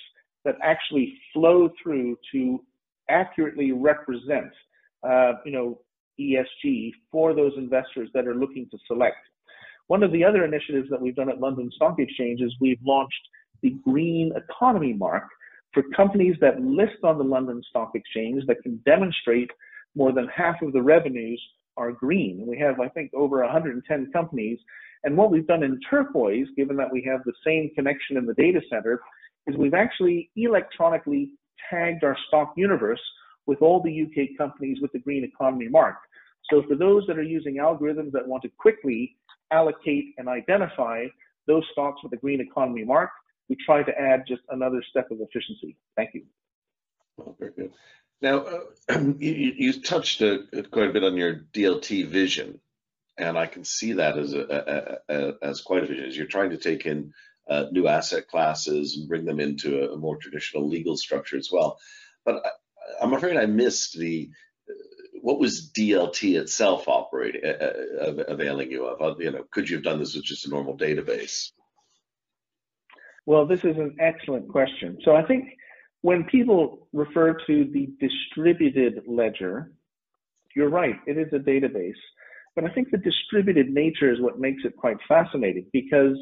that 0.45 0.57
actually 0.62 1.19
flow 1.33 1.71
through 1.83 2.17
to 2.33 2.62
accurately 3.09 3.73
represent, 3.73 4.51
uh, 5.03 5.33
you 5.45 5.53
know, 5.53 5.81
ESG 6.21 6.93
for 7.12 7.35
those 7.35 7.53
investors 7.57 8.09
that 8.14 8.27
are 8.27 8.35
looking 8.35 8.67
to 8.71 8.79
select. 8.87 9.17
One 9.89 10.03
of 10.03 10.12
the 10.12 10.25
other 10.25 10.45
initiatives 10.45 10.89
that 10.91 11.01
we've 11.01 11.14
done 11.14 11.29
at 11.29 11.41
London 11.41 11.71
Stock 11.75 11.97
Exchange 11.99 12.41
is 12.41 12.53
we've 12.61 12.81
launched 12.85 13.14
the 13.62 13.77
Green 13.85 14.33
Economy 14.35 14.93
Mark 14.93 15.25
for 15.73 15.83
companies 15.95 16.37
that 16.41 16.61
list 16.61 17.05
on 17.05 17.19
the 17.19 17.25
London 17.25 17.62
Stock 17.69 17.93
Exchange 17.95 18.45
that 18.47 18.62
can 18.62 18.81
demonstrate 18.85 19.51
more 19.95 20.12
than 20.12 20.29
half 20.29 20.61
of 20.62 20.73
the 20.73 20.83
revenues 20.83 21.41
are 21.77 21.93
green. 21.93 22.45
We 22.47 22.59
have, 22.59 22.81
I 22.81 22.89
think, 22.89 23.12
over 23.14 23.43
110 23.43 24.11
companies. 24.12 24.59
And 25.07 25.17
what 25.17 25.31
we've 25.31 25.47
done 25.47 25.63
in 25.63 25.79
Turquoise, 25.89 26.49
given 26.57 26.77
that 26.77 26.93
we 26.93 27.01
have 27.09 27.21
the 27.25 27.33
same 27.47 27.71
connection 27.77 28.17
in 28.17 28.27
the 28.27 28.35
data 28.35 28.61
center, 28.69 29.01
is 29.47 29.57
we've 29.57 29.73
actually 29.73 30.31
electronically 30.35 31.31
tagged 31.71 32.03
our 32.03 32.17
stock 32.27 32.53
universe 32.57 33.01
with 33.47 33.63
all 33.63 33.81
the 33.81 34.03
UK 34.03 34.37
companies 34.37 34.79
with 34.83 34.91
the 34.91 34.99
green 34.99 35.23
economy 35.23 35.69
mark. 35.69 35.95
So 36.51 36.65
for 36.69 36.75
those 36.75 37.05
that 37.07 37.19
are 37.19 37.23
using 37.23 37.59
algorithms 37.59 38.11
that 38.13 38.27
want 38.27 38.43
to 38.43 38.49
quickly 38.59 39.17
allocate 39.53 40.07
and 40.19 40.29
identify 40.29 41.07
those 41.47 41.63
stocks 41.71 42.03
with 42.03 42.11
the 42.11 42.17
green 42.17 42.41
economy 42.41 42.85
mark, 42.85 43.11
we 43.49 43.57
try 43.65 43.85
to 43.85 43.97
add 43.97 44.25
just 44.27 44.43
another 44.51 44.83
step 44.91 45.13
of 45.13 45.21
efficiency. 45.21 45.77
Thank 45.97 46.15
you. 46.15 46.23
Very 47.39 47.53
good. 47.53 47.73
Now, 48.21 48.39
uh, 48.41 48.99
you, 49.19 49.55
you, 49.57 49.81
touched 49.81 50.21
uh, 50.21 50.39
quite 50.73 50.91
a 50.91 50.93
bit 50.93 51.05
on 51.05 51.17
your 51.17 51.45
DLT 51.55 52.09
vision, 52.09 52.59
and 53.19 53.39
I 53.39 53.47
can 53.47 53.64
see 53.64 53.95
that 53.95 54.19
as 54.19 54.33
a, 54.35 55.01
a, 55.09 55.14
a 55.14 55.35
as 55.43 55.61
quite 55.61 55.85
a 55.85 55.87
vision. 55.87 56.05
As 56.05 56.17
you're 56.17 56.27
trying 56.27 56.51
to 56.51 56.59
take 56.59 56.87
in 56.87 57.12
uh, 57.49 57.67
new 57.71 57.87
asset 57.87 58.29
classes 58.29 58.97
and 58.97 59.09
bring 59.09 59.25
them 59.25 59.41
into 59.41 59.91
a, 59.91 59.97
more 59.97 60.17
traditional 60.17 60.69
legal 60.69 60.97
structure 60.97 61.37
as 61.37 61.49
well. 61.51 61.79
But 62.25 62.43
I, 62.45 63.05
am 63.05 63.12
afraid 63.14 63.37
I 63.37 63.47
missed 63.47 63.99
the 63.99 64.31
what 65.23 65.41
was 65.41 65.71
DLT 65.77 66.39
itself 66.39 66.89
operating 66.89 67.43
uh, 67.45 67.73
uh 68.01 68.25
availing 68.29 68.71
you 68.71 68.87
of? 68.87 69.21
You 69.21 69.33
know, 69.33 69.45
could 69.51 69.69
you 69.69 69.77
have 69.77 69.85
done 69.85 69.99
this 69.99 70.14
with 70.14 70.25
just 70.25 70.47
a 70.47 70.51
normal 70.51 70.77
database? 70.77 71.51
Well, 73.25 73.47
this 73.47 73.64
is 73.64 73.77
an 73.77 73.97
excellent 73.99 74.49
question. 74.49 74.99
So 75.05 75.17
I 75.17 75.25
think 75.25 75.49
when 76.03 76.25
people 76.25 76.87
refer 76.93 77.37
to 77.47 77.64
the 77.73 77.89
distributed 77.99 79.03
ledger, 79.09 79.73
you're 80.55 80.69
right, 80.69 80.95
it 81.07 81.19
is 81.19 81.33
a 81.33 81.39
database. 81.39 81.95
But 82.57 82.65
I 82.65 82.71
think 82.71 82.91
the 82.91 82.99
distributed 82.99 83.69
nature 83.69 84.11
is 84.11 84.21
what 84.21 84.41
makes 84.41 84.65
it 84.65 84.75
quite 84.77 84.97
fascinating 85.07 85.67
because 85.73 86.17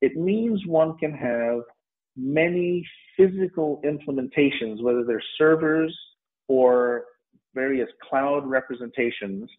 it 0.00 0.16
means 0.16 0.64
one 0.66 0.96
can 0.96 1.12
have 1.12 1.60
many 2.16 2.86
physical 3.16 3.82
implementations, 3.84 4.80
whether 4.80 5.04
they're 5.04 5.22
servers 5.36 5.96
or 6.48 7.04
various 7.54 7.88
cloud 8.08 8.46
representations, 8.46 9.50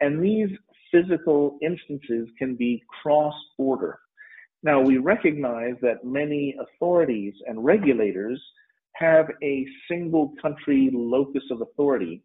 and 0.00 0.22
these 0.22 0.48
physical 0.90 1.58
instances 1.62 2.28
can 2.38 2.56
be 2.56 2.82
cross 3.02 3.34
border. 3.58 3.98
Now, 4.62 4.80
we 4.80 4.98
recognize 4.98 5.74
that 5.82 6.04
many 6.04 6.56
authorities 6.58 7.34
and 7.46 7.64
regulators 7.64 8.42
have 8.94 9.30
a 9.42 9.66
single 9.90 10.32
country 10.40 10.90
locus 10.92 11.44
of 11.50 11.60
authority, 11.60 12.22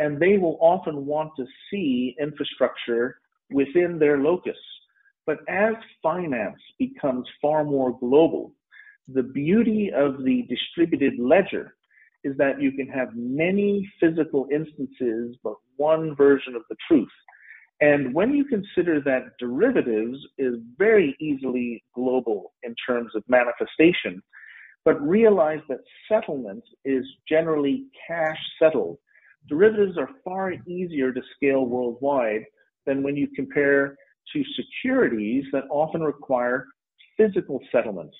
and 0.00 0.18
they 0.18 0.38
will 0.38 0.58
often 0.60 1.06
want 1.06 1.30
to 1.36 1.44
see 1.70 2.16
infrastructure 2.20 3.20
within 3.50 3.98
their 3.98 4.18
locus. 4.18 4.56
But 5.26 5.38
as 5.48 5.74
finance 6.02 6.58
becomes 6.78 7.28
far 7.40 7.64
more 7.64 7.96
global, 8.00 8.52
the 9.06 9.22
beauty 9.22 9.92
of 9.94 10.24
the 10.24 10.42
distributed 10.48 11.18
ledger 11.18 11.76
is 12.24 12.36
that 12.38 12.60
you 12.60 12.72
can 12.72 12.88
have 12.88 13.10
many 13.14 13.88
physical 14.00 14.46
instances, 14.52 15.36
but 15.44 15.54
one 15.76 16.16
version 16.16 16.56
of 16.56 16.62
the 16.70 16.76
truth. 16.88 17.08
And 17.82 18.14
when 18.14 18.34
you 18.34 18.44
consider 18.44 19.00
that 19.02 19.38
derivatives 19.38 20.18
is 20.38 20.54
very 20.78 21.14
easily 21.20 21.82
global 21.94 22.52
in 22.62 22.74
terms 22.86 23.12
of 23.14 23.22
manifestation, 23.28 24.22
but 24.84 25.00
realize 25.00 25.60
that 25.68 25.80
settlement 26.10 26.64
is 26.84 27.04
generally 27.28 27.86
cash 28.06 28.38
settled. 28.58 28.98
Derivatives 29.48 29.98
are 29.98 30.10
far 30.24 30.52
easier 30.66 31.12
to 31.12 31.20
scale 31.36 31.66
worldwide 31.66 32.44
than 32.86 33.02
when 33.02 33.16
you 33.16 33.28
compare 33.34 33.96
to 34.32 34.44
securities 34.56 35.44
that 35.52 35.64
often 35.70 36.02
require 36.02 36.66
physical 37.16 37.60
settlements. 37.72 38.16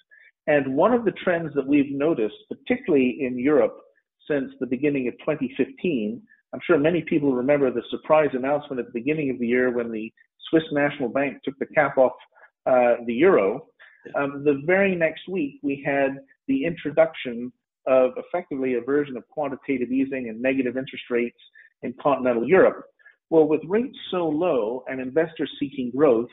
And 0.46 0.74
one 0.74 0.92
of 0.92 1.04
the 1.04 1.12
trends 1.12 1.54
that 1.54 1.66
we've 1.66 1.92
noticed, 1.92 2.34
particularly 2.48 3.18
in 3.20 3.38
Europe 3.38 3.76
since 4.28 4.50
the 4.60 4.66
beginning 4.66 5.08
of 5.08 5.14
2015, 5.20 6.22
I'm 6.52 6.60
sure 6.66 6.78
many 6.78 7.02
people 7.02 7.32
remember 7.32 7.70
the 7.70 7.82
surprise 7.90 8.30
announcement 8.32 8.80
at 8.80 8.86
the 8.86 8.98
beginning 9.00 9.30
of 9.30 9.38
the 9.38 9.46
year 9.46 9.70
when 9.70 9.92
the 9.92 10.12
Swiss 10.48 10.64
National 10.72 11.08
Bank 11.08 11.38
took 11.44 11.58
the 11.58 11.66
cap 11.66 11.96
off 11.96 12.12
uh, 12.66 12.96
the 13.06 13.14
euro 13.14 13.66
Um, 14.14 14.44
the 14.44 14.62
very 14.66 14.94
next 14.94 15.28
week, 15.28 15.60
we 15.62 15.82
had 15.84 16.18
the 16.48 16.64
introduction 16.64 17.52
of 17.86 18.12
effectively 18.16 18.74
a 18.74 18.80
version 18.80 19.16
of 19.16 19.28
quantitative 19.28 19.90
easing 19.90 20.28
and 20.28 20.40
negative 20.40 20.76
interest 20.76 21.04
rates 21.10 21.38
in 21.82 21.94
continental 22.00 22.46
Europe. 22.46 22.84
Well, 23.30 23.46
with 23.46 23.60
rates 23.66 23.96
so 24.10 24.28
low 24.28 24.84
and 24.88 25.00
investors 25.00 25.50
seeking 25.58 25.90
growth, 25.94 26.28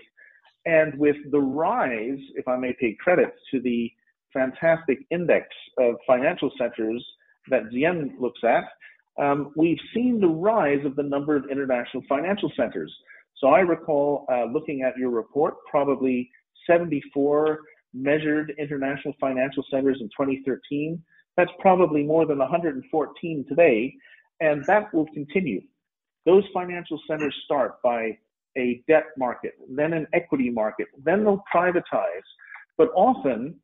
and 0.65 0.97
with 0.99 1.15
the 1.31 1.39
rise, 1.39 2.19
if 2.35 2.47
I 2.47 2.57
may 2.57 2.75
pay 2.79 2.95
credit 2.99 3.33
to 3.51 3.61
the 3.61 3.89
fantastic 4.33 4.99
index 5.11 5.47
of 5.79 5.95
financial 6.05 6.51
centers 6.57 7.05
that 7.49 7.63
Z/Yen 7.71 8.17
looks 8.19 8.41
at, 8.43 8.65
um, 9.23 9.53
we've 9.55 9.79
seen 9.93 10.19
the 10.19 10.27
rise 10.27 10.85
of 10.85 10.95
the 10.95 11.03
number 11.03 11.35
of 11.35 11.45
international 11.49 12.03
financial 12.09 12.51
centers. 12.57 12.93
So 13.37 13.47
I 13.47 13.59
recall 13.59 14.25
uh, 14.31 14.45
looking 14.45 14.81
at 14.81 14.97
your 14.97 15.11
report, 15.11 15.55
probably 15.69 16.29
74 16.69 17.59
measured 17.93 18.53
international 18.59 19.13
financial 19.19 19.63
centers 19.71 19.97
in 20.01 20.07
2013. 20.07 21.01
That's 21.37 21.51
probably 21.59 22.03
more 22.03 22.25
than 22.25 22.39
114 22.39 23.45
today, 23.47 23.93
and 24.41 24.65
that 24.65 24.93
will 24.93 25.05
continue. 25.13 25.61
Those 26.25 26.43
financial 26.53 26.99
centers 27.07 27.35
start 27.45 27.81
by 27.83 28.17
a 28.57 28.81
debt 28.87 29.05
market, 29.17 29.53
then 29.69 29.93
an 29.93 30.07
equity 30.13 30.49
market, 30.49 30.87
then 31.03 31.23
they'll 31.23 31.43
privatize. 31.53 32.25
But 32.77 32.89
often, 32.95 33.55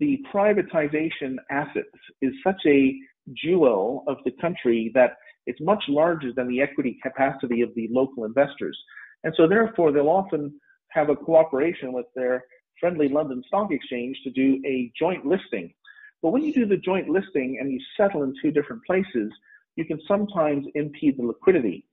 the 0.00 0.18
privatization 0.34 1.36
assets 1.50 1.88
is 2.20 2.32
such 2.42 2.60
a 2.66 2.94
jewel 3.34 4.04
of 4.08 4.16
the 4.24 4.32
country 4.40 4.90
that 4.94 5.16
it's 5.46 5.60
much 5.60 5.82
larger 5.88 6.32
than 6.34 6.48
the 6.48 6.60
equity 6.60 6.98
capacity 7.02 7.62
of 7.62 7.70
the 7.74 7.88
local 7.90 8.24
investors. 8.24 8.76
And 9.24 9.32
so 9.36 9.46
therefore 9.46 9.92
they'll 9.92 10.08
often 10.08 10.58
have 10.88 11.10
a 11.10 11.16
cooperation 11.16 11.92
with 11.92 12.06
their 12.16 12.44
friendly 12.80 13.08
London 13.08 13.42
Stock 13.46 13.70
Exchange 13.70 14.16
to 14.24 14.30
do 14.30 14.60
a 14.66 14.90
joint 14.98 15.24
listing. 15.26 15.72
But 16.22 16.30
when 16.30 16.42
you 16.42 16.52
do 16.52 16.66
the 16.66 16.76
joint 16.76 17.08
listing 17.08 17.58
and 17.60 17.70
you 17.72 17.80
settle 17.96 18.22
in 18.22 18.34
two 18.42 18.50
different 18.50 18.82
places, 18.84 19.32
you 19.76 19.84
can 19.84 20.00
sometimes 20.06 20.66
impede 20.74 21.18
the 21.18 21.22
liquidity. 21.22 21.84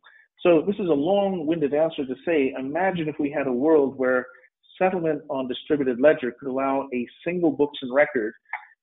So 0.41 0.61
this 0.65 0.75
is 0.75 0.87
a 0.87 0.93
long-winded 0.93 1.73
answer 1.73 2.05
to 2.05 2.15
say, 2.25 2.53
imagine 2.57 3.07
if 3.07 3.15
we 3.19 3.31
had 3.31 3.47
a 3.47 3.51
world 3.51 3.97
where 3.97 4.25
settlement 4.77 5.21
on 5.29 5.47
distributed 5.47 5.99
ledger 5.99 6.33
could 6.39 6.49
allow 6.49 6.87
a 6.93 7.07
single 7.25 7.51
books 7.51 7.79
and 7.81 7.93
record 7.93 8.33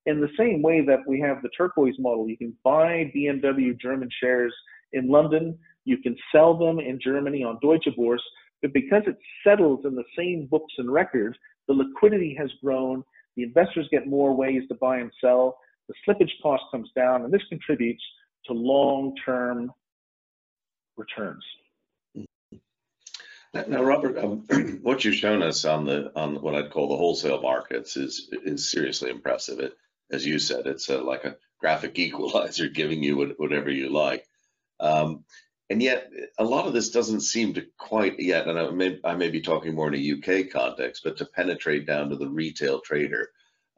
in 0.06 0.20
the 0.20 0.28
same 0.38 0.62
way 0.62 0.84
that 0.84 1.00
we 1.06 1.20
have 1.20 1.42
the 1.42 1.48
turquoise 1.56 1.94
model. 1.98 2.28
You 2.28 2.36
can 2.36 2.54
buy 2.64 3.12
BMW 3.16 3.78
German 3.80 4.08
shares 4.20 4.54
in 4.92 5.08
London, 5.08 5.58
you 5.84 5.98
can 5.98 6.16
sell 6.32 6.56
them 6.56 6.78
in 6.78 6.98
Germany 7.02 7.44
on 7.44 7.58
Deutsche 7.60 7.88
Börse, 7.98 8.18
but 8.62 8.72
because 8.72 9.02
it 9.06 9.18
settles 9.46 9.84
in 9.84 9.94
the 9.94 10.04
same 10.16 10.46
books 10.50 10.72
and 10.78 10.90
records, 10.90 11.36
the 11.68 11.74
liquidity 11.74 12.34
has 12.38 12.50
grown, 12.62 13.02
the 13.36 13.42
investors 13.42 13.88
get 13.90 14.06
more 14.06 14.34
ways 14.34 14.62
to 14.68 14.74
buy 14.74 14.98
and 14.98 15.10
sell, 15.20 15.58
the 15.88 15.94
slippage 16.06 16.30
cost 16.42 16.62
comes 16.70 16.90
down, 16.94 17.24
and 17.24 17.32
this 17.32 17.42
contributes 17.48 18.02
to 18.46 18.52
long-term 18.52 19.72
returns. 20.96 21.44
Now, 23.52 23.84
Robert, 23.84 24.18
um, 24.18 24.46
what 24.82 25.04
you've 25.04 25.14
shown 25.14 25.42
us 25.42 25.64
on 25.64 25.84
the 25.84 26.10
on 26.16 26.42
what 26.42 26.56
I'd 26.56 26.72
call 26.72 26.88
the 26.88 26.96
wholesale 26.96 27.40
markets 27.40 27.96
is 27.96 28.28
is 28.32 28.68
seriously 28.68 29.10
impressive. 29.10 29.60
It 29.60 29.74
as 30.10 30.26
you 30.26 30.38
said, 30.38 30.66
it's 30.66 30.88
a, 30.88 30.98
like 30.98 31.24
a 31.24 31.36
graphic 31.58 31.98
equalizer 31.98 32.68
giving 32.74 33.02
you 33.02 33.34
whatever 33.36 33.70
you 33.70 33.90
like. 33.90 34.26
Um, 34.80 35.24
and 35.70 35.82
yet, 35.82 36.10
a 36.38 36.44
lot 36.44 36.66
of 36.66 36.74
this 36.74 36.90
doesn't 36.90 37.22
seem 37.22 37.54
to 37.54 37.66
quite 37.78 38.20
yet, 38.20 38.46
and 38.46 38.58
I 38.58 38.70
may, 38.70 38.98
I 39.04 39.14
may 39.14 39.30
be 39.30 39.40
talking 39.40 39.74
more 39.74 39.92
in 39.92 39.94
a 39.94 40.42
UK 40.42 40.50
context, 40.50 41.02
but 41.04 41.16
to 41.18 41.24
penetrate 41.24 41.86
down 41.86 42.10
to 42.10 42.16
the 42.16 42.28
retail 42.28 42.80
trader. 42.80 43.30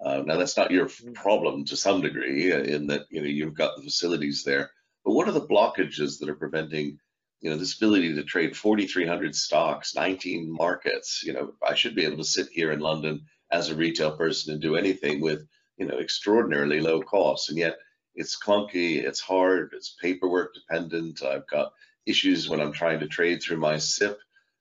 Uh, 0.04 0.22
now, 0.26 0.36
that's 0.36 0.56
not 0.56 0.70
your 0.70 0.86
mm. 0.86 1.14
problem 1.14 1.64
to 1.66 1.76
some 1.76 2.00
degree, 2.00 2.52
uh, 2.52 2.58
in 2.58 2.86
that 2.88 3.06
you 3.10 3.20
know 3.20 3.28
you've 3.28 3.54
got 3.54 3.76
the 3.76 3.82
facilities 3.82 4.42
there. 4.44 4.70
But 5.04 5.12
what 5.12 5.28
are 5.28 5.32
the 5.32 5.46
blockages 5.46 6.18
that 6.18 6.28
are 6.28 6.34
preventing, 6.34 6.98
you 7.40 7.50
know, 7.50 7.56
this 7.56 7.76
ability 7.76 8.14
to 8.14 8.24
trade 8.24 8.56
4,300 8.56 9.34
stocks, 9.34 9.94
19 9.94 10.50
markets? 10.50 11.22
You 11.24 11.32
know, 11.32 11.52
I 11.66 11.74
should 11.74 11.94
be 11.94 12.04
able 12.04 12.18
to 12.18 12.24
sit 12.24 12.48
here 12.50 12.72
in 12.72 12.80
London 12.80 13.24
as 13.52 13.68
a 13.68 13.76
retail 13.76 14.16
person 14.16 14.52
and 14.52 14.60
do 14.60 14.74
anything 14.74 15.20
with 15.20 15.46
you 15.76 15.86
know, 15.86 15.98
extraordinarily 15.98 16.80
low 16.80 17.02
costs. 17.02 17.48
And 17.48 17.58
yet 17.58 17.78
it's 18.16 18.38
clunky, 18.38 19.02
it's 19.04 19.20
hard, 19.20 19.72
it's 19.74 19.94
paperwork 20.00 20.54
dependent. 20.54 21.22
I've 21.22 21.46
got 21.46 21.72
issues 22.06 22.48
when 22.48 22.60
I'm 22.60 22.72
trying 22.72 23.00
to 23.00 23.08
trade 23.08 23.42
through 23.42 23.58
my 23.58 23.76
SIPP. 23.76 24.18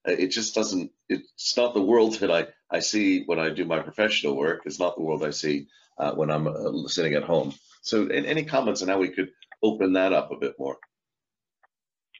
Uh, 0.07 0.11
it 0.11 0.27
just 0.27 0.53
doesn't, 0.53 0.91
it's 1.09 1.57
not 1.57 1.73
the 1.73 1.81
world 1.81 2.15
that 2.15 2.31
I, 2.31 2.47
I 2.69 2.79
see 2.79 3.23
when 3.25 3.39
I 3.39 3.49
do 3.49 3.65
my 3.65 3.79
professional 3.79 4.35
work. 4.35 4.63
It's 4.65 4.79
not 4.79 4.95
the 4.95 5.01
world 5.01 5.23
I 5.23 5.31
see 5.31 5.67
uh, 5.97 6.11
when 6.11 6.29
I'm 6.29 6.47
uh, 6.47 6.87
sitting 6.87 7.13
at 7.13 7.23
home. 7.23 7.53
So 7.81 8.07
any 8.07 8.45
comments 8.45 8.81
on 8.81 8.87
how 8.87 8.99
we 8.99 9.09
could 9.09 9.29
open 9.63 9.93
that 9.93 10.11
up 10.11 10.31
a 10.31 10.37
bit 10.37 10.55
more? 10.59 10.77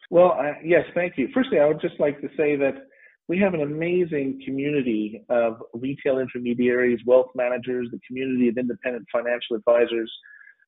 Well, 0.10 0.38
uh, 0.40 0.54
yes, 0.64 0.86
thank 0.94 1.18
you. 1.18 1.30
Firstly, 1.34 1.60
I 1.60 1.66
would 1.66 1.82
just 1.82 2.00
like 2.00 2.22
to 2.22 2.28
say 2.38 2.56
that 2.56 2.88
we 3.28 3.40
have 3.40 3.56
an 3.56 3.62
amazing 3.62 4.42
community 4.46 5.26
of 5.30 5.62
retail 5.74 6.20
intermediaries, 6.20 7.00
wealth 7.06 7.32
managers, 7.34 7.88
the 7.92 8.00
community 8.08 8.48
of 8.48 8.58
independent 8.58 9.08
financial 9.12 9.56
advisors. 9.56 10.12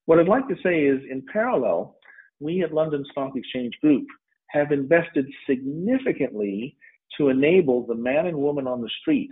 What 0.07 0.19
I'd 0.19 0.29
like 0.29 0.47
to 0.47 0.55
say 0.63 0.85
is, 0.85 1.01
in 1.11 1.21
parallel, 1.33 1.97
we 2.39 2.63
at 2.63 2.73
London 2.73 3.05
Stock 3.11 3.33
Exchange 3.35 3.77
Group 3.81 4.07
have 4.47 4.71
invested 4.71 5.27
significantly 5.45 6.77
to 7.17 7.27
enable 7.27 7.85
the 7.85 7.93
man 7.93 8.25
and 8.25 8.37
woman 8.37 8.67
on 8.67 8.81
the 8.81 8.89
street 9.01 9.29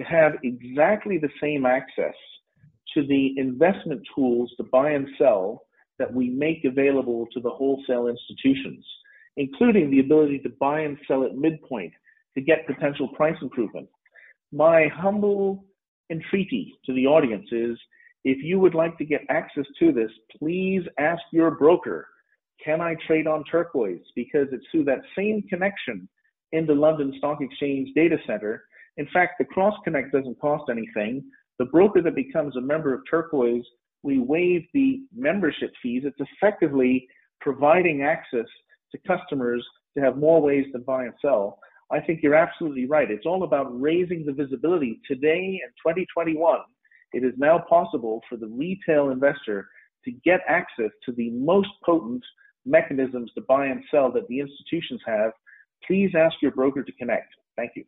to 0.00 0.06
have 0.06 0.34
exactly 0.44 1.18
the 1.18 1.30
same 1.42 1.66
access 1.66 2.14
to 2.94 3.04
the 3.08 3.34
investment 3.38 4.00
tools 4.14 4.52
to 4.56 4.62
buy 4.70 4.92
and 4.92 5.08
sell 5.18 5.62
that 5.98 6.14
we 6.14 6.30
make 6.30 6.64
available 6.64 7.26
to 7.32 7.40
the 7.40 7.50
wholesale 7.50 8.06
institutions, 8.06 8.86
including 9.36 9.90
the 9.90 9.98
ability 9.98 10.38
to 10.38 10.50
buy 10.60 10.82
and 10.82 10.96
sell 11.08 11.24
at 11.24 11.34
midpoint 11.34 11.92
to 12.36 12.40
get 12.40 12.68
potential 12.68 13.08
price 13.08 13.36
improvement. 13.42 13.88
My 14.52 14.86
humble 14.94 15.64
entreaty 16.08 16.78
to 16.86 16.94
the 16.94 17.08
audience 17.08 17.48
is 17.50 17.76
if 18.24 18.38
you 18.42 18.58
would 18.58 18.74
like 18.74 18.98
to 18.98 19.04
get 19.04 19.22
access 19.28 19.64
to 19.78 19.92
this, 19.92 20.10
please 20.38 20.82
ask 20.98 21.22
your 21.32 21.52
broker, 21.52 22.06
can 22.64 22.80
I 22.80 22.96
trade 23.06 23.26
on 23.26 23.44
turquoise? 23.44 24.02
Because 24.16 24.48
it's 24.52 24.66
through 24.70 24.84
that 24.84 25.02
same 25.16 25.42
connection 25.48 26.08
in 26.52 26.66
the 26.66 26.74
London 26.74 27.14
Stock 27.18 27.38
Exchange 27.40 27.90
data 27.94 28.16
center. 28.26 28.64
In 28.96 29.06
fact, 29.12 29.34
the 29.38 29.44
cross 29.44 29.74
connect 29.84 30.12
doesn't 30.12 30.40
cost 30.40 30.64
anything. 30.70 31.22
The 31.58 31.66
broker 31.66 32.02
that 32.02 32.14
becomes 32.14 32.56
a 32.56 32.60
member 32.60 32.92
of 32.94 33.02
turquoise, 33.08 33.64
we 34.02 34.18
waive 34.18 34.66
the 34.74 35.00
membership 35.14 35.72
fees. 35.82 36.02
It's 36.04 36.30
effectively 36.32 37.06
providing 37.40 38.02
access 38.02 38.46
to 38.92 38.98
customers 39.06 39.64
to 39.96 40.02
have 40.02 40.16
more 40.16 40.40
ways 40.40 40.66
to 40.72 40.78
buy 40.78 41.04
and 41.04 41.14
sell. 41.20 41.58
I 41.90 42.00
think 42.00 42.20
you're 42.22 42.34
absolutely 42.34 42.86
right. 42.86 43.10
It's 43.10 43.26
all 43.26 43.44
about 43.44 43.80
raising 43.80 44.24
the 44.26 44.32
visibility. 44.32 45.00
Today 45.06 45.60
in 45.62 45.68
2021, 45.84 46.58
it 47.12 47.24
is 47.24 47.32
now 47.36 47.58
possible 47.68 48.20
for 48.28 48.36
the 48.36 48.46
retail 48.46 49.10
investor 49.10 49.68
to 50.04 50.10
get 50.24 50.40
access 50.46 50.90
to 51.04 51.12
the 51.12 51.30
most 51.30 51.68
potent 51.84 52.24
mechanisms 52.64 53.30
to 53.34 53.40
buy 53.42 53.66
and 53.66 53.82
sell 53.90 54.12
that 54.12 54.28
the 54.28 54.40
institutions 54.40 55.00
have. 55.06 55.32
Please 55.86 56.10
ask 56.14 56.36
your 56.42 56.52
broker 56.52 56.82
to 56.82 56.92
connect. 56.92 57.34
Thank 57.56 57.72
you. 57.76 57.84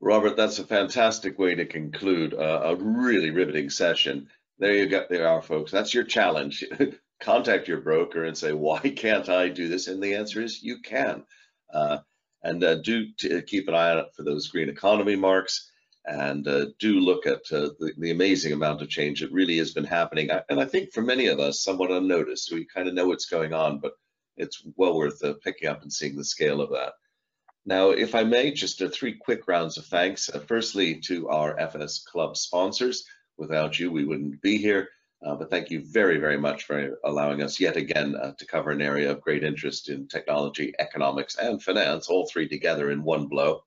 Robert, 0.00 0.36
that's 0.36 0.58
a 0.58 0.64
fantastic 0.64 1.38
way 1.38 1.54
to 1.56 1.66
conclude 1.66 2.32
a, 2.32 2.68
a 2.68 2.76
really 2.76 3.30
riveting 3.30 3.68
session. 3.68 4.28
There 4.58 4.74
you 4.74 4.86
go. 4.86 5.04
There 5.08 5.26
are, 5.26 5.42
folks. 5.42 5.72
That's 5.72 5.92
your 5.92 6.04
challenge. 6.04 6.64
Contact 7.20 7.66
your 7.66 7.80
broker 7.80 8.24
and 8.24 8.36
say, 8.36 8.52
why 8.52 8.78
can't 8.78 9.28
I 9.28 9.48
do 9.48 9.68
this? 9.68 9.88
And 9.88 10.02
the 10.02 10.14
answer 10.14 10.40
is 10.40 10.62
you 10.62 10.80
can. 10.82 11.24
Uh, 11.72 11.98
and 12.42 12.62
uh, 12.62 12.76
do 12.76 13.06
keep 13.46 13.66
an 13.68 13.74
eye 13.74 13.92
out 13.92 14.14
for 14.14 14.22
those 14.22 14.48
green 14.48 14.68
economy 14.68 15.16
marks 15.16 15.67
and 16.08 16.48
uh, 16.48 16.66
do 16.78 17.00
look 17.00 17.26
at 17.26 17.42
uh, 17.52 17.70
the, 17.78 17.92
the, 17.98 18.10
amazing 18.10 18.52
amount 18.52 18.80
of 18.80 18.88
change 18.88 19.20
that 19.20 19.30
really 19.30 19.58
has 19.58 19.72
been 19.72 19.84
happening. 19.84 20.30
And 20.48 20.58
I 20.58 20.64
think 20.64 20.92
for 20.92 21.02
many 21.02 21.26
of 21.26 21.38
us, 21.38 21.62
somewhat 21.62 21.90
unnoticed, 21.90 22.50
we 22.50 22.64
kind 22.64 22.88
of 22.88 22.94
know 22.94 23.06
what's 23.06 23.26
going 23.26 23.52
on, 23.52 23.78
but 23.78 23.92
it's 24.36 24.62
well 24.76 24.96
worth 24.96 25.22
uh, 25.22 25.34
picking 25.44 25.68
up 25.68 25.82
and 25.82 25.92
seeing 25.92 26.16
the 26.16 26.24
scale 26.24 26.62
of 26.62 26.70
that. 26.70 26.94
Now, 27.66 27.90
if 27.90 28.14
I 28.14 28.24
may, 28.24 28.52
just 28.52 28.80
uh, 28.80 28.88
three 28.88 29.14
quick 29.14 29.46
rounds 29.46 29.76
of 29.76 29.84
thanks. 29.86 30.30
firstly, 30.46 31.00
to 31.02 31.28
our 31.28 31.58
FS 31.58 32.02
Club 32.02 32.36
sponsors. 32.36 33.04
Without 33.36 33.78
you, 33.78 33.92
we 33.92 34.04
wouldn't 34.04 34.40
be 34.40 34.56
here. 34.56 34.88
Uh, 35.24 35.34
but 35.34 35.50
thank 35.50 35.70
you 35.70 35.84
very, 35.84 36.18
very 36.18 36.38
much 36.38 36.64
for 36.64 36.98
allowing 37.04 37.42
us 37.42 37.58
yet 37.58 37.76
again 37.76 38.14
uh, 38.16 38.32
to 38.38 38.46
cover 38.46 38.70
an 38.70 38.80
area 38.80 39.10
of 39.10 39.20
great 39.20 39.42
interest 39.42 39.88
in 39.88 40.06
technology, 40.06 40.72
economics, 40.78 41.36
and 41.36 41.62
finance, 41.62 42.08
all 42.08 42.26
three 42.26 42.48
together 42.48 42.90
in 42.90 43.02
one 43.02 43.26
blow. 43.26 43.60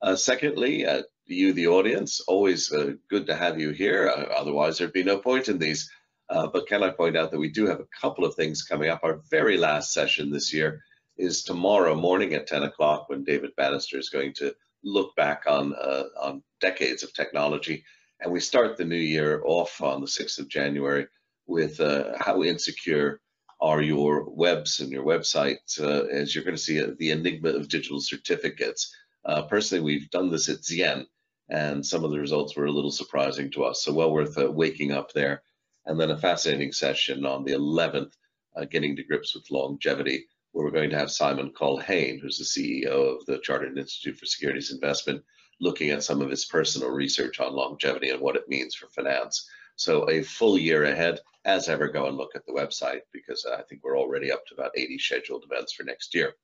Uh, 0.00 0.14
secondly, 0.14 0.86
uh, 0.86 1.02
you, 1.26 1.52
the 1.52 1.68
audience, 1.68 2.20
always 2.20 2.72
uh, 2.72 2.92
good 3.08 3.26
to 3.26 3.34
have 3.34 3.60
you 3.60 3.70
here. 3.70 4.08
Uh, 4.08 4.32
otherwise, 4.36 4.78
there'd 4.78 4.92
be 4.92 5.02
no 5.02 5.18
point 5.18 5.48
in 5.48 5.58
these. 5.58 5.90
but 6.28 6.66
can 6.66 6.82
I 6.82 6.90
point 6.90 7.16
out 7.16 7.30
that 7.30 7.38
we 7.38 7.50
do 7.50 7.66
have 7.66 7.80
a 7.80 7.88
couple 8.00 8.24
of 8.24 8.34
things 8.34 8.62
coming 8.62 8.90
up. 8.90 9.00
Our 9.02 9.20
very 9.30 9.56
last 9.56 9.92
session 9.92 10.30
this 10.30 10.52
year 10.52 10.82
is 11.16 11.42
tomorrow 11.42 11.94
morning 11.94 12.34
at 12.34 12.46
10 12.46 12.64
o'clock 12.64 13.08
when 13.08 13.24
David 13.24 13.54
Bannister 13.56 13.98
is 13.98 14.10
going 14.10 14.32
to 14.34 14.54
look 14.82 15.14
back 15.16 15.44
on, 15.46 15.74
uh, 15.74 16.04
on 16.20 16.42
decades 16.60 17.02
of 17.02 17.14
technology. 17.14 17.84
And 18.20 18.32
we 18.32 18.40
start 18.40 18.76
the 18.76 18.84
new 18.84 18.96
year 18.96 19.42
off 19.44 19.80
on 19.80 20.00
the 20.00 20.06
6th 20.06 20.38
of 20.38 20.48
January 20.48 21.06
with 21.46 21.80
uh, 21.80 22.12
how 22.18 22.42
insecure 22.42 23.20
are 23.60 23.80
your 23.80 24.28
webs 24.28 24.80
and 24.80 24.90
your 24.90 25.04
websites, 25.04 25.80
uh, 25.80 26.06
as 26.06 26.34
you're 26.34 26.44
going 26.44 26.56
to 26.56 26.62
see 26.62 26.82
uh, 26.82 26.88
the 26.98 27.10
enigma 27.10 27.50
of 27.50 27.68
digital 27.68 28.00
certificates. 28.00 28.94
Uh, 29.24 29.42
personally, 29.42 29.82
we've 29.82 30.10
done 30.10 30.30
this 30.30 30.48
at 30.48 30.64
Z/Yen, 30.64 31.06
and 31.54 31.86
some 31.86 32.04
of 32.04 32.10
the 32.10 32.18
results 32.18 32.56
were 32.56 32.66
a 32.66 32.72
little 32.72 32.90
surprising 32.90 33.48
to 33.52 33.62
us. 33.62 33.84
So 33.84 33.92
well 33.92 34.10
worth 34.10 34.36
uh, 34.36 34.50
waking 34.50 34.90
up 34.90 35.12
there. 35.12 35.42
And 35.86 36.00
then 36.00 36.10
a 36.10 36.18
fascinating 36.18 36.72
session 36.72 37.24
on 37.24 37.44
the 37.44 37.52
11th, 37.52 38.10
uh, 38.56 38.64
getting 38.64 38.96
to 38.96 39.04
grips 39.04 39.36
with 39.36 39.50
longevity, 39.52 40.26
where 40.50 40.64
we're 40.64 40.72
going 40.72 40.90
to 40.90 40.98
have 40.98 41.12
Simon 41.12 41.52
Culhane, 41.52 42.20
who's 42.20 42.38
the 42.38 42.44
CEO 42.44 43.14
of 43.14 43.24
the 43.26 43.38
Chartered 43.38 43.78
Institute 43.78 44.18
for 44.18 44.26
Securities 44.26 44.72
Investment, 44.72 45.22
looking 45.60 45.90
at 45.90 46.02
some 46.02 46.20
of 46.20 46.28
his 46.28 46.44
personal 46.44 46.90
research 46.90 47.38
on 47.38 47.54
longevity 47.54 48.10
and 48.10 48.20
what 48.20 48.34
it 48.34 48.48
means 48.48 48.74
for 48.74 48.88
finance. 48.88 49.48
So 49.76 50.10
a 50.10 50.24
full 50.24 50.58
year 50.58 50.84
ahead. 50.84 51.20
As 51.44 51.68
ever, 51.68 51.86
go 51.86 52.06
and 52.06 52.16
look 52.16 52.34
at 52.34 52.44
the 52.46 52.52
website 52.52 53.02
because 53.12 53.46
I 53.46 53.62
think 53.62 53.84
we're 53.84 53.98
already 53.98 54.32
up 54.32 54.44
to 54.46 54.54
about 54.54 54.72
80 54.76 54.98
scheduled 54.98 55.44
events 55.44 55.72
for 55.72 55.84
next 55.84 56.16
year. 56.16 56.34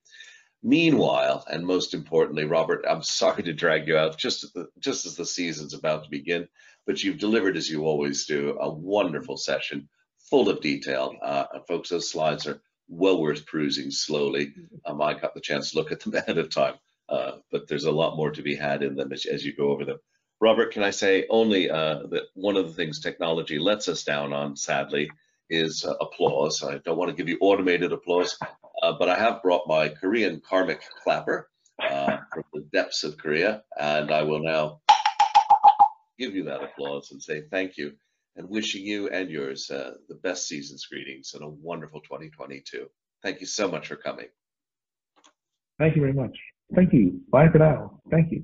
Meanwhile, 0.63 1.45
and 1.49 1.65
most 1.65 1.93
importantly, 1.95 2.45
Robert, 2.45 2.85
I'm 2.87 3.01
sorry 3.01 3.43
to 3.43 3.53
drag 3.53 3.87
you 3.87 3.97
out 3.97 4.17
just 4.17 4.53
the, 4.53 4.67
just 4.79 5.05
as 5.07 5.15
the 5.15 5.25
season's 5.25 5.73
about 5.73 6.03
to 6.03 6.09
begin, 6.09 6.47
but 6.85 7.03
you've 7.03 7.17
delivered 7.17 7.57
as 7.57 7.69
you 7.69 7.85
always 7.85 8.25
do 8.25 8.57
a 8.59 8.71
wonderful 8.71 9.37
session 9.37 9.89
full 10.29 10.49
of 10.49 10.61
detail. 10.61 11.15
Uh, 11.21 11.45
folks, 11.67 11.89
those 11.89 12.11
slides 12.11 12.45
are 12.45 12.61
well 12.87 13.19
worth 13.19 13.47
perusing 13.47 13.89
slowly. 13.89 14.53
Um, 14.85 15.01
I 15.01 15.13
got 15.13 15.33
the 15.33 15.41
chance 15.41 15.71
to 15.71 15.77
look 15.77 15.91
at 15.91 16.01
them 16.01 16.13
ahead 16.15 16.37
of 16.37 16.53
time, 16.53 16.75
uh, 17.09 17.37
but 17.51 17.67
there's 17.67 17.85
a 17.85 17.91
lot 17.91 18.15
more 18.15 18.31
to 18.31 18.43
be 18.43 18.55
had 18.55 18.83
in 18.83 18.95
them 18.95 19.11
as, 19.11 19.25
as 19.25 19.43
you 19.43 19.55
go 19.55 19.69
over 19.71 19.85
them. 19.85 19.99
Robert, 20.39 20.73
can 20.73 20.83
I 20.83 20.89
say 20.91 21.25
only 21.29 21.69
uh, 21.69 22.07
that 22.07 22.23
one 22.33 22.57
of 22.57 22.67
the 22.67 22.73
things 22.73 22.99
technology 22.99 23.59
lets 23.59 23.87
us 23.87 24.03
down 24.03 24.33
on, 24.33 24.55
sadly, 24.55 25.09
is 25.49 25.85
uh, 25.85 25.93
applause. 26.01 26.63
I 26.63 26.77
don't 26.79 26.97
want 26.97 27.09
to 27.09 27.15
give 27.15 27.29
you 27.29 27.37
automated 27.41 27.91
applause, 27.91 28.37
uh, 28.81 28.93
but 28.97 29.09
I 29.09 29.17
have 29.17 29.41
brought 29.41 29.67
my 29.67 29.89
Korean 29.89 30.41
karmic 30.47 30.81
clapper 31.03 31.49
uh, 31.81 32.17
from 32.33 32.43
the 32.53 32.67
depths 32.73 33.03
of 33.03 33.17
Korea, 33.17 33.63
and 33.79 34.11
I 34.11 34.23
will 34.23 34.41
now 34.41 34.81
give 36.17 36.35
you 36.35 36.43
that 36.45 36.63
applause 36.63 37.11
and 37.11 37.21
say 37.21 37.43
thank 37.51 37.77
you, 37.77 37.93
and 38.35 38.49
wishing 38.49 38.85
you 38.85 39.09
and 39.09 39.29
yours 39.29 39.69
uh, 39.69 39.95
the 40.09 40.15
best 40.15 40.47
season's 40.47 40.85
greetings 40.85 41.33
and 41.33 41.43
a 41.43 41.49
wonderful 41.49 42.01
2022. 42.01 42.87
Thank 43.23 43.39
you 43.39 43.47
so 43.47 43.69
much 43.69 43.87
for 43.87 43.95
coming. 43.95 44.27
Thank 45.79 45.95
you 45.95 46.01
very 46.01 46.13
much. 46.13 46.37
Thank 46.75 46.93
you. 46.93 47.21
Bye 47.31 47.49
for 47.49 47.57
now. 47.57 47.99
Thank 48.09 48.31
you. 48.31 48.43